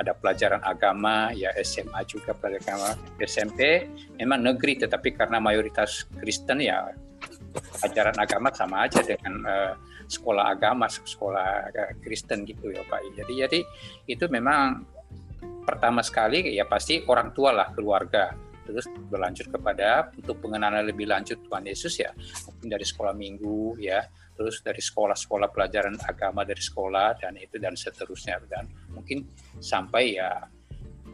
ada 0.02 0.18
pelajaran 0.18 0.64
agama 0.66 1.30
ya 1.36 1.54
SMA 1.62 2.02
juga 2.10 2.34
pelajaran 2.34 2.64
agama. 2.64 2.90
SMP 3.22 3.86
memang 4.18 4.42
negeri 4.42 4.82
tetapi 4.82 5.14
karena 5.14 5.38
mayoritas 5.38 6.10
Kristen 6.18 6.64
ya 6.64 6.90
ajaran 7.86 8.16
agama 8.18 8.50
sama 8.56 8.88
aja 8.90 9.04
dengan 9.06 9.46
uh, 9.46 9.74
sekolah 10.08 10.58
agama 10.58 10.90
sekolah 10.90 11.70
Kristen 12.02 12.48
gitu 12.50 12.74
ya 12.74 12.82
Pak. 12.88 13.14
Jadi 13.14 13.34
jadi 13.38 13.60
itu 14.10 14.26
memang 14.32 14.88
pertama 15.62 16.02
sekali 16.02 16.50
ya 16.58 16.66
pasti 16.66 17.06
orang 17.06 17.36
tua 17.36 17.54
lah 17.54 17.70
keluarga. 17.76 18.34
Terus 18.62 18.88
berlanjut 19.10 19.52
kepada 19.52 20.14
untuk 20.16 20.38
pengenalan 20.40 20.86
lebih 20.86 21.10
lanjut 21.10 21.42
Tuhan 21.44 21.66
Yesus 21.66 21.98
ya 21.98 22.14
mungkin 22.48 22.72
dari 22.72 22.86
sekolah 22.86 23.12
minggu 23.12 23.76
ya 23.82 24.06
terus 24.36 24.64
dari 24.64 24.80
sekolah-sekolah 24.80 25.50
pelajaran 25.52 25.96
agama 26.08 26.42
dari 26.48 26.62
sekolah 26.62 27.20
dan 27.20 27.38
itu 27.38 27.60
dan 27.62 27.76
seterusnya 27.76 28.42
dan 28.48 28.68
mungkin 28.94 29.28
sampai 29.60 30.18
ya 30.18 30.42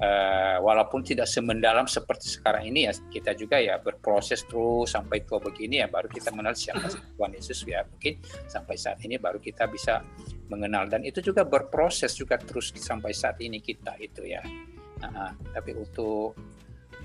uh, 0.01 0.57
walaupun 0.61 1.01
tidak 1.01 1.25
semendalam 1.29 1.89
seperti 1.89 2.29
sekarang 2.29 2.69
ini 2.69 2.89
ya 2.89 2.93
kita 3.09 3.33
juga 3.33 3.57
ya 3.57 3.81
berproses 3.81 4.45
terus 4.45 4.93
sampai 4.93 5.25
tua 5.25 5.41
begini 5.41 5.81
ya 5.81 5.87
baru 5.89 6.09
kita 6.09 6.29
mengenal 6.33 6.55
siapa 6.57 6.87
Tuhan 6.89 7.31
Yesus 7.33 7.65
ya. 7.65 7.83
Mungkin 7.85 8.21
sampai 8.49 8.75
saat 8.77 9.01
ini 9.03 9.17
baru 9.17 9.41
kita 9.41 9.65
bisa 9.69 10.01
mengenal 10.47 10.87
dan 10.87 11.03
itu 11.03 11.19
juga 11.19 11.43
berproses 11.43 12.15
juga 12.15 12.39
terus 12.39 12.71
sampai 12.75 13.11
saat 13.11 13.37
ini 13.41 13.59
kita 13.59 13.97
itu 13.99 14.23
ya. 14.25 14.41
Nah, 14.97 15.29
tapi 15.53 15.77
untuk 15.77 16.33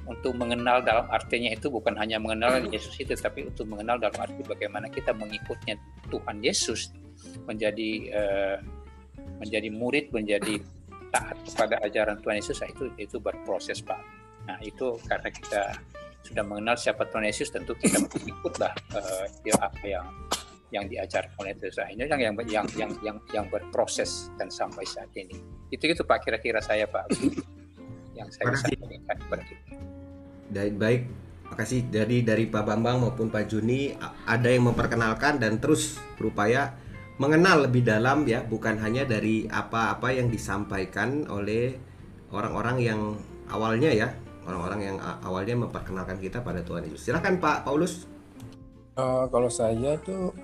untuk 0.06 0.34
mengenal 0.34 0.82
dalam 0.82 1.06
artinya 1.08 1.50
itu 1.54 1.70
bukan 1.70 1.94
hanya 1.94 2.18
mengenal 2.18 2.58
Yesus 2.66 2.98
itu 2.98 3.14
tapi 3.14 3.46
untuk 3.46 3.70
mengenal 3.70 4.02
dalam 4.02 4.18
arti 4.18 4.42
bagaimana 4.42 4.90
kita 4.90 5.14
mengikutnya 5.14 5.78
Tuhan 6.10 6.42
Yesus 6.42 6.90
menjadi 7.46 7.90
uh, 8.10 8.56
menjadi 9.38 9.68
murid 9.70 10.10
menjadi 10.10 10.58
taat 11.14 11.36
kepada 11.46 11.78
ajaran 11.86 12.18
Tuhan 12.18 12.36
Yesus 12.40 12.58
nah 12.58 12.68
itu 12.72 12.84
itu 12.98 13.16
berproses 13.22 13.78
Pak. 13.84 14.00
Nah 14.48 14.58
itu 14.64 14.98
karena 15.06 15.30
kita 15.30 15.62
sudah 16.22 16.42
mengenal 16.46 16.74
siapa 16.74 17.06
Tuhan 17.06 17.26
Yesus 17.26 17.50
tentu 17.50 17.74
kita 17.78 18.02
mengikutlah 18.02 18.72
uh, 18.94 19.26
apa 19.62 19.84
yang 19.86 20.06
yang 20.72 20.88
diajarkan 20.88 21.36
oleh 21.36 21.52
Yesus. 21.52 21.76
Nah, 21.78 21.88
ini 21.92 22.08
yang 22.08 22.20
yang 22.20 22.34
yang 22.48 22.66
yang 22.74 22.90
yang 23.04 23.16
yang 23.30 23.46
berproses 23.52 24.32
dan 24.40 24.48
sampai 24.48 24.88
saat 24.88 25.12
ini. 25.12 25.36
Itu 25.68 25.84
itu 25.84 26.00
Pak 26.02 26.24
kira-kira 26.24 26.64
saya 26.64 26.88
Pak 26.88 27.12
yang 28.16 28.28
saya 28.32 28.56
bisa 28.56 28.66
sampaikan 28.72 29.16
kepada 29.20 29.42
kita. 29.44 29.91
Baik, 30.52 30.76
baik. 30.76 31.02
Makasih 31.48 31.88
dari 31.88 32.20
dari 32.20 32.44
Pak 32.44 32.64
Bambang 32.68 33.00
maupun 33.00 33.32
Pak 33.32 33.48
Juni 33.48 33.92
ada 34.28 34.48
yang 34.52 34.68
memperkenalkan 34.68 35.40
dan 35.40 35.56
terus 35.56 35.96
berupaya 36.20 36.76
mengenal 37.16 37.64
lebih 37.68 37.84
dalam 37.88 38.28
ya, 38.28 38.44
bukan 38.44 38.76
hanya 38.80 39.08
dari 39.08 39.48
apa-apa 39.48 40.12
yang 40.12 40.28
disampaikan 40.28 41.24
oleh 41.32 41.76
orang-orang 42.32 42.76
yang 42.84 43.00
awalnya 43.48 43.92
ya, 43.96 44.12
orang-orang 44.44 44.92
yang 44.92 44.96
awalnya 45.24 45.56
memperkenalkan 45.56 46.20
kita 46.20 46.44
pada 46.44 46.60
Tuhan 46.60 46.84
Yesus. 46.84 47.08
Silakan 47.08 47.40
Pak 47.40 47.64
Paulus. 47.64 48.04
Uh, 48.92 49.24
kalau 49.32 49.48
saya 49.48 49.96
tuh 50.04 50.36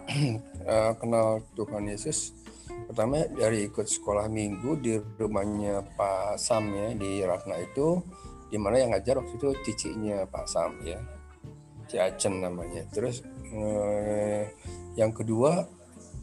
uh, 0.65 0.93
kenal 1.01 1.45
Tuhan 1.53 1.85
Yesus 1.85 2.33
pertama 2.89 3.29
dari 3.29 3.69
ikut 3.69 3.85
sekolah 3.85 4.33
minggu 4.33 4.81
di 4.81 4.97
rumahnya 5.21 5.85
Pak 5.93 6.41
Sam 6.41 6.73
ya 6.73 6.97
di 6.97 7.21
Ratna 7.21 7.61
itu 7.61 8.01
di 8.49 8.57
mana 8.57 8.81
yang 8.81 8.91
ngajar 8.97 9.21
waktu 9.21 9.35
itu 9.37 9.49
cicinya 9.65 10.25
Pak 10.29 10.47
Sam 10.49 10.73
ya. 10.85 11.01
Ciacen 11.89 12.41
namanya. 12.45 12.85
Terus 12.93 13.25
eh, 13.49 14.49
yang 14.97 15.13
kedua 15.13 15.65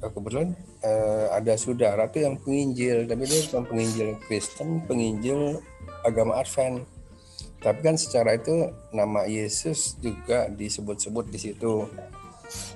eh, 0.01 0.09
kebetulan 0.09 0.53
eh, 0.81 1.27
ada 1.33 1.53
saudara 1.57 2.09
tuh 2.09 2.25
yang 2.25 2.35
penginjil. 2.41 3.05
Tapi 3.05 3.23
dia 3.25 3.39
bukan 3.49 3.63
penginjil 3.69 4.09
Kristen 4.25 4.81
penginjil 4.85 5.61
agama 6.05 6.41
Advent. 6.41 6.85
Tapi 7.61 7.79
kan 7.81 7.97
secara 7.97 8.37
itu 8.37 8.69
nama 8.93 9.25
Yesus 9.25 9.97
juga 9.97 10.45
disebut-sebut 10.53 11.25
di 11.33 11.39
situ. 11.41 11.89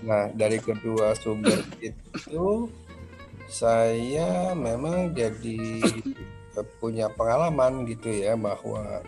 Nah, 0.01 0.33
dari 0.33 0.57
kedua 0.57 1.13
sumber 1.13 1.61
itu 1.89 2.69
saya 3.49 4.53
memang 4.57 5.13
jadi 5.13 5.61
punya 6.81 7.09
pengalaman 7.13 7.85
gitu 7.85 8.09
ya 8.09 8.33
bahwa 8.33 9.01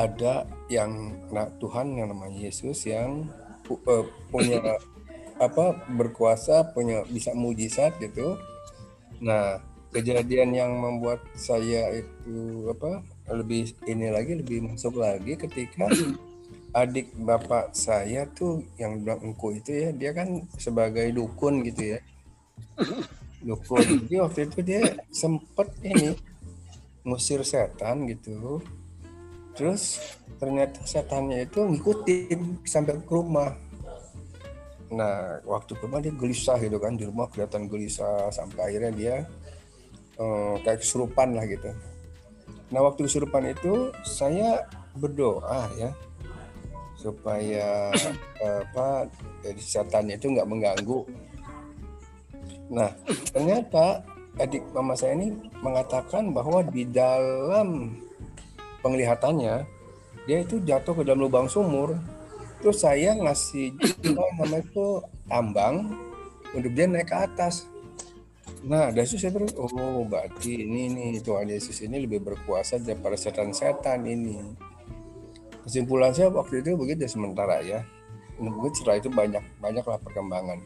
ada 0.00 0.48
yang 0.72 1.20
nah, 1.28 1.48
Tuhan 1.60 1.92
yang 2.00 2.08
namanya 2.08 2.48
Yesus 2.48 2.88
yang 2.88 3.28
uh, 3.68 4.04
punya 4.32 4.80
apa 5.46 5.76
berkuasa 5.92 6.72
punya 6.72 7.04
bisa 7.08 7.36
mujizat 7.36 7.96
gitu. 8.00 8.36
Nah, 9.20 9.60
kejadian 9.92 10.56
yang 10.56 10.72
membuat 10.76 11.20
saya 11.36 11.92
itu 11.92 12.68
apa 12.72 13.04
lebih 13.30 13.76
ini 13.84 14.08
lagi 14.08 14.40
lebih 14.40 14.72
masuk 14.72 15.00
lagi 15.00 15.36
ketika 15.36 15.88
adik 16.70 17.10
bapak 17.18 17.74
saya 17.74 18.30
tuh 18.30 18.62
yang 18.78 19.02
bilang 19.02 19.20
engku 19.26 19.50
itu 19.50 19.74
ya 19.74 19.88
dia 19.90 20.10
kan 20.14 20.44
sebagai 20.56 21.08
dukun 21.12 21.64
gitu 21.66 21.96
ya. 21.96 22.00
Dukun. 23.40 24.04
Jadi 24.06 24.16
waktu 24.20 24.40
itu 24.48 24.58
dia 24.60 24.82
sempet 25.08 25.68
ini 25.80 26.12
ngusir 27.00 27.40
setan 27.48 28.04
gitu 28.04 28.60
terus 29.60 30.00
ternyata 30.40 30.80
setannya 30.88 31.44
itu 31.44 31.60
ngikutin 31.60 32.64
sampai 32.64 32.96
ke 33.04 33.12
rumah 33.12 33.52
nah 34.88 35.36
waktu 35.44 35.76
ke 35.76 35.84
rumah 35.84 36.00
dia 36.00 36.16
gelisah 36.16 36.56
gitu 36.56 36.80
kan 36.80 36.96
di 36.96 37.04
rumah 37.04 37.28
kelihatan 37.28 37.68
gelisah 37.68 38.32
sampai 38.32 38.72
akhirnya 38.72 38.92
dia 38.96 39.16
eh, 40.16 40.54
kayak 40.64 40.80
kesurupan 40.80 41.36
lah 41.36 41.44
gitu 41.44 41.68
nah 42.72 42.80
waktu 42.80 43.04
kesurupan 43.04 43.52
itu 43.52 43.92
saya 44.00 44.64
berdoa 44.96 45.68
ya 45.76 45.92
supaya 47.00 47.88
apa 48.64 49.08
jadi 49.40 49.60
setannya 49.60 50.20
itu 50.20 50.36
nggak 50.36 50.48
mengganggu. 50.48 51.00
Nah 52.68 52.92
ternyata 53.32 54.04
adik 54.36 54.62
mama 54.76 54.92
saya 54.92 55.16
ini 55.16 55.32
mengatakan 55.64 56.30
bahwa 56.36 56.60
di 56.60 56.84
dalam 56.84 57.96
penglihatannya 58.80 59.64
dia 60.28 60.38
itu 60.44 60.60
jatuh 60.62 60.92
ke 60.96 61.02
dalam 61.06 61.26
lubang 61.26 61.48
sumur. 61.48 61.96
Terus 62.60 62.84
saya 62.84 63.16
ngasih 63.16 63.72
nama 64.04 64.60
itu 64.60 65.00
tambang 65.24 65.96
untuk 66.52 66.72
dia 66.76 66.84
naik 66.84 67.08
ke 67.08 67.16
atas. 67.16 67.64
Nah, 68.60 68.92
dari 68.92 69.08
situ 69.08 69.24
saya 69.24 69.32
berpikir, 69.32 69.56
oh 69.56 70.04
berarti 70.04 70.68
ini 70.68 70.92
nih 70.92 71.24
Tuhan 71.24 71.48
Yesus 71.48 71.80
ini 71.80 72.04
lebih 72.04 72.20
berkuasa 72.20 72.76
daripada 72.76 73.16
setan-setan 73.16 74.04
ini 74.04 74.36
kesimpulan 75.70 76.10
saya 76.10 76.34
waktu 76.34 76.66
itu 76.66 76.74
begitu 76.74 77.06
sementara 77.06 77.62
ya 77.62 77.86
mungkin 78.42 78.74
setelah 78.74 78.98
itu 78.98 79.06
banyak 79.12 79.44
banyaklah 79.62 80.02
perkembangan 80.02 80.58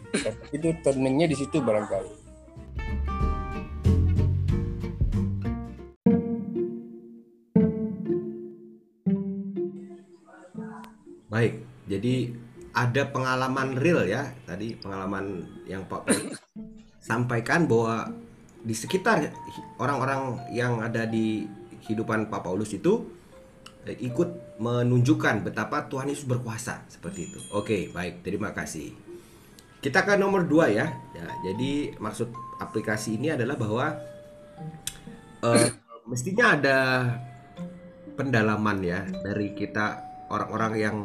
itu 0.56 0.72
turningnya 0.80 1.28
di 1.28 1.36
situ 1.36 1.60
barangkali 1.60 2.23
baik 11.34 11.58
jadi 11.90 12.30
ada 12.74 13.10
pengalaman 13.10 13.74
real 13.74 14.06
ya 14.06 14.30
tadi 14.46 14.78
pengalaman 14.78 15.42
yang 15.66 15.82
Pak 15.90 16.06
sampaikan 17.10 17.66
bahwa 17.66 18.06
di 18.62 18.72
sekitar 18.72 19.34
orang-orang 19.82 20.46
yang 20.54 20.78
ada 20.78 21.04
di 21.10 21.44
kehidupan 21.82 22.30
Pak 22.30 22.46
Paulus 22.46 22.70
itu 22.72 23.02
Eh, 23.84 24.00
ikut 24.00 24.56
menunjukkan 24.64 25.44
betapa 25.44 25.84
Tuhan 25.92 26.08
Yesus 26.08 26.24
berkuasa 26.24 26.88
seperti 26.88 27.28
itu. 27.28 27.40
Oke, 27.52 27.92
baik, 27.92 28.24
terima 28.24 28.56
kasih. 28.56 28.96
Kita 29.84 30.00
ke 30.08 30.16
nomor 30.16 30.48
dua 30.48 30.72
ya. 30.72 30.88
ya 31.12 31.28
jadi 31.44 31.92
maksud 32.00 32.32
aplikasi 32.56 33.20
ini 33.20 33.36
adalah 33.36 33.60
bahwa 33.60 33.92
uh, 35.44 35.68
mestinya 36.08 36.56
ada 36.56 36.78
pendalaman 38.16 38.80
ya 38.80 39.04
dari 39.20 39.52
kita 39.52 40.00
orang-orang 40.32 40.72
yang 40.80 40.96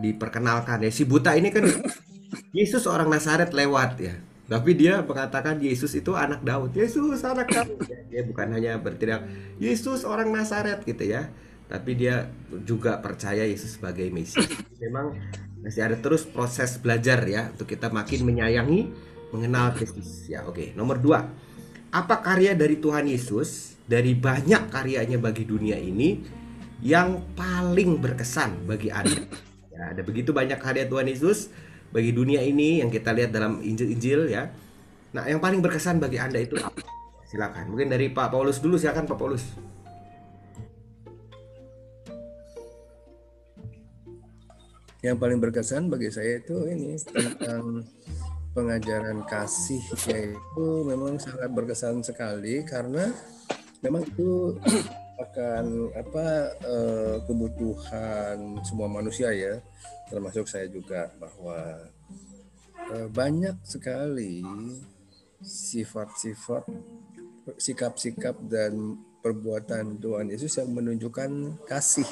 diperkenalkan 0.00 0.82
ya. 0.86 0.90
Si 0.90 1.04
buta 1.06 1.34
ini 1.34 1.50
kan 1.54 1.66
Yesus 2.58 2.86
orang 2.86 3.10
Nazaret 3.10 3.50
lewat 3.54 4.00
ya. 4.00 4.14
Tapi 4.44 4.76
dia 4.76 5.00
mengatakan 5.00 5.56
Yesus 5.56 5.96
itu 5.96 6.12
anak 6.12 6.44
Daud. 6.44 6.76
Yesus 6.76 7.24
anak 7.24 7.48
Daud. 7.48 7.80
Dia 8.12 8.22
bukan 8.28 8.52
hanya 8.52 8.76
berteriak 8.76 9.24
Yesus 9.56 10.04
orang 10.04 10.30
Nazaret 10.30 10.84
gitu 10.84 11.04
ya 11.04 11.32
tapi 11.64 11.96
dia 11.96 12.28
juga 12.64 13.00
percaya 13.00 13.44
Yesus 13.48 13.80
sebagai 13.80 14.06
Mesias. 14.12 14.46
Memang 14.80 15.16
masih 15.64 15.80
ada 15.80 15.96
terus 15.96 16.28
proses 16.28 16.76
belajar 16.76 17.24
ya 17.24 17.48
untuk 17.50 17.66
kita 17.66 17.88
makin 17.88 18.20
menyayangi, 18.28 18.80
mengenal 19.32 19.72
Kristus. 19.72 20.28
Ya, 20.28 20.44
oke. 20.44 20.60
Okay. 20.60 20.68
Nomor 20.76 21.00
dua, 21.00 21.24
apa 21.90 22.20
karya 22.20 22.52
dari 22.52 22.76
Tuhan 22.78 23.08
Yesus 23.08 23.80
dari 23.88 24.12
banyak 24.12 24.68
karyanya 24.68 25.16
bagi 25.16 25.48
dunia 25.48 25.80
ini 25.80 26.20
yang 26.84 27.32
paling 27.32 27.96
berkesan 27.96 28.68
bagi 28.68 28.92
Anda? 28.92 29.24
Ya, 29.74 29.90
ada 29.90 30.02
begitu 30.06 30.30
banyak 30.30 30.56
karya 30.62 30.86
Tuhan 30.86 31.10
Yesus 31.10 31.50
bagi 31.90 32.14
dunia 32.14 32.38
ini 32.40 32.78
yang 32.78 32.94
kita 32.94 33.10
lihat 33.10 33.34
dalam 33.34 33.58
Injil-Injil 33.58 34.30
ya. 34.30 34.50
Nah, 35.14 35.26
yang 35.26 35.42
paling 35.42 35.58
berkesan 35.58 35.98
bagi 35.98 36.22
Anda 36.22 36.42
itu 36.42 36.54
apa? 36.58 36.78
Silakan. 37.26 37.74
Mungkin 37.74 37.90
dari 37.90 38.10
Pak 38.14 38.30
Paulus 38.30 38.62
dulu 38.62 38.78
silakan 38.78 39.06
Pak 39.10 39.18
Paulus. 39.18 39.44
yang 45.04 45.20
paling 45.20 45.36
berkesan 45.36 45.92
bagi 45.92 46.08
saya 46.08 46.40
itu 46.40 46.64
ini 46.64 46.96
tentang 46.96 47.84
pengajaran 48.56 49.20
kasih 49.28 49.84
yaitu 50.08 50.64
memang 50.88 51.20
sangat 51.20 51.52
berkesan 51.52 52.00
sekali 52.00 52.64
karena 52.64 53.12
memang 53.84 54.00
itu 54.08 54.56
akan 55.14 55.94
apa 55.94 56.26
eh, 56.62 57.16
kebutuhan 57.26 58.58
semua 58.66 58.88
manusia 58.90 59.30
ya. 59.30 59.62
Termasuk 60.10 60.46
saya 60.50 60.66
juga 60.66 61.10
bahwa 61.16 61.90
eh, 62.94 63.08
banyak 63.10 63.62
sekali 63.62 64.42
sifat-sifat 65.44 66.64
sikap-sikap 67.60 68.40
dan 68.48 68.96
perbuatan 69.20 70.00
Tuhan 70.00 70.32
Yesus 70.32 70.56
yang 70.60 70.72
menunjukkan 70.72 71.64
kasih. 71.68 72.08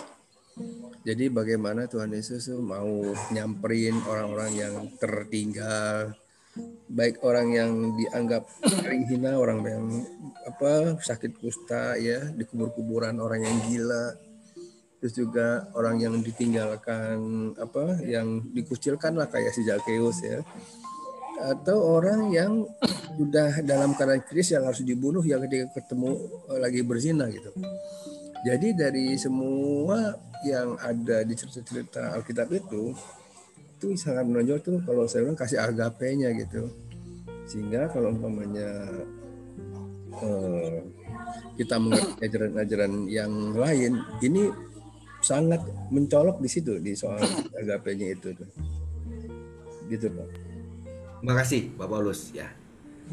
Jadi 1.02 1.32
bagaimana 1.32 1.88
Tuhan 1.88 2.12
Yesus 2.12 2.52
mau 2.60 3.00
nyamperin 3.32 3.96
orang-orang 4.04 4.52
yang 4.52 4.74
tertinggal, 5.00 6.12
baik 6.92 7.24
orang 7.24 7.48
yang 7.56 7.72
dianggap 7.96 8.44
kering 8.60 9.08
hina, 9.08 9.40
orang 9.40 9.64
yang 9.64 9.84
apa 10.44 11.00
sakit 11.00 11.40
kusta 11.40 11.96
ya, 11.96 12.20
dikubur-kuburan 12.36 13.16
orang 13.16 13.40
yang 13.40 13.56
gila, 13.68 14.12
terus 15.00 15.16
juga 15.16 15.66
orang 15.72 15.98
yang 15.98 16.14
ditinggalkan 16.20 17.16
apa, 17.56 18.04
yang 18.04 18.44
dikucilkan 18.52 19.16
lah 19.16 19.26
kayak 19.32 19.56
si 19.56 19.64
Zakheus 19.64 20.20
ya, 20.20 20.44
atau 21.40 21.98
orang 21.98 22.28
yang 22.30 22.68
sudah 23.16 23.64
dalam 23.64 23.96
keadaan 23.96 24.22
krisis 24.28 24.54
yang 24.54 24.68
harus 24.68 24.84
dibunuh 24.84 25.24
yang 25.24 25.40
ketika 25.48 25.80
ketemu 25.80 26.20
lagi 26.60 26.80
berzina 26.84 27.26
gitu. 27.32 27.50
Jadi 28.42 28.74
dari 28.74 29.14
semua 29.16 30.18
yang 30.42 30.74
ada 30.82 31.22
di 31.22 31.34
cerita-cerita 31.38 32.18
Alkitab 32.18 32.50
itu 32.50 32.90
itu 33.82 33.98
sangat 33.98 34.22
menonjol 34.30 34.62
tuh 34.62 34.78
kalau 34.86 35.10
saya 35.10 35.26
bilang 35.26 35.34
kasih 35.34 35.58
agapenya 35.58 36.30
gitu. 36.38 36.70
Sehingga 37.50 37.90
kalau 37.90 38.14
umpamanya 38.14 38.86
eh, 40.22 40.86
kita 41.58 41.82
mengerti 41.82 42.14
ajaran-ajaran 42.22 42.92
yang 43.10 43.32
lain, 43.58 43.98
ini 44.22 44.54
sangat 45.18 45.66
mencolok 45.90 46.38
di 46.38 46.46
situ 46.46 46.78
di 46.78 46.94
soal 46.94 47.18
agapenya 47.58 48.14
itu 48.14 48.30
tuh. 48.30 48.46
Gitu 49.90 50.06
Pak. 50.06 50.28
Terima 51.18 51.34
kasih 51.42 51.74
Bapak 51.74 51.90
Paulus 51.90 52.30
ya. 52.30 52.46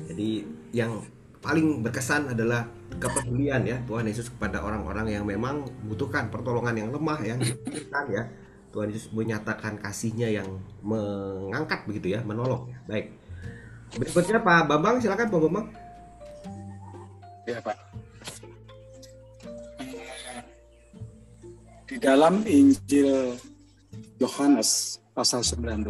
Jadi 0.05 0.45
yang 0.69 1.01
paling 1.41 1.81
berkesan 1.81 2.29
adalah 2.37 2.69
kepedulian 3.01 3.65
ya 3.65 3.81
Tuhan 3.89 4.05
Yesus 4.05 4.29
kepada 4.29 4.61
orang-orang 4.61 5.17
yang 5.17 5.25
memang 5.25 5.65
membutuhkan 5.81 6.29
pertolongan 6.29 6.77
yang 6.77 6.89
lemah 6.93 7.19
yang 7.25 7.41
dibutuhkan 7.41 8.05
ya 8.11 8.23
Tuhan 8.69 8.93
Yesus 8.93 9.09
menyatakan 9.11 9.81
kasihnya 9.81 10.29
yang 10.29 10.49
mengangkat 10.85 11.83
begitu 11.89 12.13
ya 12.17 12.21
menolong. 12.21 12.69
Baik. 12.85 13.13
Berikutnya 13.97 14.37
Pak 14.41 14.69
Bambang 14.69 15.01
silakan 15.01 15.27
Pak 15.29 15.39
Bambang. 15.41 15.67
Ya 17.49 17.57
Pak. 17.61 17.77
Di 21.89 21.97
dalam 21.97 22.45
Injil 22.45 23.33
Yohanes 24.21 25.01
pasal 25.17 25.41
19 25.41 25.89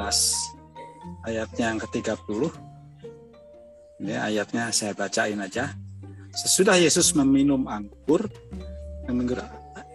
ayatnya 1.27 1.65
yang 1.75 1.79
ke-30 1.83 2.69
ini 3.99 4.15
ayatnya 4.15 4.71
saya 4.71 4.95
bacain 4.95 5.35
aja. 5.43 5.75
Sesudah 6.31 6.79
Yesus 6.79 7.11
meminum 7.19 7.67
anggur, 7.67 8.31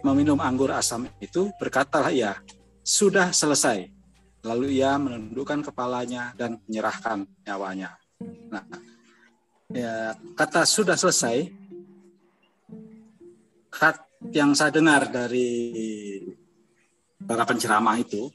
meminum 0.05 0.37
anggur 0.37 0.69
asam 0.69 1.09
itu, 1.17 1.49
berkatalah 1.57 2.13
ia, 2.13 2.37
sudah 2.85 3.33
selesai. 3.33 3.89
Lalu 4.45 4.77
ia 4.77 4.93
menundukkan 5.01 5.65
kepalanya 5.65 6.37
dan 6.37 6.61
menyerahkan 6.69 7.25
nyawanya. 7.41 7.97
Nah, 8.53 8.61
ya, 9.73 10.13
kata 10.37 10.69
sudah 10.69 10.93
selesai, 10.93 11.49
kata 13.73 14.05
yang 14.29 14.53
saya 14.53 14.69
dengar 14.69 15.09
dari 15.09 15.49
para 17.25 17.41
penceramah 17.41 17.97
itu, 17.97 18.29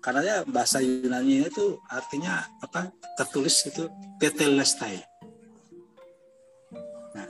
karena 0.00 0.20
ya 0.24 0.36
bahasa 0.48 0.80
Yunani 0.80 1.44
itu 1.44 1.76
artinya 1.92 2.40
apa 2.64 2.88
tertulis 3.20 3.68
itu 3.68 3.84
tetelestai. 4.16 4.96
Nah, 7.12 7.28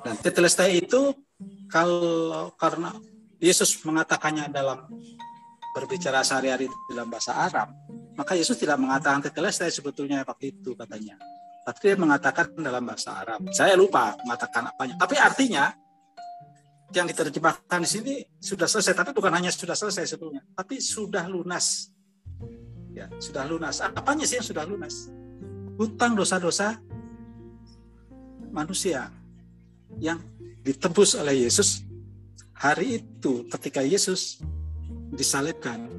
dan 0.00 0.16
tetelestai 0.16 0.80
itu 0.80 1.12
kalau 1.68 2.56
karena 2.56 2.96
Yesus 3.44 3.76
mengatakannya 3.84 4.48
dalam 4.48 4.88
berbicara 5.76 6.24
sehari-hari 6.24 6.64
dalam 6.88 7.12
bahasa 7.12 7.36
Arab, 7.36 7.68
maka 8.16 8.32
Yesus 8.32 8.56
tidak 8.56 8.80
mengatakan 8.80 9.20
tetelestai 9.20 9.68
sebetulnya 9.68 10.24
waktu 10.24 10.56
itu 10.56 10.72
katanya. 10.72 11.20
Tapi 11.64 11.76
dia 11.84 11.96
mengatakan 12.00 12.56
dalam 12.56 12.88
bahasa 12.88 13.12
Arab. 13.20 13.44
Saya 13.52 13.76
lupa 13.76 14.16
mengatakan 14.24 14.72
apanya. 14.72 14.96
Tapi 14.96 15.16
artinya 15.20 15.76
yang 16.92 17.04
diterjemahkan 17.04 17.84
di 17.84 17.88
sini 17.88 18.14
sudah 18.40 18.64
selesai, 18.64 18.96
tapi 18.96 19.12
bukan 19.12 19.32
hanya 19.32 19.52
sudah 19.52 19.76
selesai 19.76 20.16
sebetulnya, 20.16 20.40
tapi 20.56 20.80
sudah 20.80 21.28
lunas. 21.28 21.92
Ya, 22.96 23.12
sudah 23.20 23.44
lunas. 23.44 23.84
Apanya 23.84 24.24
sih 24.24 24.40
yang 24.40 24.46
sudah 24.46 24.64
lunas? 24.64 25.12
Hutang 25.76 26.16
dosa-dosa 26.16 26.80
manusia 28.54 29.12
yang 30.00 30.22
ditebus 30.64 31.18
oleh 31.18 31.44
Yesus 31.44 31.83
hari 32.54 33.02
itu 33.02 33.44
ketika 33.50 33.82
Yesus 33.82 34.38
disalibkan, 35.14 35.90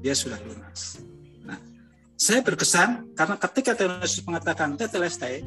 dia 0.00 0.16
sudah 0.16 0.40
lunas. 0.42 1.00
Nah, 1.44 1.60
saya 2.16 2.40
berkesan 2.40 3.12
karena 3.12 3.36
ketika 3.36 3.72
Yesus 3.76 4.24
mengatakan 4.24 4.74
tetelestai, 4.74 5.44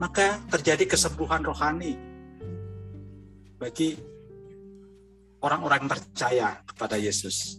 maka 0.00 0.40
terjadi 0.48 0.84
kesembuhan 0.88 1.44
rohani 1.44 1.98
bagi 3.58 3.98
orang-orang 5.42 5.90
percaya 5.90 6.62
kepada 6.66 6.96
Yesus. 6.98 7.58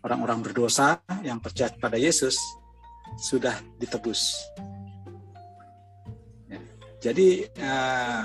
Orang-orang 0.00 0.40
berdosa 0.40 1.04
yang 1.20 1.44
percaya 1.44 1.68
kepada 1.68 2.00
Yesus 2.00 2.40
sudah 3.20 3.52
ditebus. 3.76 4.32
Ya. 6.48 6.60
Jadi 7.04 7.44
eh, 7.44 8.22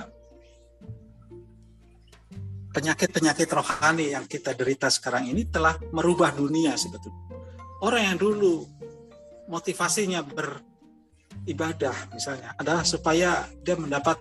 penyakit-penyakit 2.76 3.48
rohani 3.48 4.12
yang 4.12 4.28
kita 4.28 4.52
derita 4.52 4.92
sekarang 4.92 5.32
ini 5.32 5.48
telah 5.48 5.80
merubah 5.96 6.36
dunia 6.36 6.76
sebetulnya. 6.76 7.24
Orang 7.80 8.04
yang 8.04 8.18
dulu 8.20 8.68
motivasinya 9.48 10.20
beribadah 10.28 11.96
misalnya 12.12 12.52
adalah 12.60 12.84
supaya 12.84 13.48
dia 13.64 13.80
mendapat 13.80 14.20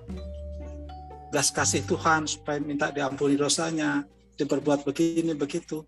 belas 1.35 1.51
kasih 1.51 1.83
Tuhan, 1.83 2.31
supaya 2.31 2.63
minta 2.63 2.95
diampuni 2.95 3.35
dosanya, 3.35 4.07
dia 4.39 4.47
berbuat 4.47 4.87
begini 4.87 5.35
begitu. 5.35 5.83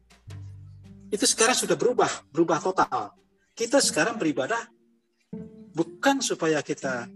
Itu 1.06 1.22
sekarang 1.22 1.54
sudah 1.54 1.78
berubah, 1.78 2.10
berubah 2.34 2.58
total. 2.58 3.14
Kita 3.54 3.78
sekarang 3.78 4.18
beribadah 4.18 4.58
bukan 5.70 6.18
supaya 6.18 6.58
kita 6.66 7.06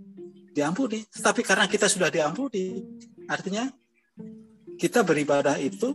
diampuni, 0.54 1.02
tetapi 1.10 1.42
karena 1.42 1.66
kita 1.66 1.90
sudah 1.90 2.06
diampuni. 2.06 2.86
Artinya 3.26 3.66
kita 4.80 5.04
beribadah 5.04 5.60
itu 5.60 5.92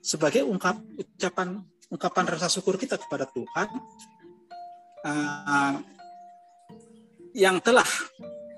sebagai 0.00 0.42
ungkap 0.48 0.80
ucapan 0.96 1.60
ungkapan 1.92 2.24
rasa 2.24 2.48
syukur 2.48 2.80
kita 2.80 2.96
kepada 2.96 3.28
Tuhan 3.28 3.68
uh, 5.04 5.76
yang 7.36 7.60
telah 7.60 7.86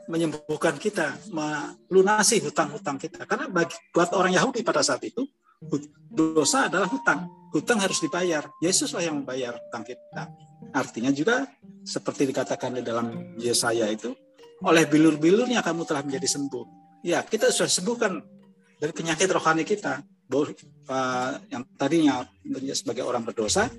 menyembuhkan 0.04 0.76
kita, 0.76 1.16
melunasi 1.32 2.44
hutang-hutang 2.44 3.00
kita. 3.00 3.24
Karena 3.24 3.48
bagi 3.48 3.76
buat 3.88 4.12
orang 4.12 4.36
Yahudi 4.36 4.60
pada 4.60 4.84
saat 4.84 5.00
itu 5.04 5.24
dosa 6.12 6.68
adalah 6.68 6.88
hutang. 6.90 7.24
Hutang 7.54 7.80
harus 7.80 8.02
dibayar. 8.02 8.44
Yesuslah 8.60 9.06
yang 9.06 9.24
membayar 9.24 9.56
hutang 9.56 9.86
kita. 9.86 10.28
Artinya 10.74 11.14
juga 11.14 11.48
seperti 11.86 12.28
dikatakan 12.28 12.76
di 12.76 12.82
dalam 12.84 13.36
Yesaya 13.38 13.88
itu, 13.88 14.12
oleh 14.66 14.84
bilur-bilurnya 14.84 15.62
kamu 15.62 15.86
telah 15.86 16.02
menjadi 16.04 16.28
sembuh. 16.36 16.66
Ya, 17.04 17.22
kita 17.24 17.52
sudah 17.52 17.70
sembuhkan 17.70 18.12
dari 18.84 18.92
penyakit 18.92 19.32
rohani 19.32 19.64
kita 19.64 20.04
yang 21.48 21.64
tadinya 21.80 22.20
sebagai 22.76 23.00
orang 23.08 23.24
berdosa 23.24 23.72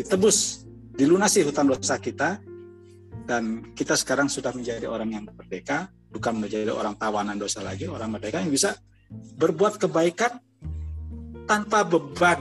ditebus 0.00 0.64
dilunasi 0.96 1.44
hutang 1.44 1.68
dosa 1.68 2.00
kita 2.00 2.40
dan 3.28 3.76
kita 3.76 3.92
sekarang 3.92 4.32
sudah 4.32 4.56
menjadi 4.56 4.88
orang 4.88 5.12
yang 5.12 5.28
merdeka 5.28 5.92
bukan 6.08 6.40
menjadi 6.40 6.72
orang 6.72 6.96
tawanan 6.96 7.36
dosa 7.36 7.60
lagi 7.60 7.84
orang 7.84 8.08
merdeka 8.16 8.40
yang 8.40 8.48
bisa 8.48 8.72
berbuat 9.36 9.76
kebaikan 9.76 10.40
tanpa 11.44 11.84
beban. 11.84 12.40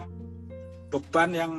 Beban 0.87 1.29
yang 1.35 1.51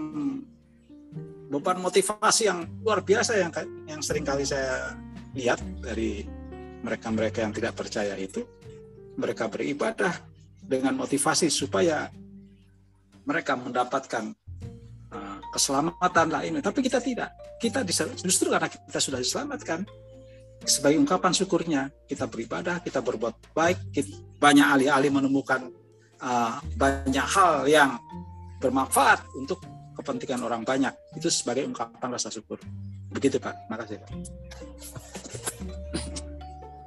beban 1.53 1.79
motivasi 1.83 2.49
yang 2.49 2.65
luar 2.81 3.05
biasa 3.05 3.37
yang 3.37 3.53
yang 3.85 4.01
sering 4.01 4.25
kali 4.25 4.49
saya 4.49 4.97
lihat 5.37 5.61
dari 5.83 6.25
mereka-mereka 6.81 7.45
yang 7.45 7.53
tidak 7.53 7.77
percaya 7.77 8.17
itu 8.17 8.47
mereka 9.15 9.47
beribadah 9.47 10.15
dengan 10.65 10.97
motivasi 10.97 11.53
supaya 11.53 12.09
mereka 13.25 13.57
mendapatkan 13.57 14.33
uh, 15.13 15.39
keselamatan 15.53 16.27
lah 16.29 16.43
ini. 16.45 16.61
Tapi 16.61 16.85
kita 16.85 17.01
tidak. 17.01 17.33
Kita 17.61 17.81
justru 18.21 18.53
karena 18.53 18.69
kita 18.69 19.01
sudah 19.01 19.21
diselamatkan 19.21 19.85
sebagai 20.65 20.97
ungkapan 21.01 21.33
syukurnya 21.37 21.83
kita 22.09 22.25
beribadah, 22.25 22.81
kita 22.81 23.05
berbuat 23.05 23.53
baik, 23.53 23.93
kita, 23.93 24.13
banyak 24.41 24.65
ahli-ahli 24.65 25.09
menemukan 25.13 25.69
uh, 26.21 26.61
banyak 26.77 27.27
hal 27.37 27.69
yang 27.69 28.01
bermanfaat 28.61 29.21
untuk 29.37 29.61
kepentingan 29.97 30.41
orang 30.45 30.65
banyak. 30.65 30.93
Itu 31.17 31.29
sebagai 31.29 31.69
ungkapan 31.69 32.09
rasa 32.13 32.33
syukur. 32.33 32.61
Begitu 33.13 33.37
Pak. 33.39 33.69
Makasih 33.69 33.97
Pak. 34.01 34.11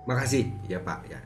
Makasih 0.08 0.44
ya 0.68 0.80
Pak 0.82 1.00
ya. 1.08 1.20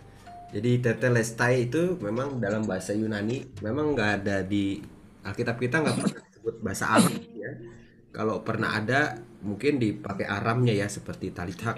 Jadi 0.52 0.84
tetelestai 0.84 1.72
itu 1.72 1.95
memang 2.04 2.43
dalam 2.43 2.68
bahasa 2.68 2.91
Yunani 2.91 3.56
memang 3.64 3.95
nggak 3.95 4.12
ada 4.22 4.43
di 4.43 4.84
Alkitab 5.24 5.56
kita 5.56 5.80
nggak 5.80 5.95
pernah 5.95 6.22
disebut 6.28 6.56
bahasa 6.60 6.86
Arab 6.91 7.16
ya. 7.32 7.52
Kalau 8.12 8.43
pernah 8.43 8.76
ada 8.76 9.16
mungkin 9.39 9.80
dipakai 9.80 10.28
Aramnya 10.28 10.76
ya 10.76 10.91
seperti 10.91 11.32
talitha 11.32 11.72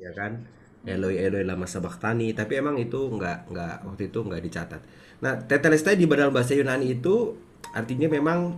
ya 0.00 0.12
kan. 0.16 0.40
Eloi 0.84 1.16
Eloi 1.16 1.48
lama 1.48 1.64
sabachthani 1.64 2.36
tapi 2.36 2.60
emang 2.60 2.76
itu 2.76 3.08
nggak 3.08 3.48
nggak 3.52 3.76
waktu 3.88 4.02
itu 4.08 4.18
nggak 4.24 4.42
dicatat. 4.44 4.80
Nah 5.20 5.40
tetelestai 5.44 5.96
di 5.96 6.08
dalam 6.08 6.32
bahasa 6.32 6.56
Yunani 6.56 6.96
itu 6.96 7.36
artinya 7.76 8.08
memang 8.08 8.56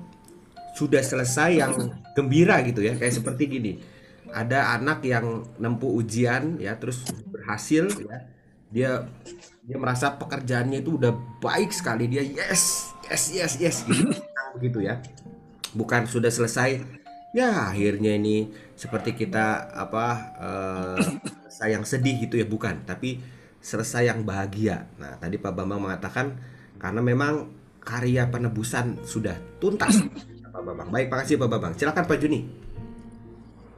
sudah 0.79 1.03
selesai 1.03 1.51
yang 1.59 1.73
gembira 2.15 2.63
gitu 2.63 2.87
ya 2.87 2.95
kayak 2.95 3.15
seperti 3.15 3.51
gini. 3.51 3.73
Ada 4.31 4.79
anak 4.79 5.03
yang 5.07 5.43
nempuh 5.59 5.91
ujian 5.91 6.59
ya 6.63 6.79
terus 6.79 7.03
berhasil 7.31 7.91
ya 7.91 8.19
dia 8.71 9.07
dia 9.67 9.77
merasa 9.83 10.15
pekerjaannya 10.15 10.79
itu 10.79 10.95
udah 10.95 11.11
baik 11.43 11.75
sekali. 11.75 12.07
Dia 12.07 12.23
yes 12.23 12.95
yes 13.11 13.35
yes 13.35 13.53
yes. 13.59 13.77
Gitu. 13.83 14.15
Begitu 14.55 14.79
ya. 14.87 15.03
Bukan 15.75 16.07
sudah 16.07 16.31
selesai 16.31 16.87
ya 17.35 17.75
akhirnya 17.75 18.15
ini 18.15 18.55
seperti 18.79 19.19
kita 19.19 19.75
apa 19.75 20.07
uh, 20.39 21.03
sayang 21.51 21.83
sedih 21.83 22.23
gitu 22.23 22.39
ya. 22.39 22.47
Bukan 22.47 22.87
tapi 22.87 23.19
selesai 23.59 24.07
yang 24.07 24.23
bahagia. 24.23 24.87
Nah 25.03 25.19
tadi 25.19 25.35
Pak 25.35 25.51
Bambang 25.51 25.83
mengatakan 25.83 26.39
karena 26.79 27.03
memang 27.03 27.51
karya 27.83 28.31
penebusan 28.31 29.03
sudah 29.03 29.35
tuntas. 29.59 29.99
Pak 30.47 30.63
Bambang. 30.63 30.95
Baik 30.95 31.11
makasih 31.11 31.43
Pak 31.43 31.51
Bambang. 31.51 31.75
Silakan 31.75 32.07
Pak 32.07 32.23
Juni 32.23 32.66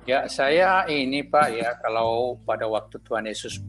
Ya, 0.08 0.24
saya 0.24 0.88
ini 0.88 1.20
Pak 1.20 1.52
ya, 1.52 1.76
kalau 1.84 2.40
pada 2.48 2.64
waktu 2.64 2.96
Tuhan 3.04 3.28
Yesus 3.28 3.60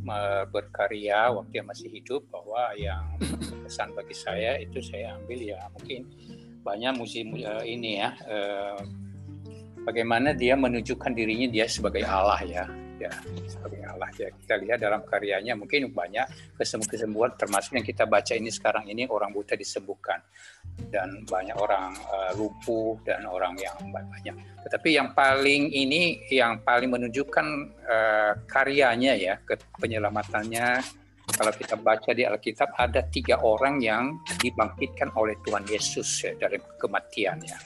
berkarya, 0.55 1.35
waktu 1.35 1.59
dia 1.59 1.63
masih 1.67 1.91
hidup, 1.91 2.23
bahwa 2.31 2.71
yang 2.79 3.19
pesan 3.67 3.91
bagi 3.91 4.15
saya 4.15 4.55
itu 4.55 4.79
saya 4.79 5.19
ambil 5.19 5.35
ya 5.35 5.59
mungkin 5.75 6.07
banyak 6.63 6.95
musim 6.95 7.35
uh, 7.43 7.59
ini 7.59 7.99
ya, 7.99 8.15
uh, 8.23 8.79
bagaimana 9.83 10.31
dia 10.31 10.55
menunjukkan 10.55 11.11
dirinya 11.11 11.51
dia 11.51 11.67
sebagai 11.67 12.07
Allah 12.07 12.39
ya, 12.47 12.63
ya 12.99 13.11
sebagai 13.47 13.79
Allah 13.87 14.11
ya. 14.19 14.29
Kita 14.35 14.55
lihat 14.59 14.77
dalam 14.83 15.01
karyanya 15.07 15.55
mungkin 15.55 15.89
banyak 15.89 16.55
kesembuhan-kesembuhan 16.59 17.39
termasuk 17.39 17.79
yang 17.79 17.87
kita 17.87 18.03
baca 18.03 18.33
ini 18.35 18.51
sekarang 18.51 18.85
ini 18.91 19.07
orang 19.07 19.31
buta 19.31 19.55
disembuhkan 19.55 20.19
dan 20.91 21.23
banyak 21.23 21.55
orang 21.55 21.95
uh, 22.11 22.31
lumpuh 22.35 22.99
dan 23.07 23.23
orang 23.23 23.55
yang 23.57 23.75
banyak. 23.89 24.35
Tetapi 24.67 24.89
yang 24.95 25.15
paling 25.15 25.71
ini 25.71 26.19
yang 26.31 26.59
paling 26.61 26.91
menunjukkan 26.91 27.47
uh, 27.87 28.33
karyanya 28.45 29.15
ya 29.15 29.35
ke 29.41 29.55
penyelamatannya 29.79 30.99
kalau 31.29 31.53
kita 31.53 31.77
baca 31.77 32.09
di 32.09 32.25
Alkitab 32.25 32.73
ada 32.73 33.05
tiga 33.05 33.37
orang 33.45 33.77
yang 33.79 34.17
dibangkitkan 34.41 35.13
oleh 35.13 35.37
Tuhan 35.45 35.61
Yesus 35.69 36.25
ya, 36.25 36.33
dari 36.33 36.57
kematiannya. 36.57 37.57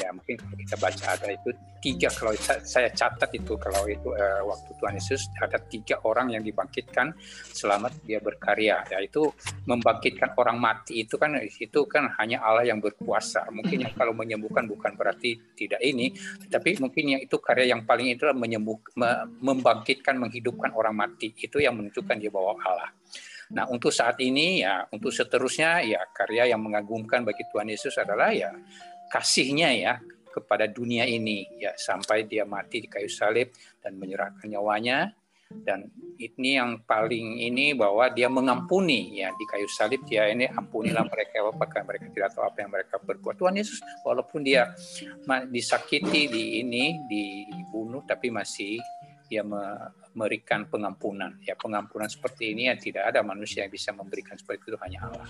Ya 0.00 0.08
mungkin 0.16 0.40
kita 0.40 0.76
baca 0.80 1.04
ada 1.12 1.28
itu 1.28 1.52
tiga 1.80 2.12
kalau 2.12 2.32
saya 2.44 2.88
catat 2.92 3.32
itu 3.32 3.56
kalau 3.56 3.88
itu 3.88 4.12
uh, 4.12 4.44
waktu 4.44 4.70
Tuhan 4.76 4.94
Yesus 5.00 5.28
ada 5.40 5.56
tiga 5.60 5.96
orang 6.04 6.36
yang 6.36 6.44
dibangkitkan 6.44 7.12
selamat 7.52 8.04
dia 8.04 8.20
berkarya. 8.20 8.84
Yaitu 8.92 9.28
membangkitkan 9.64 10.36
orang 10.36 10.60
mati 10.60 11.04
itu 11.04 11.16
kan 11.16 11.36
itu 11.40 11.80
kan 11.88 12.12
hanya 12.20 12.44
Allah 12.44 12.68
yang 12.68 12.78
berkuasa. 12.78 13.48
Mungkin 13.52 13.88
yang 13.88 13.94
kalau 13.96 14.12
menyembuhkan 14.12 14.68
bukan 14.68 14.96
berarti 14.96 15.36
tidak 15.56 15.80
ini 15.80 16.12
tapi 16.48 16.76
mungkin 16.80 17.16
yang 17.16 17.20
itu 17.24 17.36
karya 17.40 17.76
yang 17.76 17.84
paling 17.88 18.12
itu 18.12 18.28
menyembuh 18.32 18.76
membangkitkan 19.40 20.16
menghidupkan 20.20 20.72
orang 20.76 20.96
mati. 20.96 21.32
Itu 21.32 21.60
yang 21.60 21.80
menunjukkan 21.80 22.16
dia 22.20 22.32
bawa 22.32 22.56
Allah. 22.60 22.92
Nah, 23.50 23.66
untuk 23.66 23.90
saat 23.90 24.14
ini 24.22 24.62
ya, 24.62 24.86
untuk 24.94 25.10
seterusnya 25.10 25.82
ya 25.82 25.98
karya 26.14 26.54
yang 26.54 26.62
mengagumkan 26.62 27.26
bagi 27.26 27.42
Tuhan 27.50 27.66
Yesus 27.66 27.98
adalah 27.98 28.30
ya 28.30 28.54
kasihnya 29.10 29.68
ya 29.74 29.94
kepada 30.30 30.70
dunia 30.70 31.04
ini. 31.04 31.44
Ya 31.58 31.74
sampai 31.74 32.24
dia 32.24 32.46
mati 32.46 32.80
di 32.80 32.88
kayu 32.88 33.10
salib 33.10 33.50
dan 33.82 33.98
menyerahkan 33.98 34.46
nyawanya. 34.46 35.12
Dan 35.50 35.90
ini 36.14 36.54
yang 36.54 36.86
paling 36.86 37.42
ini 37.42 37.74
bahwa 37.74 38.06
dia 38.14 38.30
mengampuni 38.30 39.18
ya 39.18 39.34
di 39.34 39.44
kayu 39.50 39.66
salib 39.66 39.98
dia 40.06 40.30
ini 40.30 40.46
ampunilah 40.46 41.02
mereka 41.10 41.42
apakah 41.42 41.82
mereka 41.82 42.06
tidak 42.14 42.30
tahu 42.30 42.46
apa 42.46 42.58
yang 42.62 42.70
mereka 42.70 43.02
berbuat. 43.02 43.34
Tuhan 43.34 43.58
Yesus 43.58 43.82
walaupun 44.06 44.46
dia 44.46 44.70
disakiti 45.50 46.30
di 46.30 46.62
ini 46.62 47.02
dibunuh 47.10 48.06
tapi 48.06 48.30
masih 48.30 48.78
dia 49.30 49.46
memberikan 49.46 50.66
pengampunan. 50.66 51.38
Ya 51.46 51.54
pengampunan 51.54 52.10
seperti 52.10 52.50
ini 52.50 52.66
ya 52.66 52.74
tidak 52.74 53.14
ada 53.14 53.22
manusia 53.22 53.62
yang 53.62 53.70
bisa 53.70 53.94
memberikan 53.94 54.34
seperti 54.34 54.74
itu 54.74 54.78
hanya 54.82 55.06
Allah. 55.06 55.26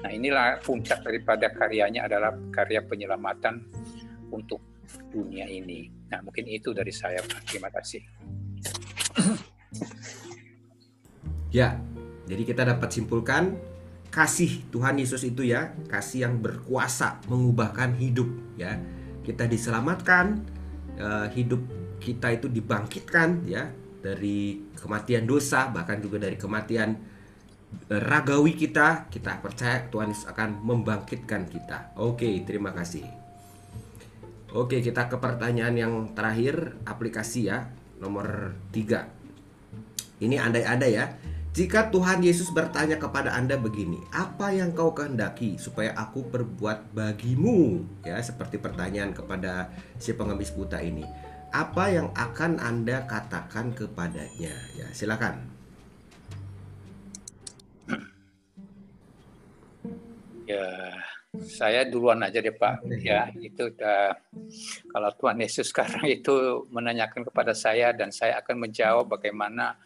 Nah 0.00 0.10
inilah 0.10 0.46
puncak 0.64 1.04
daripada 1.04 1.52
karyanya 1.52 2.08
adalah 2.08 2.32
karya 2.48 2.80
penyelamatan 2.80 3.60
untuk 4.32 4.80
dunia 5.12 5.44
ini. 5.44 5.92
Nah 6.08 6.24
mungkin 6.24 6.48
itu 6.48 6.72
dari 6.72 6.90
saya. 6.90 7.20
Terima 7.44 7.68
kasih. 7.68 8.00
Ya, 11.52 11.76
jadi 12.24 12.48
kita 12.48 12.64
dapat 12.64 12.96
simpulkan 12.96 13.60
kasih 14.08 14.64
Tuhan 14.72 14.96
Yesus 14.96 15.20
itu 15.20 15.44
ya, 15.44 15.76
kasih 15.84 16.24
yang 16.24 16.40
berkuasa 16.40 17.20
mengubahkan 17.28 17.92
hidup 18.00 18.24
ya. 18.56 18.80
Kita 19.20 19.44
diselamatkan, 19.44 20.40
uh, 20.96 21.28
hidup 21.28 21.60
kita 22.02 22.34
itu 22.34 22.50
dibangkitkan 22.50 23.46
ya 23.46 23.70
dari 24.02 24.58
kematian 24.74 25.22
dosa 25.22 25.70
bahkan 25.70 26.02
juga 26.02 26.26
dari 26.26 26.34
kematian 26.34 26.98
eh, 27.86 28.02
ragawi 28.02 28.58
kita 28.58 29.06
kita 29.06 29.38
percaya 29.38 29.86
Tuhan 29.86 30.10
Yesus 30.10 30.26
akan 30.26 30.66
membangkitkan 30.66 31.46
kita. 31.46 31.94
Oke 31.96 32.42
terima 32.42 32.74
kasih. 32.74 33.06
Oke 34.52 34.82
kita 34.82 35.06
ke 35.08 35.16
pertanyaan 35.16 35.74
yang 35.78 35.94
terakhir 36.12 36.76
aplikasi 36.84 37.48
ya 37.48 37.70
nomor 38.02 38.58
3 38.74 39.22
ini 40.22 40.36
andai-andai 40.38 40.92
ya. 40.92 41.06
Jika 41.52 41.92
Tuhan 41.92 42.24
Yesus 42.24 42.48
bertanya 42.48 42.96
kepada 42.96 43.36
Anda 43.36 43.60
begini, 43.60 44.00
apa 44.08 44.56
yang 44.56 44.72
kau 44.72 44.96
kehendaki 44.96 45.60
supaya 45.60 45.92
aku 45.92 46.32
perbuat 46.32 46.96
bagimu? 46.96 47.84
Ya, 48.08 48.16
seperti 48.24 48.56
pertanyaan 48.56 49.12
kepada 49.12 49.68
si 50.00 50.16
pengemis 50.16 50.48
buta 50.48 50.80
ini 50.80 51.04
apa 51.52 51.84
yang 51.92 52.08
akan 52.16 52.56
Anda 52.56 53.04
katakan 53.04 53.76
kepadanya? 53.76 54.56
Ya, 54.72 54.88
silakan. 54.96 55.52
Ya, 60.48 60.96
saya 61.44 61.88
duluan 61.88 62.24
aja 62.24 62.40
deh 62.40 62.52
Pak. 62.56 62.88
Ya, 63.04 63.28
itu 63.36 63.68
udah 63.68 64.16
kalau 64.92 65.10
Tuhan 65.16 65.38
Yesus 65.40 65.68
sekarang 65.72 66.08
itu 66.08 66.66
menanyakan 66.72 67.28
kepada 67.28 67.52
saya 67.52 67.92
dan 67.92 68.08
saya 68.12 68.40
akan 68.40 68.68
menjawab 68.68 69.12
bagaimana 69.12 69.76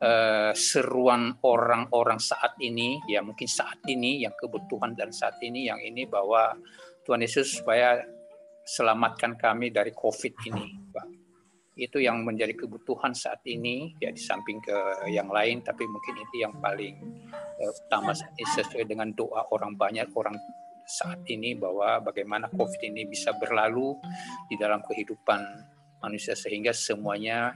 uh, 0.00 0.52
seruan 0.56 1.36
orang-orang 1.44 2.20
saat 2.20 2.56
ini, 2.64 3.00
ya 3.08 3.20
mungkin 3.20 3.48
saat 3.48 3.80
ini 3.88 4.24
yang 4.24 4.32
kebutuhan 4.36 4.96
dan 4.96 5.12
saat 5.12 5.36
ini 5.44 5.68
yang 5.68 5.80
ini 5.84 6.08
bahwa 6.08 6.56
Tuhan 7.04 7.20
Yesus 7.24 7.60
supaya 7.60 8.00
selamatkan 8.64 9.40
kami 9.40 9.72
dari 9.72 9.96
COVID 9.96 10.34
ini, 10.52 10.79
Pak. 10.90 11.06
Itu 11.78 12.02
yang 12.02 12.26
menjadi 12.26 12.52
kebutuhan 12.52 13.16
saat 13.16 13.40
ini, 13.48 13.96
ya 14.02 14.12
di 14.12 14.20
samping 14.20 14.60
ke 14.60 15.08
yang 15.08 15.30
lain, 15.32 15.64
tapi 15.64 15.86
mungkin 15.88 16.14
itu 16.18 16.44
yang 16.44 16.52
paling 16.60 16.98
uh, 17.62 17.72
utama 17.86 18.12
saat 18.12 18.34
ini 18.36 18.50
sesuai 18.58 18.84
dengan 18.84 19.14
doa 19.16 19.48
orang 19.54 19.78
banyak 19.78 20.10
orang 20.12 20.36
saat 20.90 21.22
ini 21.30 21.54
bahwa 21.54 22.02
bagaimana 22.02 22.50
COVID 22.50 22.82
ini 22.82 23.06
bisa 23.06 23.30
berlalu 23.38 23.94
di 24.50 24.58
dalam 24.58 24.82
kehidupan 24.82 25.40
manusia 26.02 26.34
sehingga 26.34 26.74
semuanya 26.74 27.54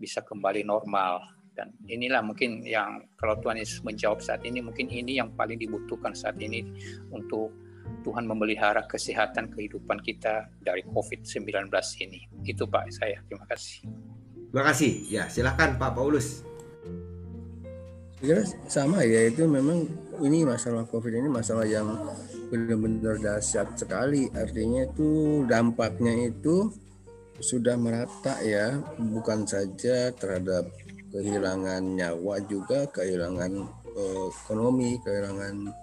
bisa 0.00 0.24
kembali 0.24 0.64
normal 0.64 1.20
dan 1.52 1.68
inilah 1.84 2.24
mungkin 2.24 2.64
yang 2.64 3.04
kalau 3.20 3.36
Tuhan 3.36 3.60
Yesus 3.60 3.84
menjawab 3.84 4.24
saat 4.24 4.40
ini 4.48 4.64
mungkin 4.64 4.88
ini 4.88 5.20
yang 5.20 5.36
paling 5.36 5.60
dibutuhkan 5.60 6.16
saat 6.16 6.40
ini 6.40 6.64
untuk 7.12 7.52
Tuhan 8.02 8.26
memelihara 8.26 8.84
kesehatan 8.84 9.54
kehidupan 9.54 10.02
kita 10.02 10.50
dari 10.60 10.82
COVID-19 10.90 11.70
ini. 12.02 12.26
Itu 12.44 12.66
Pak 12.68 12.90
saya. 12.90 13.22
Terima 13.24 13.46
kasih. 13.46 13.86
Terima 14.50 14.64
kasih. 14.68 14.92
Ya, 15.08 15.24
silakan 15.30 15.80
Pak 15.80 15.94
Paulus. 15.96 16.42
Ya 18.22 18.38
sama 18.70 19.02
ya 19.02 19.26
itu 19.26 19.50
memang 19.50 19.90
ini 20.22 20.46
masalah 20.46 20.86
COVID 20.86 21.10
ini 21.10 21.26
masalah 21.26 21.66
yang 21.66 21.90
benar-benar 22.54 23.18
dahsyat 23.18 23.74
sekali. 23.74 24.30
Artinya 24.30 24.86
itu 24.86 25.42
dampaknya 25.50 26.30
itu 26.30 26.70
sudah 27.42 27.74
merata 27.74 28.38
ya, 28.46 28.78
bukan 28.94 29.42
saja 29.42 30.14
terhadap 30.14 30.70
kehilangan 31.10 31.82
nyawa 31.98 32.38
juga, 32.46 32.86
kehilangan 32.94 33.52
uh, 33.98 34.28
ekonomi, 34.30 35.02
kehilangan 35.02 35.74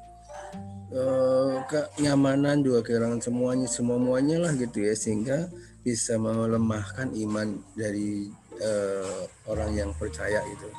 uh, 0.94 1.62
kenyamanan 1.70 2.62
juga 2.66 2.86
kehilangan 2.86 3.22
semuanya 3.22 3.68
semuanya 3.70 4.38
lah 4.48 4.54
gitu 4.58 4.86
ya 4.86 4.94
sehingga 4.98 5.50
bisa 5.86 6.20
melemahkan 6.20 7.14
iman 7.16 7.58
dari 7.74 8.30
uh, 8.62 9.26
orang 9.48 9.72
yang 9.74 9.92
percaya 9.96 10.44
itu. 10.46 10.70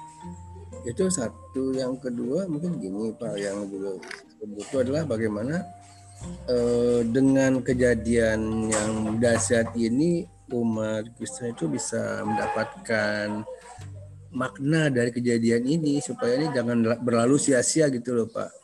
Itu 0.87 1.09
satu. 1.13 1.77
Yang 1.77 2.11
kedua 2.11 2.49
mungkin 2.49 2.81
gini 2.81 3.13
pak 3.17 3.37
yang 3.37 3.69
juga 3.69 4.01
itu 4.41 4.77
adalah 4.81 5.05
bagaimana 5.05 5.61
uh, 6.49 7.01
dengan 7.05 7.61
kejadian 7.61 8.71
yang 8.73 9.21
dahsyat 9.21 9.73
ini 9.77 10.25
umat 10.51 11.07
Kristen 11.15 11.55
itu 11.55 11.71
bisa 11.71 12.27
mendapatkan 12.27 13.47
makna 14.31 14.91
dari 14.91 15.11
kejadian 15.11 15.67
ini 15.67 15.99
supaya 15.99 16.39
ini 16.39 16.51
jangan 16.55 17.03
berlalu 17.03 17.39
sia-sia 17.39 17.91
gitu 17.91 18.15
loh 18.15 18.29
pak 18.31 18.60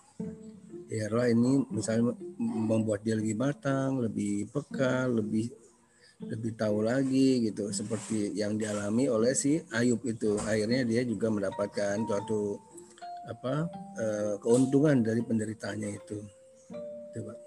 ya 0.97 1.07
roh 1.12 1.26
ini 1.28 1.62
misalnya 1.68 2.16
membuat 2.40 3.05
dia 3.05 3.14
lebih 3.14 3.36
matang, 3.36 4.01
lebih 4.01 4.49
peka, 4.49 5.05
lebih 5.07 5.53
lebih 6.16 6.57
tahu 6.57 6.80
lagi 6.80 7.44
gitu 7.53 7.68
seperti 7.68 8.32
yang 8.32 8.57
dialami 8.57 9.05
oleh 9.12 9.36
si 9.36 9.61
Ayub 9.76 10.01
itu. 10.09 10.40
Akhirnya 10.40 10.88
dia 10.88 11.05
juga 11.05 11.28
mendapatkan 11.28 12.01
suatu 12.09 12.57
apa 13.28 13.68
eh, 14.01 14.34
keuntungan 14.40 15.05
dari 15.05 15.20
penderitaannya 15.20 15.90
itu. 15.92 16.18
Coba 17.12 17.47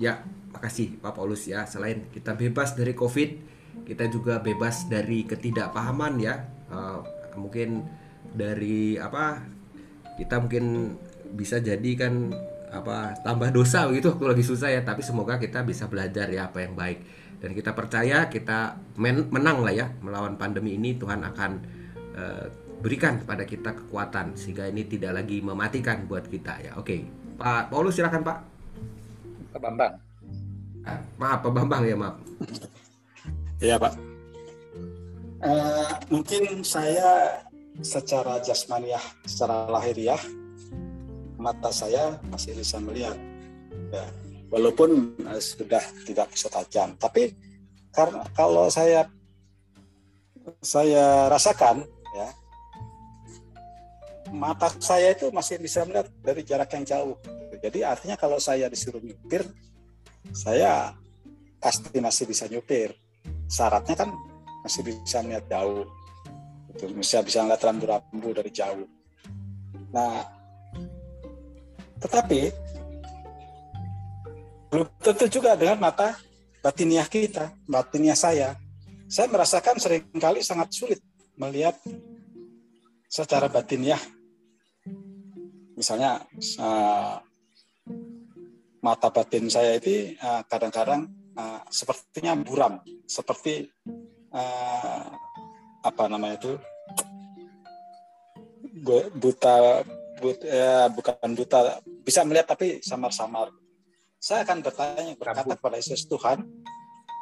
ya 0.00 0.24
makasih 0.54 0.96
Pak 1.02 1.12
Paulus 1.12 1.44
ya. 1.50 1.66
Selain 1.68 2.08
kita 2.14 2.32
bebas 2.38 2.72
dari 2.78 2.96
COVID 2.96 3.50
kita 3.84 4.06
juga 4.06 4.38
bebas 4.38 4.86
dari 4.86 5.26
ketidakpahaman 5.26 6.14
ya. 6.18 6.46
Uh, 6.70 7.02
mungkin 7.34 7.82
dari 8.30 8.94
apa 8.98 9.42
kita 10.14 10.38
mungkin 10.38 10.96
bisa 11.34 11.62
jadi 11.62 11.90
kan 11.96 12.34
apa 12.70 13.18
tambah 13.26 13.50
dosa 13.50 13.90
gitu 13.90 14.14
waktu 14.14 14.26
lagi 14.30 14.44
susah 14.46 14.70
ya. 14.70 14.80
Tapi 14.86 15.02
semoga 15.02 15.36
kita 15.36 15.62
bisa 15.66 15.90
belajar 15.90 16.30
ya 16.30 16.48
apa 16.50 16.62
yang 16.62 16.74
baik. 16.74 16.98
Dan 17.40 17.56
kita 17.56 17.72
percaya 17.72 18.28
kita 18.28 18.76
men 19.00 19.26
menang 19.32 19.64
lah 19.64 19.74
ya. 19.74 19.86
Melawan 20.04 20.36
pandemi 20.36 20.76
ini 20.76 20.94
Tuhan 20.96 21.24
akan 21.24 21.50
uh, 22.14 22.46
berikan 22.80 23.20
kepada 23.20 23.42
kita 23.48 23.70
kekuatan. 23.74 24.38
Sehingga 24.38 24.68
ini 24.70 24.86
tidak 24.86 25.22
lagi 25.22 25.42
mematikan 25.42 26.06
buat 26.06 26.26
kita 26.28 26.54
ya. 26.60 26.72
Oke. 26.78 27.06
Pak 27.40 27.72
Paulus 27.72 27.96
silakan 27.96 28.20
Pak. 28.20 28.38
Pak 29.56 29.60
Bambang. 29.60 29.94
Ah, 30.84 31.00
maaf 31.20 31.38
Pak 31.44 31.52
Bambang 31.52 31.82
ya 31.84 31.96
maaf. 31.96 32.16
Ya 33.60 33.76
Pak. 33.76 33.92
Uh, 35.40 35.88
mungkin 36.12 36.60
saya 36.60 37.40
secara 37.80 38.44
jasmaniah 38.44 39.00
secara 39.24 39.72
lahiriah 39.72 40.20
mata 41.40 41.72
saya 41.72 42.20
masih 42.28 42.52
bisa 42.52 42.76
melihat 42.78 43.16
ya 43.90 44.04
walaupun 44.52 45.16
uh, 45.24 45.40
sudah 45.40 45.80
tidak 46.04 46.28
bisa 46.28 46.52
tajam 46.52 46.92
tapi 47.00 47.32
karena 47.90 48.22
kalau 48.36 48.68
saya 48.68 49.08
saya 50.60 51.32
rasakan 51.32 51.82
ya 52.14 52.28
mata 54.30 54.68
saya 54.78 55.16
itu 55.16 55.32
masih 55.32 55.58
bisa 55.58 55.82
melihat 55.88 56.06
dari 56.20 56.44
jarak 56.44 56.70
yang 56.76 56.84
jauh 56.84 57.16
jadi 57.60 57.88
artinya 57.88 58.16
kalau 58.20 58.36
saya 58.36 58.68
disuruh 58.68 59.00
mikir 59.00 59.44
saya 60.32 60.96
pasti 61.60 62.00
masih 62.00 62.24
bisa 62.28 62.48
nyupir. 62.48 62.96
Syaratnya 63.46 63.96
kan 63.96 64.10
masih 64.64 64.82
bisa 64.84 65.20
melihat 65.20 65.44
jauh. 65.48 65.84
Itu 66.72 66.88
bisa 66.96 67.20
bisa 67.20 67.44
ngeliat 67.44 67.60
rambu-rambu 67.60 68.30
dari 68.32 68.50
jauh. 68.52 68.88
Nah, 69.92 70.24
tetapi 72.00 72.50
belum 74.70 74.86
tentu 75.02 75.26
juga 75.28 75.58
dengan 75.58 75.76
mata 75.82 76.16
batiniah 76.64 77.06
kita, 77.06 77.52
batiniah 77.66 78.16
saya. 78.16 78.56
Saya 79.10 79.26
merasakan 79.26 79.76
sering 79.82 80.06
kali 80.14 80.40
sangat 80.40 80.70
sulit 80.70 81.00
melihat 81.34 81.74
secara 83.10 83.50
batiniah. 83.50 83.98
Misalnya 85.74 86.22
uh, 86.62 87.18
mata 88.84 89.08
batin 89.10 89.50
saya 89.50 89.80
itu 89.80 90.14
uh, 90.20 90.46
kadang-kadang 90.46 91.10
uh, 91.34 91.60
sepertinya 91.68 92.38
buram, 92.38 92.78
seperti 93.04 93.66
apa 95.82 96.06
namanya 96.06 96.38
itu 96.38 96.54
buta, 99.18 99.82
buta 100.20 100.44
ya, 100.44 100.86
bukan 100.92 101.32
buta 101.32 101.80
bisa 102.04 102.20
melihat 102.28 102.52
tapi 102.52 102.84
samar-samar 102.84 103.48
saya 104.20 104.44
akan 104.44 104.60
bertanya 104.60 105.16
berkata 105.16 105.48
kepada 105.48 105.80
Yesus 105.80 106.04
Tuhan, 106.04 106.44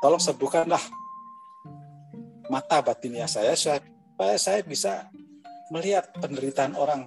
tolong 0.03 0.19
sembuhkanlah 0.19 0.83
mata 2.51 2.83
batinnya 2.83 3.31
saya 3.31 3.55
supaya 3.55 4.35
saya 4.35 4.67
bisa 4.67 5.07
melihat 5.71 6.11
penderitaan 6.19 6.75
orang, 6.75 7.07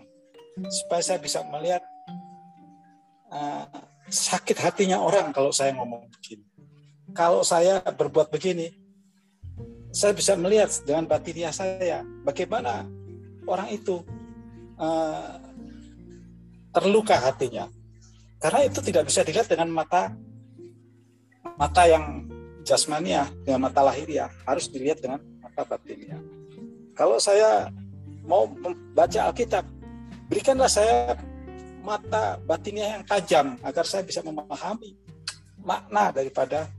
supaya 0.72 1.04
saya 1.04 1.20
bisa 1.20 1.44
melihat 1.44 1.84
uh, 3.36 3.68
sakit 4.08 4.64
hatinya 4.64 5.04
orang 5.04 5.36
kalau 5.36 5.52
saya 5.52 5.76
ngomong 5.76 6.08
begini. 6.08 6.48
Kalau 7.12 7.44
saya 7.44 7.84
berbuat 7.84 8.32
begini, 8.32 8.72
saya 9.92 10.16
bisa 10.16 10.40
melihat 10.40 10.72
dengan 10.88 11.04
batinnya 11.04 11.52
saya 11.52 12.00
bagaimana 12.24 12.88
orang 13.44 13.76
itu 13.76 14.00
uh, 14.80 15.36
terluka 16.72 17.20
hatinya 17.20 17.68
karena 18.42 18.66
itu 18.66 18.80
tidak 18.82 19.06
bisa 19.06 19.22
dilihat 19.22 19.46
dengan 19.46 19.70
mata 19.70 20.10
mata 21.62 21.86
yang 21.86 22.26
jasmania, 22.66 23.30
dengan 23.46 23.70
mata 23.70 23.86
lahiriah, 23.86 24.30
harus 24.50 24.70
dilihat 24.70 25.02
dengan 25.02 25.22
mata 25.42 25.62
batinnya. 25.66 26.18
Kalau 26.98 27.18
saya 27.22 27.70
mau 28.26 28.46
membaca 28.50 29.30
Alkitab, 29.30 29.66
berikanlah 30.30 30.70
saya 30.70 31.18
mata 31.82 32.38
batinnya 32.46 32.98
yang 32.98 33.04
tajam 33.06 33.58
agar 33.66 33.86
saya 33.86 34.06
bisa 34.06 34.22
memahami 34.22 34.94
makna 35.62 36.14
daripada 36.14 36.70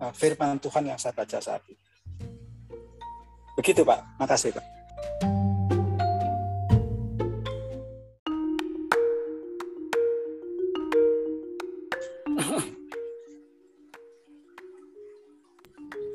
uh, 0.00 0.12
firman 0.12 0.60
Tuhan 0.60 0.88
yang 0.88 0.96
saya 1.00 1.16
baca 1.16 1.40
saat 1.40 1.60
ini. 1.68 1.80
Begitu 3.56 3.84
Pak, 3.84 4.00
makasih 4.20 4.52
Pak. 4.52 4.64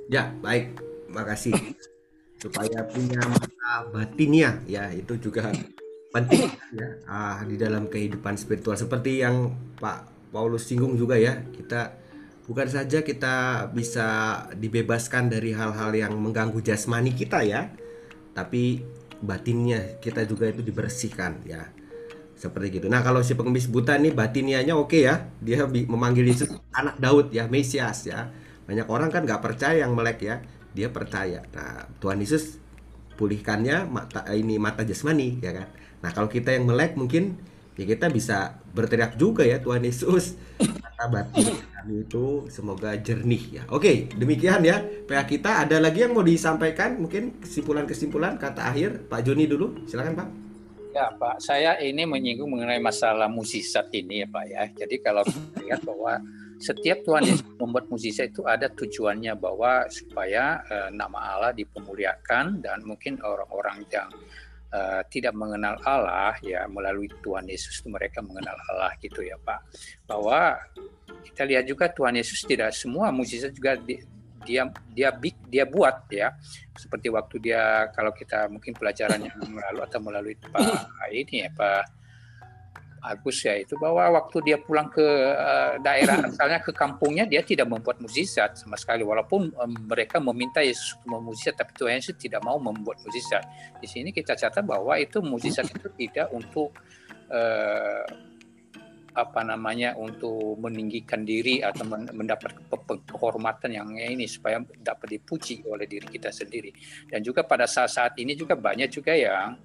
Ya, 0.09 0.33
baik. 0.41 0.73
Makasih. 1.13 1.53
Supaya 2.41 2.81
punya 2.89 3.21
mata 3.29 3.85
batinnya 3.93 4.63
ya, 4.65 4.89
itu 4.89 5.19
juga 5.19 5.51
penting 6.09 6.49
ya 6.73 6.87
ah, 7.05 7.37
di 7.45 7.53
dalam 7.59 7.85
kehidupan 7.85 8.33
spiritual 8.33 8.73
seperti 8.73 9.21
yang 9.21 9.53
Pak 9.77 10.31
Paulus 10.33 10.65
singgung 10.65 10.95
juga 10.95 11.19
ya. 11.19 11.43
Kita 11.51 11.93
bukan 12.49 12.67
saja 12.71 13.03
kita 13.03 13.67
bisa 13.75 14.07
dibebaskan 14.55 15.29
dari 15.29 15.51
hal-hal 15.53 15.91
yang 15.93 16.15
mengganggu 16.15 16.63
jasmani 16.63 17.11
kita 17.11 17.43
ya, 17.43 17.69
tapi 18.31 18.81
batinnya 19.19 19.99
kita 19.99 20.23
juga 20.23 20.47
itu 20.47 20.63
dibersihkan 20.63 21.43
ya 21.43 21.67
seperti 22.39 22.79
gitu. 22.79 22.87
Nah 22.87 23.03
kalau 23.03 23.19
si 23.19 23.35
pengemis 23.35 23.67
buta 23.67 23.99
ini 23.99 24.15
batinianya 24.15 24.79
oke 24.79 24.95
okay 24.95 25.11
ya, 25.11 25.27
dia 25.43 25.67
memanggil 25.67 26.23
Yesus 26.23 26.55
anak 26.71 26.95
Daud 27.03 27.35
ya, 27.35 27.51
Mesias 27.51 28.07
ya 28.07 28.31
banyak 28.69 28.85
orang 28.85 29.09
kan 29.09 29.25
nggak 29.25 29.41
percaya 29.41 29.81
yang 29.81 29.97
melek 29.97 30.21
ya. 30.21 30.45
Dia 30.77 30.93
percaya. 30.93 31.41
Nah 31.57 31.89
Tuhan 31.97 32.21
Yesus 32.21 32.61
pulihkannya 33.17 33.89
mata 33.89 34.21
ini 34.29 34.61
mata 34.61 34.85
jasmani 34.85 35.41
ya 35.41 35.57
kan? 35.57 35.73
Nah 36.05 36.13
kalau 36.13 36.29
kita 36.29 36.53
yang 36.53 36.69
melek 36.69 36.93
mungkin 36.93 37.33
ya 37.73 37.89
kita 37.89 38.13
bisa 38.13 38.61
berteriak 38.77 39.17
juga 39.17 39.41
ya 39.41 39.57
Tuhan 39.57 39.81
Yesus. 39.81 40.37
Mata 40.61 41.09
batin 41.09 41.49
kami 41.49 42.05
itu 42.05 42.45
semoga 42.53 42.93
jernih 42.93 43.57
ya. 43.57 43.63
Oke 43.73 44.05
demikian 44.13 44.61
ya 44.61 44.85
PA 45.09 45.25
kita. 45.25 45.65
Ada 45.65 45.81
lagi 45.81 46.05
yang 46.05 46.13
mau 46.13 46.21
disampaikan? 46.21 47.01
Mungkin 47.01 47.41
kesimpulan-kesimpulan 47.41 48.37
kata 48.37 48.69
akhir. 48.69 49.09
Pak 49.09 49.25
Joni 49.25 49.49
dulu 49.49 49.89
silakan 49.89 50.13
Pak. 50.13 50.29
Ya 50.93 51.09
Pak, 51.13 51.37
saya 51.41 51.77
ini 51.81 52.01
menyinggung 52.05 52.49
mengenai 52.49 52.81
masalah 52.81 53.29
musisat 53.29 53.89
ini 53.97 54.25
ya 54.25 54.27
Pak 54.29 54.45
ya. 54.45 54.63
Jadi 54.85 54.95
kalau 55.01 55.21
lihat 55.61 55.81
bahwa 55.85 56.17
setiap 56.59 57.07
Tuhan 57.07 57.23
Yesus 57.23 57.47
membuat 57.55 57.87
mukjizat 57.87 58.35
itu 58.35 58.43
ada 58.43 58.67
tujuannya 58.67 59.33
bahwa 59.39 59.87
supaya 59.87 60.59
uh, 60.67 60.89
nama 60.91 61.39
Allah 61.39 61.51
dipemuliakan 61.55 62.59
dan 62.59 62.83
mungkin 62.83 63.23
orang-orang 63.23 63.87
yang 63.87 64.11
uh, 64.75 65.01
tidak 65.07 65.31
mengenal 65.33 65.79
Allah 65.87 66.35
ya 66.43 66.67
melalui 66.67 67.07
Tuhan 67.23 67.47
Yesus 67.47 67.79
itu 67.79 67.87
mereka 67.87 68.19
mengenal 68.19 68.59
Allah 68.75 68.91
gitu 68.99 69.23
ya 69.23 69.39
Pak. 69.39 69.59
Bahwa 70.03 70.59
kita 71.23 71.47
lihat 71.47 71.63
juga 71.63 71.87
Tuhan 71.87 72.19
Yesus 72.19 72.43
tidak 72.43 72.75
semua 72.75 73.09
mukjizat 73.09 73.55
juga 73.55 73.79
di, 73.79 74.03
dia 74.43 74.67
dia 74.95 75.09
big 75.11 75.35
dia 75.51 75.67
buat 75.67 76.07
ya 76.11 76.31
seperti 76.75 77.11
waktu 77.11 77.35
dia 77.43 77.91
kalau 77.91 78.11
kita 78.15 78.47
mungkin 78.47 78.71
pelajaran 78.71 79.19
yang 79.19 79.35
lalu 79.35 79.79
atau 79.83 79.99
melalui 79.99 80.35
Pak 80.39 81.07
ini 81.11 81.47
ya 81.47 81.51
Pak 81.51 81.98
Agus 82.99 83.41
ya 83.43 83.55
itu 83.55 83.75
bahwa 83.79 84.19
waktu 84.19 84.37
dia 84.43 84.57
pulang 84.59 84.91
ke 84.91 85.03
uh, 85.33 85.79
daerah 85.79 86.23
asalnya 86.29 86.59
ke 86.59 86.71
kampungnya 86.75 87.23
dia 87.25 87.43
tidak 87.43 87.71
membuat 87.71 87.99
mukjizat 88.03 88.59
sama 88.59 88.75
sekali 88.75 89.03
walaupun 89.03 89.51
um, 89.55 89.71
mereka 89.87 90.19
meminta 90.19 90.59
Yesus 90.59 90.99
untuk 90.99 91.19
memukjizat 91.19 91.55
tapi 91.55 91.71
Tuhan 91.75 91.99
Yesus 91.99 92.15
tidak 92.19 92.43
mau 92.43 92.59
membuat 92.59 92.99
mukjizat. 93.03 93.43
Di 93.79 93.87
sini 93.87 94.11
kita 94.11 94.35
catat 94.35 94.63
bahwa 94.63 94.95
itu 94.99 95.23
mukjizat 95.23 95.67
itu 95.75 95.87
tidak 95.95 96.27
untuk 96.35 96.75
uh, 97.31 98.03
apa 99.19 99.43
namanya 99.43 99.95
untuk 99.99 100.55
meninggikan 100.57 101.27
diri 101.27 101.59
atau 101.59 101.83
mendapat 102.15 102.55
kehormatan 103.05 103.75
yang 103.75 103.91
ini 103.95 104.25
supaya 104.25 104.63
dapat 104.79 105.19
dipuji 105.19 105.63
oleh 105.67 105.85
diri 105.85 106.07
kita 106.07 106.31
sendiri. 106.31 106.71
Dan 107.11 107.19
juga 107.19 107.43
pada 107.43 107.67
saat-saat 107.67 108.15
ini 108.17 108.33
juga 108.33 108.55
banyak 108.55 108.89
juga 108.89 109.13
yang 109.13 109.59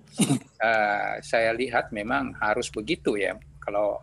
uh, 0.58 1.14
saya 1.30 1.54
lihat 1.54 1.94
memang 1.94 2.34
harus 2.42 2.68
begitu 2.74 3.14
ya. 3.14 3.38
Kalau 3.62 4.02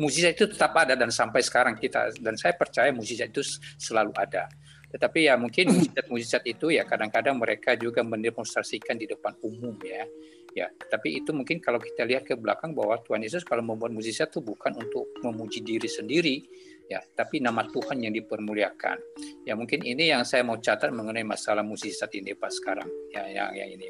mukjizat 0.00 0.36
itu 0.36 0.48
tetap 0.50 0.74
ada 0.76 0.98
dan 0.98 1.12
sampai 1.12 1.40
sekarang 1.40 1.76
kita 1.76 2.12
dan 2.20 2.34
saya 2.36 2.52
percaya 2.56 2.92
mukjizat 2.92 3.32
itu 3.32 3.44
selalu 3.78 4.12
ada 4.16 4.48
tetapi 4.96 5.28
ya 5.28 5.36
mungkin 5.36 5.76
mukjizat-mukjizat 5.76 6.48
itu 6.48 6.72
ya 6.72 6.88
kadang-kadang 6.88 7.36
mereka 7.36 7.76
juga 7.76 8.00
mendemonstrasikan 8.00 8.96
di 8.96 9.04
depan 9.04 9.36
umum 9.44 9.76
ya. 9.84 10.08
Ya 10.56 10.72
tapi 10.72 11.20
itu 11.20 11.36
mungkin 11.36 11.60
kalau 11.60 11.76
kita 11.76 12.08
lihat 12.08 12.24
ke 12.24 12.32
belakang 12.32 12.72
bahwa 12.72 12.96
Tuhan 13.04 13.20
Yesus 13.20 13.44
kalau 13.44 13.60
membuat 13.60 13.92
mukjizat 13.92 14.32
itu 14.32 14.40
bukan 14.40 14.72
untuk 14.72 15.04
memuji 15.20 15.60
diri 15.60 15.84
sendiri 15.84 16.40
ya 16.88 16.96
tapi 17.12 17.44
nama 17.44 17.68
Tuhan 17.68 18.08
yang 18.08 18.16
dipermuliakan. 18.16 18.96
Ya 19.44 19.52
mungkin 19.52 19.84
ini 19.84 20.08
yang 20.08 20.24
saya 20.24 20.40
mau 20.48 20.56
catat 20.56 20.88
mengenai 20.88 21.28
masalah 21.28 21.60
mukjizat 21.60 22.08
ini 22.16 22.32
Pak 22.32 22.48
sekarang. 22.56 22.88
Ya 23.12 23.28
yang 23.28 23.52
yang 23.52 23.68
ini. 23.76 23.88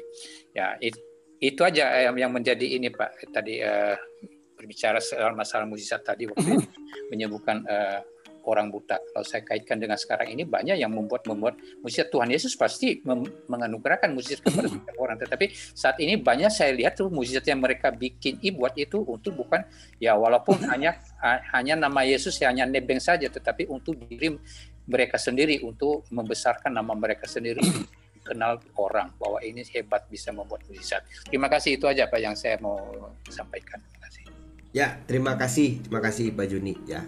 Ya 0.51 0.75
it, 0.83 0.99
itu 1.39 1.63
aja 1.63 2.03
yang, 2.03 2.19
yang 2.19 2.35
menjadi 2.35 2.67
ini 2.67 2.91
Pak 2.91 3.31
tadi 3.31 3.63
uh, 3.63 3.95
berbicara 4.59 4.99
soal 4.99 5.31
masalah 5.39 5.63
mukjizat 5.63 6.03
tadi 6.03 6.27
waktu 6.27 6.51
menyebutkan 7.15 7.63
uh, 7.63 8.03
orang 8.47 8.71
buta. 8.71 8.95
Kalau 8.97 9.25
saya 9.27 9.43
kaitkan 9.43 9.77
dengan 9.77 9.99
sekarang 9.99 10.31
ini 10.31 10.47
banyak 10.47 10.79
yang 10.79 10.89
membuat 10.89 11.27
membuat 11.27 11.59
mujizat 11.83 12.07
Tuhan 12.07 12.31
Yesus 12.31 12.55
pasti 12.55 13.03
menganugerahkan 13.51 14.15
mujizat 14.15 14.39
kepada 14.39 14.71
setiap 14.73 14.95
orang. 14.97 15.19
Tetapi 15.19 15.51
saat 15.75 15.99
ini 15.99 16.15
banyak 16.15 16.47
saya 16.47 16.71
lihat 16.71 16.95
tuh 16.95 17.11
mujizat 17.11 17.43
yang 17.45 17.59
mereka 17.59 17.91
bikin 17.91 18.39
buat 18.55 18.73
itu 18.79 19.03
untuk 19.03 19.35
bukan 19.43 19.67
ya 19.99 20.15
walaupun 20.15 20.63
hanya 20.71 20.95
hanya 21.51 21.75
nama 21.75 22.07
Yesus 22.07 22.39
ya 22.39 22.49
hanya 22.49 22.63
nebeng 22.63 23.03
saja, 23.03 23.27
tetapi 23.27 23.67
untuk 23.67 23.99
diri 24.07 24.39
mereka 24.87 25.19
sendiri 25.19 25.59
untuk 25.67 26.07
membesarkan 26.07 26.71
nama 26.71 26.95
mereka 26.95 27.27
sendiri 27.27 27.59
kenal 28.27 28.59
orang 28.79 29.11
bahwa 29.19 29.39
ini 29.43 29.63
hebat 29.75 30.07
bisa 30.07 30.31
membuat 30.31 30.63
mujizat. 30.71 31.03
Terima 31.27 31.51
kasih 31.51 31.75
itu 31.75 31.85
aja 31.87 32.07
Pak 32.07 32.19
yang 32.19 32.35
saya 32.35 32.55
mau 32.63 32.79
sampaikan. 33.27 33.79
Terima 33.83 33.99
kasih. 34.07 34.23
Ya, 34.75 34.87
terima 35.07 35.33
kasih. 35.39 35.69
Terima 35.83 36.01
kasih 36.03 36.25
Pak 36.35 36.45
Juni 36.51 36.75
ya. 36.87 37.03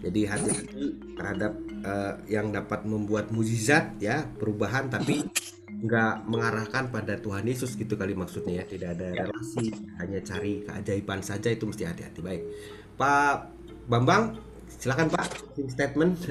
Jadi 0.00 0.20
hati-hati 0.24 0.84
terhadap 1.12 1.52
uh, 1.84 2.14
yang 2.24 2.48
dapat 2.48 2.88
membuat 2.88 3.28
mujizat 3.28 4.00
ya 4.00 4.24
perubahan 4.24 4.88
tapi 4.88 5.28
nggak 5.70 6.28
mengarahkan 6.28 6.88
pada 6.88 7.20
Tuhan 7.20 7.44
Yesus 7.44 7.76
gitu 7.76 8.00
kali 8.00 8.16
maksudnya 8.16 8.60
ya. 8.60 8.64
Tidak 8.64 8.90
ada 8.96 9.08
relasi 9.12 9.68
hanya 10.00 10.20
cari 10.24 10.64
keajaiban 10.64 11.20
saja 11.20 11.52
itu 11.52 11.68
mesti 11.68 11.84
hati-hati. 11.84 12.20
Baik. 12.24 12.42
Pak 12.96 13.36
Bambang 13.88 14.40
silakan 14.80 15.12
Pak. 15.12 15.26
Statement. 15.68 16.16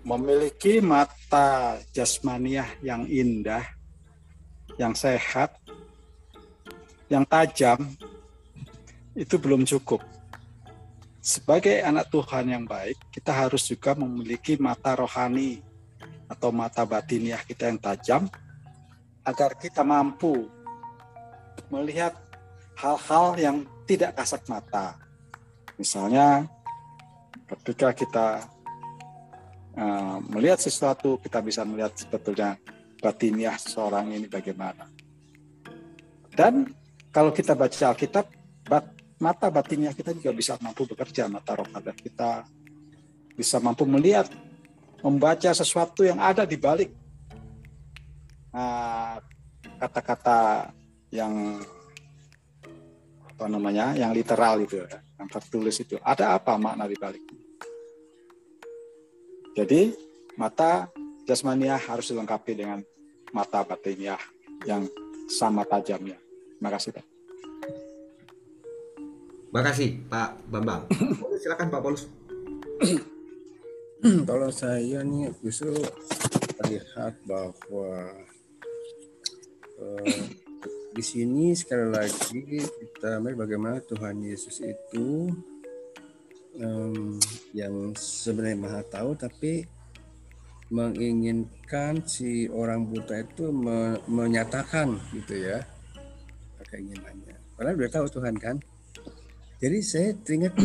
Memiliki 0.00 0.80
mata 0.80 1.76
jasmaniah 1.92 2.64
yang 2.80 3.04
indah, 3.04 3.60
yang 4.80 4.96
sehat, 4.96 5.60
yang 7.12 7.28
tajam, 7.28 7.84
itu 9.12 9.36
belum 9.36 9.68
cukup. 9.68 10.00
Sebagai 11.20 11.84
anak 11.84 12.08
Tuhan 12.08 12.48
yang 12.48 12.64
baik, 12.64 12.96
kita 13.12 13.28
harus 13.28 13.68
juga 13.68 13.92
memiliki 13.92 14.56
mata 14.56 14.96
rohani 14.96 15.60
atau 16.24 16.48
mata 16.48 16.80
batiniah 16.88 17.44
kita 17.44 17.68
yang 17.68 17.76
tajam, 17.76 18.22
agar 19.20 19.52
kita 19.60 19.84
mampu 19.84 20.48
melihat 21.68 22.16
hal-hal 22.80 23.36
yang 23.36 23.56
tidak 23.84 24.16
kasat 24.16 24.40
mata. 24.48 24.96
Misalnya, 25.76 26.48
ketika 27.52 27.92
kita 27.92 28.26
uh, 29.76 30.24
melihat 30.32 30.56
sesuatu, 30.56 31.20
kita 31.20 31.44
bisa 31.44 31.68
melihat 31.68 31.92
sebetulnya 32.00 32.56
batiniah 32.96 33.60
seorang 33.60 34.08
ini 34.16 34.24
bagaimana. 34.24 34.88
Dan 36.32 36.72
kalau 37.12 37.28
kita 37.28 37.52
baca 37.52 37.92
Alkitab, 37.92 38.24
mata 39.20 39.52
batinnya 39.52 39.92
kita 39.92 40.16
juga 40.16 40.32
bisa 40.32 40.56
mampu 40.58 40.88
bekerja, 40.88 41.28
mata 41.28 41.52
roh 41.52 41.68
kita 41.92 42.48
bisa 43.36 43.60
mampu 43.60 43.84
melihat, 43.84 44.26
membaca 45.04 45.52
sesuatu 45.52 46.04
yang 46.04 46.16
ada 46.20 46.48
di 46.48 46.56
balik 46.56 46.90
ah, 48.56 49.20
kata-kata 49.80 50.72
yang 51.12 51.60
apa 53.28 53.44
namanya, 53.48 53.96
yang 53.96 54.12
literal 54.12 54.60
itu, 54.60 54.84
ya, 54.84 55.00
yang 55.16 55.28
tertulis 55.28 55.76
itu. 55.80 55.96
Ada 56.00 56.36
apa 56.36 56.60
makna 56.60 56.84
di 56.84 56.96
balik? 56.96 57.24
Jadi 59.56 59.92
mata 60.36 60.88
jasmania 61.24 61.76
harus 61.76 62.12
dilengkapi 62.12 62.52
dengan 62.56 62.80
mata 63.32 63.64
batiniah 63.64 64.20
yang 64.68 64.84
sama 65.28 65.64
tajamnya. 65.64 66.20
Terima 66.56 66.70
kasih 66.76 66.92
Pak. 67.00 67.09
Terima 69.50 69.66
kasih 69.66 69.98
Pak 70.06 70.46
Bambang. 70.46 70.86
Silakan 71.42 71.74
Pak 71.74 71.82
Paulus. 71.82 72.06
Kalau 73.98 74.46
saya 74.54 75.02
nih 75.02 75.34
justru 75.42 75.74
melihat 76.62 77.18
bahwa 77.26 78.14
uh, 79.82 80.22
di 80.94 81.02
sini 81.02 81.50
sekali 81.58 81.90
lagi 81.90 82.62
kita 82.62 83.18
melihat 83.18 83.42
bagaimana 83.42 83.82
Tuhan 83.82 84.22
Yesus 84.22 84.62
itu 84.62 85.34
um, 86.62 87.18
yang 87.50 87.90
sebenarnya 87.98 88.54
maha 88.54 88.86
tahu 88.86 89.18
tapi 89.18 89.66
menginginkan 90.70 92.06
si 92.06 92.46
orang 92.46 92.86
buta 92.86 93.26
itu 93.26 93.50
me 93.50 93.98
menyatakan 94.06 94.94
gitu 95.10 95.42
ya 95.42 95.58
keinginannya. 96.70 97.34
Karena 97.58 97.74
udah 97.74 97.90
tahu 97.90 98.06
Tuhan 98.14 98.38
kan. 98.38 98.62
Jadi 99.60 99.78
saya 99.84 100.16
teringat 100.16 100.56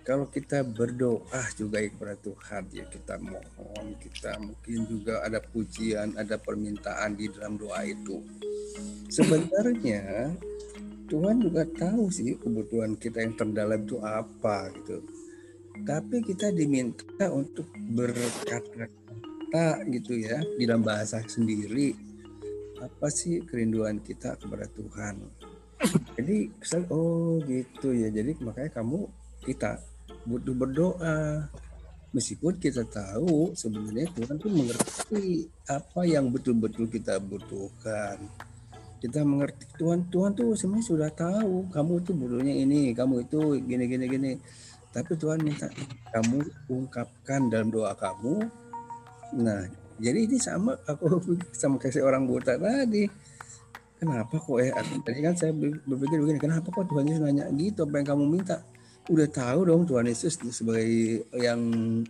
kalau 0.00 0.24
kita 0.32 0.64
berdoa 0.64 1.44
juga 1.60 1.84
kepada 1.84 2.16
Tuhan 2.16 2.72
ya 2.72 2.88
kita 2.88 3.20
mohon 3.20 3.92
kita 4.00 4.40
mungkin 4.40 4.88
juga 4.88 5.20
ada 5.20 5.44
pujian 5.44 6.16
ada 6.16 6.40
permintaan 6.40 7.20
di 7.20 7.28
dalam 7.28 7.60
doa 7.60 7.84
itu. 7.84 8.24
Sebenarnya 9.12 10.32
Tuhan 11.12 11.44
juga 11.44 11.68
tahu 11.68 12.08
sih 12.08 12.40
kebutuhan 12.40 12.96
kita 12.96 13.20
yang 13.20 13.36
terdalam 13.36 13.84
itu 13.84 14.00
apa 14.00 14.72
gitu. 14.72 15.04
Tapi 15.84 16.24
kita 16.24 16.48
diminta 16.48 17.28
untuk 17.28 17.68
berkata-kata 17.76 19.84
gitu 19.84 20.16
ya 20.16 20.40
di 20.56 20.64
dalam 20.64 20.80
bahasa 20.80 21.20
sendiri 21.28 21.92
apa 22.80 23.12
sih 23.12 23.44
kerinduan 23.44 24.00
kita 24.00 24.40
kepada 24.40 24.64
Tuhan 24.72 25.39
jadi 26.16 26.36
kesel 26.60 26.84
oh 26.92 27.40
gitu 27.48 27.96
ya. 27.96 28.12
Jadi 28.12 28.36
makanya 28.44 28.70
kamu 28.80 29.08
kita 29.44 29.80
butuh 30.28 30.54
berdoa. 30.54 31.48
Meskipun 32.10 32.58
kita 32.58 32.82
tahu 32.90 33.54
sebenarnya 33.54 34.10
Tuhan 34.10 34.34
tuh 34.34 34.50
mengerti 34.50 35.46
apa 35.70 36.02
yang 36.02 36.28
betul-betul 36.34 36.90
kita 36.90 37.22
butuhkan. 37.22 38.18
Kita 38.98 39.22
mengerti 39.22 39.64
Tuhan 39.78 40.10
Tuhan 40.10 40.34
tuh 40.34 40.58
sebenarnya 40.58 40.86
sudah 40.90 41.10
tahu 41.14 41.70
kamu 41.70 41.92
tuh 42.02 42.14
butuhnya 42.18 42.52
ini 42.52 42.90
kamu 42.92 43.30
itu 43.30 43.62
gini 43.62 43.84
gini 43.86 44.04
gini. 44.10 44.32
Tapi 44.90 45.14
Tuhan 45.14 45.38
minta 45.38 45.70
kamu 46.10 46.42
ungkapkan 46.66 47.46
dalam 47.46 47.70
doa 47.70 47.94
kamu. 47.94 48.42
Nah 49.38 49.70
jadi 50.02 50.26
ini 50.26 50.36
sama 50.42 50.74
aku 50.90 51.22
sama 51.60 51.78
kayak 51.78 52.02
orang 52.02 52.26
buta 52.26 52.58
tadi 52.58 53.29
kenapa 54.00 54.40
kok 54.40 54.56
ya 54.56 54.72
tadi 55.04 55.20
kan 55.20 55.36
saya 55.36 55.52
berpikir 55.84 56.16
begini 56.16 56.40
kenapa 56.40 56.72
kok 56.72 56.88
Tuhan 56.88 57.04
Yesus 57.04 57.20
nanya 57.20 57.44
gitu 57.52 57.84
apa 57.84 58.00
yang 58.00 58.08
kamu 58.16 58.24
minta? 58.24 58.64
Udah 59.12 59.28
tahu 59.28 59.60
dong 59.68 59.84
Tuhan 59.84 60.08
Yesus 60.08 60.40
sebagai 60.48 61.28
yang 61.36 61.60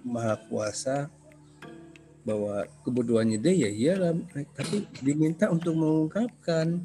maha 0.07 0.39
kuasa 0.47 1.11
bahwa 2.23 2.63
kebutuhannya 2.87 3.43
dia 3.43 3.67
ya 3.67 3.71
iyalah 3.71 4.15
tapi 4.55 4.87
diminta 5.03 5.51
untuk 5.51 5.75
mengungkapkan. 5.75 6.79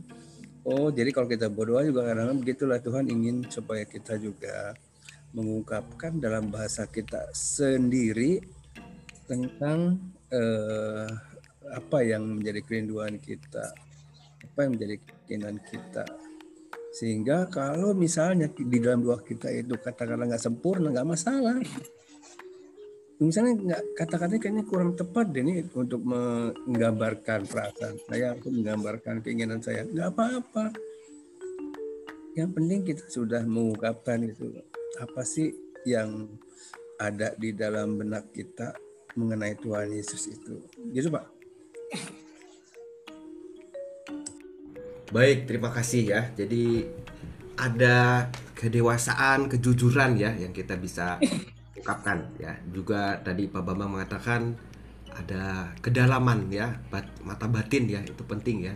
Oh 0.66 0.90
jadi 0.90 1.14
kalau 1.14 1.30
kita 1.30 1.46
berdoa 1.54 1.86
juga 1.86 2.10
kadang-kadang 2.10 2.42
begitulah 2.42 2.82
Tuhan 2.82 3.06
ingin 3.06 3.46
supaya 3.54 3.86
kita 3.86 4.18
juga 4.18 4.74
mengungkapkan 5.38 6.18
dalam 6.18 6.50
bahasa 6.50 6.90
kita 6.90 7.30
sendiri 7.36 8.42
tentang 9.30 10.00
eh, 10.34 11.10
apa 11.70 11.98
yang 12.06 12.40
menjadi 12.40 12.62
kerinduan 12.62 13.18
kita, 13.18 13.74
apa 14.56 14.64
yang 14.64 14.80
menjadi 14.80 14.96
keinginan 15.04 15.60
kita. 15.68 16.08
Sehingga 16.96 17.52
kalau 17.52 17.92
misalnya 17.92 18.48
di 18.48 18.80
dalam 18.80 19.04
doa 19.04 19.20
kita 19.20 19.52
itu 19.52 19.76
kata-kata 19.76 20.32
nggak 20.32 20.40
sempurna, 20.40 20.96
nggak 20.96 21.12
masalah. 21.12 21.60
Misalnya 23.20 23.52
nggak 23.60 23.82
kata-katanya 24.00 24.40
kayaknya 24.40 24.64
kurang 24.64 24.96
tepat 24.96 25.28
deh 25.36 25.44
nih 25.44 25.68
untuk 25.76 26.08
menggambarkan 26.08 27.44
perasaan 27.52 28.00
saya, 28.08 28.40
untuk 28.40 28.56
menggambarkan 28.56 29.20
keinginan 29.20 29.60
saya, 29.60 29.84
nggak 29.84 30.08
apa-apa. 30.16 30.72
Yang 32.40 32.50
penting 32.56 32.80
kita 32.88 33.04
sudah 33.12 33.44
mengungkapkan 33.44 34.24
itu 34.24 34.56
apa 35.04 35.20
sih 35.28 35.52
yang 35.84 36.32
ada 36.96 37.36
di 37.36 37.52
dalam 37.52 38.00
benak 38.00 38.32
kita 38.32 38.72
mengenai 39.20 39.60
Tuhan 39.60 39.92
Yesus 39.92 40.32
itu. 40.32 40.64
Gitu 40.96 41.12
Pak. 41.12 41.28
Baik, 45.14 45.46
terima 45.46 45.70
kasih 45.70 46.02
ya. 46.10 46.22
Jadi 46.34 46.86
ada 47.62 48.30
kedewasaan, 48.58 49.46
kejujuran 49.52 50.18
ya 50.18 50.34
yang 50.34 50.50
kita 50.50 50.80
bisa 50.82 51.22
ungkapkan 51.78 52.34
ya. 52.42 52.58
Juga 52.74 53.22
tadi 53.22 53.46
Pak 53.46 53.62
Bambang 53.62 53.94
mengatakan 53.94 54.58
ada 55.14 55.72
kedalaman 55.80 56.50
ya, 56.50 56.82
mata 57.22 57.46
batin 57.46 57.86
ya, 57.86 58.02
itu 58.02 58.26
penting 58.26 58.66
ya. 58.66 58.76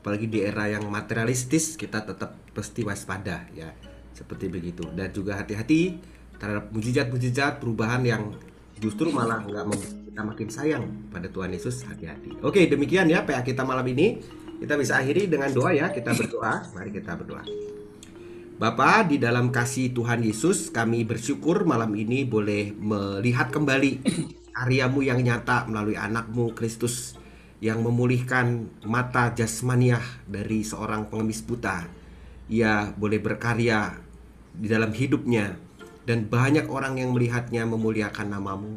Apalagi 0.00 0.28
di 0.28 0.44
era 0.44 0.68
yang 0.68 0.84
materialistis 0.88 1.76
kita 1.80 2.04
tetap 2.04 2.36
pasti 2.52 2.84
waspada 2.84 3.48
ya. 3.56 3.72
Seperti 4.12 4.52
begitu. 4.52 4.84
Dan 4.92 5.08
juga 5.16 5.40
hati-hati 5.40 5.96
terhadap 6.36 6.68
mujizat-mujizat 6.72 7.60
perubahan 7.60 8.04
yang 8.04 8.22
justru 8.80 9.12
malah 9.12 9.44
nggak 9.44 9.64
membuat 9.64 9.92
kita 10.08 10.22
makin 10.24 10.48
sayang 10.48 10.84
pada 11.12 11.28
Tuhan 11.28 11.52
Yesus 11.52 11.84
hati-hati. 11.84 12.40
Oke 12.40 12.64
demikian 12.64 13.12
ya 13.12 13.24
PA 13.28 13.44
kita 13.44 13.60
malam 13.64 13.84
ini 13.92 14.39
kita 14.60 14.76
bisa 14.76 15.00
akhiri 15.00 15.24
dengan 15.26 15.48
doa 15.48 15.72
ya 15.72 15.88
kita 15.88 16.12
berdoa 16.12 16.68
mari 16.76 16.92
kita 16.92 17.16
berdoa. 17.16 17.42
Bapa 18.60 19.08
di 19.08 19.16
dalam 19.16 19.48
kasih 19.48 19.96
Tuhan 19.96 20.20
Yesus 20.20 20.68
kami 20.68 21.08
bersyukur 21.08 21.64
malam 21.64 21.96
ini 21.96 22.28
boleh 22.28 22.76
melihat 22.76 23.48
kembali 23.48 24.04
karyamu 24.60 25.00
yang 25.00 25.24
nyata 25.24 25.64
melalui 25.64 25.96
anakmu 25.96 26.52
Kristus 26.52 27.16
yang 27.64 27.80
memulihkan 27.80 28.68
mata 28.84 29.32
jasmaniah 29.32 30.04
dari 30.28 30.60
seorang 30.60 31.08
pengemis 31.08 31.40
buta. 31.40 31.88
Ia 32.52 32.92
boleh 32.92 33.16
berkarya 33.16 33.96
di 34.52 34.68
dalam 34.68 34.92
hidupnya 34.92 35.56
dan 36.04 36.28
banyak 36.28 36.68
orang 36.68 37.00
yang 37.00 37.16
melihatnya 37.16 37.64
memuliakan 37.64 38.28
namamu. 38.28 38.76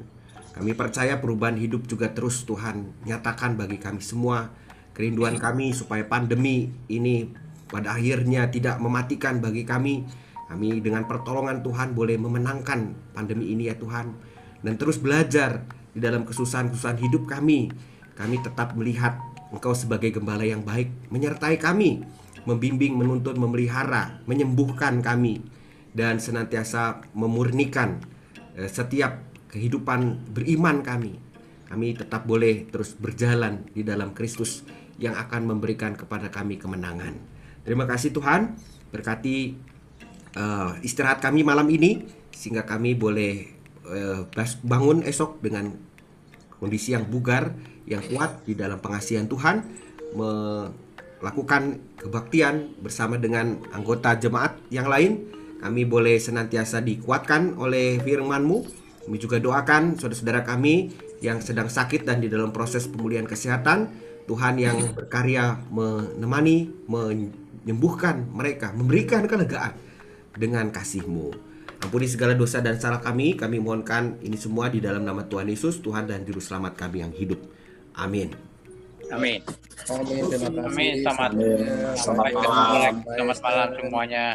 Kami 0.55 0.71
percaya 0.79 1.19
perubahan 1.19 1.59
hidup 1.59 1.91
juga 1.91 2.07
terus 2.07 2.47
Tuhan 2.47 3.03
nyatakan 3.03 3.59
bagi 3.59 3.83
kami 3.83 3.99
semua 3.99 4.62
kerinduan 4.93 5.41
kami 5.41 5.73
supaya 5.73 6.05
pandemi 6.05 6.69
ini 6.89 7.29
pada 7.67 7.97
akhirnya 7.97 8.47
tidak 8.53 8.77
mematikan 8.77 9.41
bagi 9.41 9.65
kami. 9.65 10.05
Kami 10.43 10.85
dengan 10.85 11.09
pertolongan 11.09 11.65
Tuhan 11.65 11.97
boleh 11.97 12.13
memenangkan 12.21 13.11
pandemi 13.17 13.49
ini 13.49 13.73
ya 13.73 13.75
Tuhan 13.75 14.13
dan 14.61 14.77
terus 14.77 15.01
belajar 15.01 15.65
di 15.93 15.99
dalam 15.99 16.23
kesusahan-kesusahan 16.29 17.01
hidup 17.01 17.25
kami. 17.25 17.73
Kami 18.13 18.37
tetap 18.45 18.77
melihat 18.77 19.17
Engkau 19.53 19.77
sebagai 19.77 20.09
gembala 20.17 20.41
yang 20.41 20.65
baik 20.65 20.89
menyertai 21.13 21.61
kami, 21.61 22.01
membimbing, 22.49 22.97
menuntun, 22.97 23.37
memelihara, 23.37 24.21
menyembuhkan 24.25 25.01
kami 25.05 25.45
dan 25.93 26.17
senantiasa 26.17 27.05
memurnikan 27.13 28.01
eh, 28.57 28.65
setiap 28.65 29.21
kehidupan 29.53 30.33
beriman 30.33 30.81
kami. 30.81 31.21
kami 31.73 31.97
tetap 31.97 32.29
boleh 32.29 32.69
terus 32.69 32.93
berjalan 32.93 33.65
di 33.73 33.81
dalam 33.81 34.13
Kristus 34.13 34.61
yang 35.03 35.19
akan 35.19 35.51
memberikan 35.51 35.99
kepada 35.99 36.31
kami 36.31 36.55
kemenangan. 36.55 37.19
Terima 37.67 37.83
kasih 37.83 38.15
Tuhan, 38.15 38.55
berkati 38.95 39.59
uh, 40.39 40.79
istirahat 40.79 41.19
kami 41.19 41.43
malam 41.43 41.67
ini 41.67 42.07
sehingga 42.31 42.63
kami 42.63 42.95
boleh 42.95 43.51
uh, 43.83 44.23
bangun 44.63 45.03
esok 45.03 45.43
dengan 45.43 45.75
kondisi 46.55 46.95
yang 46.95 47.03
bugar, 47.03 47.51
yang 47.83 47.99
kuat 48.07 48.47
di 48.47 48.55
dalam 48.55 48.79
pengasihan 48.79 49.27
Tuhan, 49.27 49.67
melakukan 50.15 51.83
kebaktian 51.99 52.79
bersama 52.79 53.19
dengan 53.19 53.59
anggota 53.75 54.15
jemaat 54.15 54.55
yang 54.71 54.87
lain. 54.87 55.27
Kami 55.59 55.83
boleh 55.83 56.19
senantiasa 56.19 56.79
dikuatkan 56.79 57.59
oleh 57.59 57.99
firman-Mu. 57.99 58.57
Kami 59.03 59.17
juga 59.19 59.43
doakan 59.43 59.99
saudara-saudara 59.99 60.47
kami 60.47 60.95
yang 61.19 61.43
sedang 61.43 61.67
sakit 61.67 62.07
dan 62.07 62.23
di 62.23 62.31
dalam 62.31 62.55
proses 62.55 62.87
pemulihan 62.87 63.27
kesehatan. 63.27 63.91
Tuhan 64.23 64.55
yang 64.55 64.77
berkarya 64.95 65.59
menemani, 65.67 66.71
menyembuhkan 66.87 68.27
mereka, 68.31 68.71
memberikan 68.71 69.27
kelegaan 69.27 69.75
dengan 70.35 70.71
kasih-Mu. 70.71 71.53
Ampuni 71.83 72.07
segala 72.07 72.31
dosa 72.31 72.63
dan 72.63 72.79
salah 72.79 73.03
kami, 73.03 73.35
kami 73.35 73.59
mohonkan 73.59 74.15
ini 74.23 74.39
semua 74.39 74.71
di 74.71 74.79
dalam 74.79 75.03
nama 75.03 75.27
Tuhan 75.27 75.51
Yesus, 75.51 75.83
Tuhan 75.83 76.07
dan 76.07 76.23
Juru 76.23 76.39
Selamat 76.39 76.79
kami 76.79 77.03
yang 77.03 77.11
hidup. 77.11 77.43
Amin. 77.99 78.31
Amin. 79.11 79.43
Amin. 79.91 80.21
Terima 80.31 80.47
kasih. 80.47 80.63
Amin. 80.63 80.93
Selamat, 81.03 81.29
Selamat 81.35 82.31
selamat, 82.31 82.31
malam. 82.47 82.93
selamat 83.03 83.37
malam 83.43 83.67
semuanya. 83.75 84.25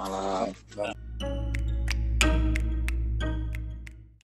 Malam. 0.00 0.46